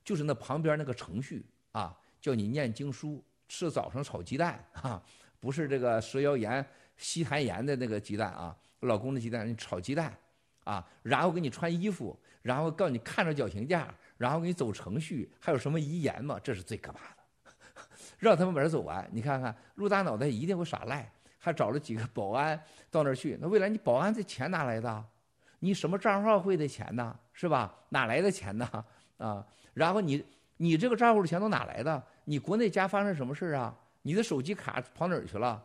[0.06, 5.02] 就是那旁边那个程序啊，叫你念经书，吃早上炒鸡蛋啊，
[5.40, 6.64] 不是这个蛇妖盐、
[6.96, 10.16] 吸痰盐的那个鸡蛋啊，老公的鸡蛋，你炒鸡蛋
[10.64, 13.92] 啊，然后给你穿衣服，然后告诉你看着绞刑架。
[14.18, 16.40] 然后给你走程序，还有什么遗言嘛？
[16.44, 17.52] 这是最可怕的，
[18.18, 19.08] 让他们把这走完。
[19.12, 23.38] 你看看，陆大脑袋一定会耍赖，还找了几个保安到那儿去。
[23.40, 25.06] 那未来你保安这钱哪来的？
[25.60, 27.18] 你什么账号汇的钱呢？
[27.32, 27.74] 是吧？
[27.90, 28.86] 哪来的钱呢？
[29.18, 29.46] 啊？
[29.74, 30.26] 然后你
[30.58, 32.04] 你这个账户的钱都哪来的？
[32.26, 33.78] 你国内家发生什么事啊？
[34.02, 35.64] 你的手机卡跑哪儿去了？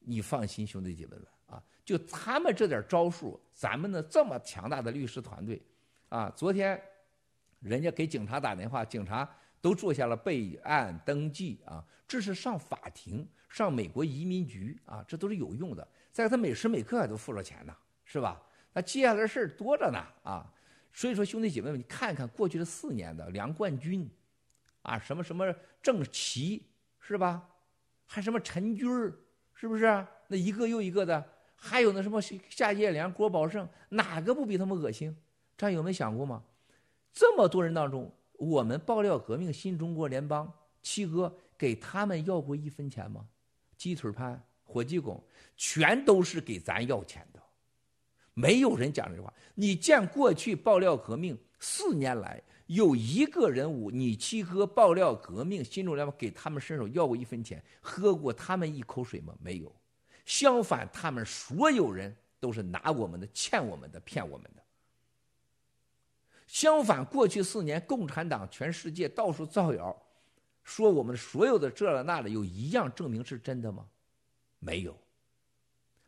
[0.00, 5.62] 你放心，兄弟姐妹们啊，就他们这点招数，咱们的这么强大的律师团队
[6.10, 6.78] 啊，昨天。
[7.64, 9.28] 人家给警察打电话，警察
[9.60, 15.86] 都做下了备案登记啊，这是上法庭、上美国移民局啊，这都是有用的。
[16.12, 17.74] 在他每时每刻还都付了钱呢，
[18.04, 18.40] 是吧？
[18.74, 20.52] 那接下来事儿多着呢啊，
[20.92, 24.08] 所以说兄弟姐妹们，你看看过去的四年的梁冠军，
[24.82, 26.66] 啊，什么什么郑琦
[27.00, 27.48] 是吧？
[28.06, 29.12] 还什么陈军儿
[29.54, 30.06] 是不是？
[30.28, 31.24] 那一个又一个的，
[31.56, 35.16] 还有那什么夏业良、郭宝胜，哪个不比他们恶心？
[35.56, 36.42] 这样有没有想过吗？
[37.14, 43.24] 这么多人当中，我们爆料革命、新中国联邦、七哥给他们要过一分钱吗？
[43.76, 45.22] 鸡腿潘、火鸡拱，
[45.56, 47.40] 全都是给咱要钱的，
[48.34, 49.32] 没有人讲这句话。
[49.54, 59.32] 你见过去爆料革命四年来有一个人物，你七哥爆料革命、新中国联邦给他们伸手要过一分钱，喝过他们一口水吗？
[59.40, 59.72] 没有。
[60.24, 64.63] 相反，他们所有人都是拿我们的、欠我们的、骗我们的。
[66.54, 69.92] 相反，过去四年，共产党全世界到处造谣，
[70.62, 73.84] 说我们所有的这了那了，有一样证明是真的吗？
[74.60, 74.96] 没有。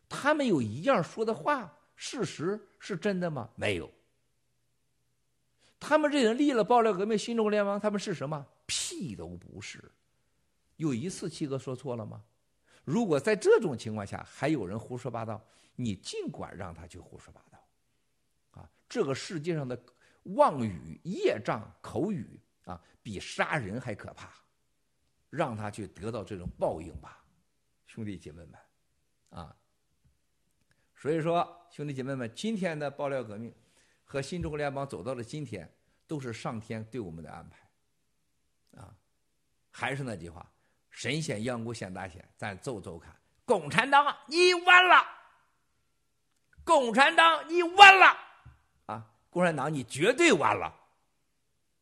[0.07, 3.49] 他们有一样说的话，事实是真的吗？
[3.55, 3.91] 没有。
[5.81, 8.47] 他们这人立了爆料革命、新中国联邦，他们是什么？
[8.65, 9.83] 屁都不是。
[10.77, 12.23] 有一次七哥说错了吗？
[12.85, 15.45] 如果在这种情况下还有人胡说八道，
[15.75, 19.77] 你尽管让他去胡说八道，啊，这个世界上的
[20.35, 24.29] 妄语、业障、口语啊，比杀人还可怕，
[25.29, 27.23] 让他去得到这种报应吧，
[27.85, 28.59] 兄弟姐妹们，
[29.29, 29.55] 啊，
[30.95, 33.53] 所以说兄弟姐妹们，今天的爆料革命
[34.03, 35.71] 和新中国联邦走到了今天，
[36.07, 38.95] 都是上天对我们的安排，啊，
[39.71, 40.49] 还是那句话。
[40.89, 44.95] 神仙阳谷显大仙，咱走走看，共产党你完了，
[46.63, 48.17] 共产党你完了，
[49.37, 50.73] 共产党你绝对完了，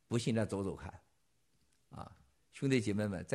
[0.09, 0.93] 不信咱走走看，
[1.91, 2.11] 啊，
[2.51, 3.33] 兄弟姐妹们在。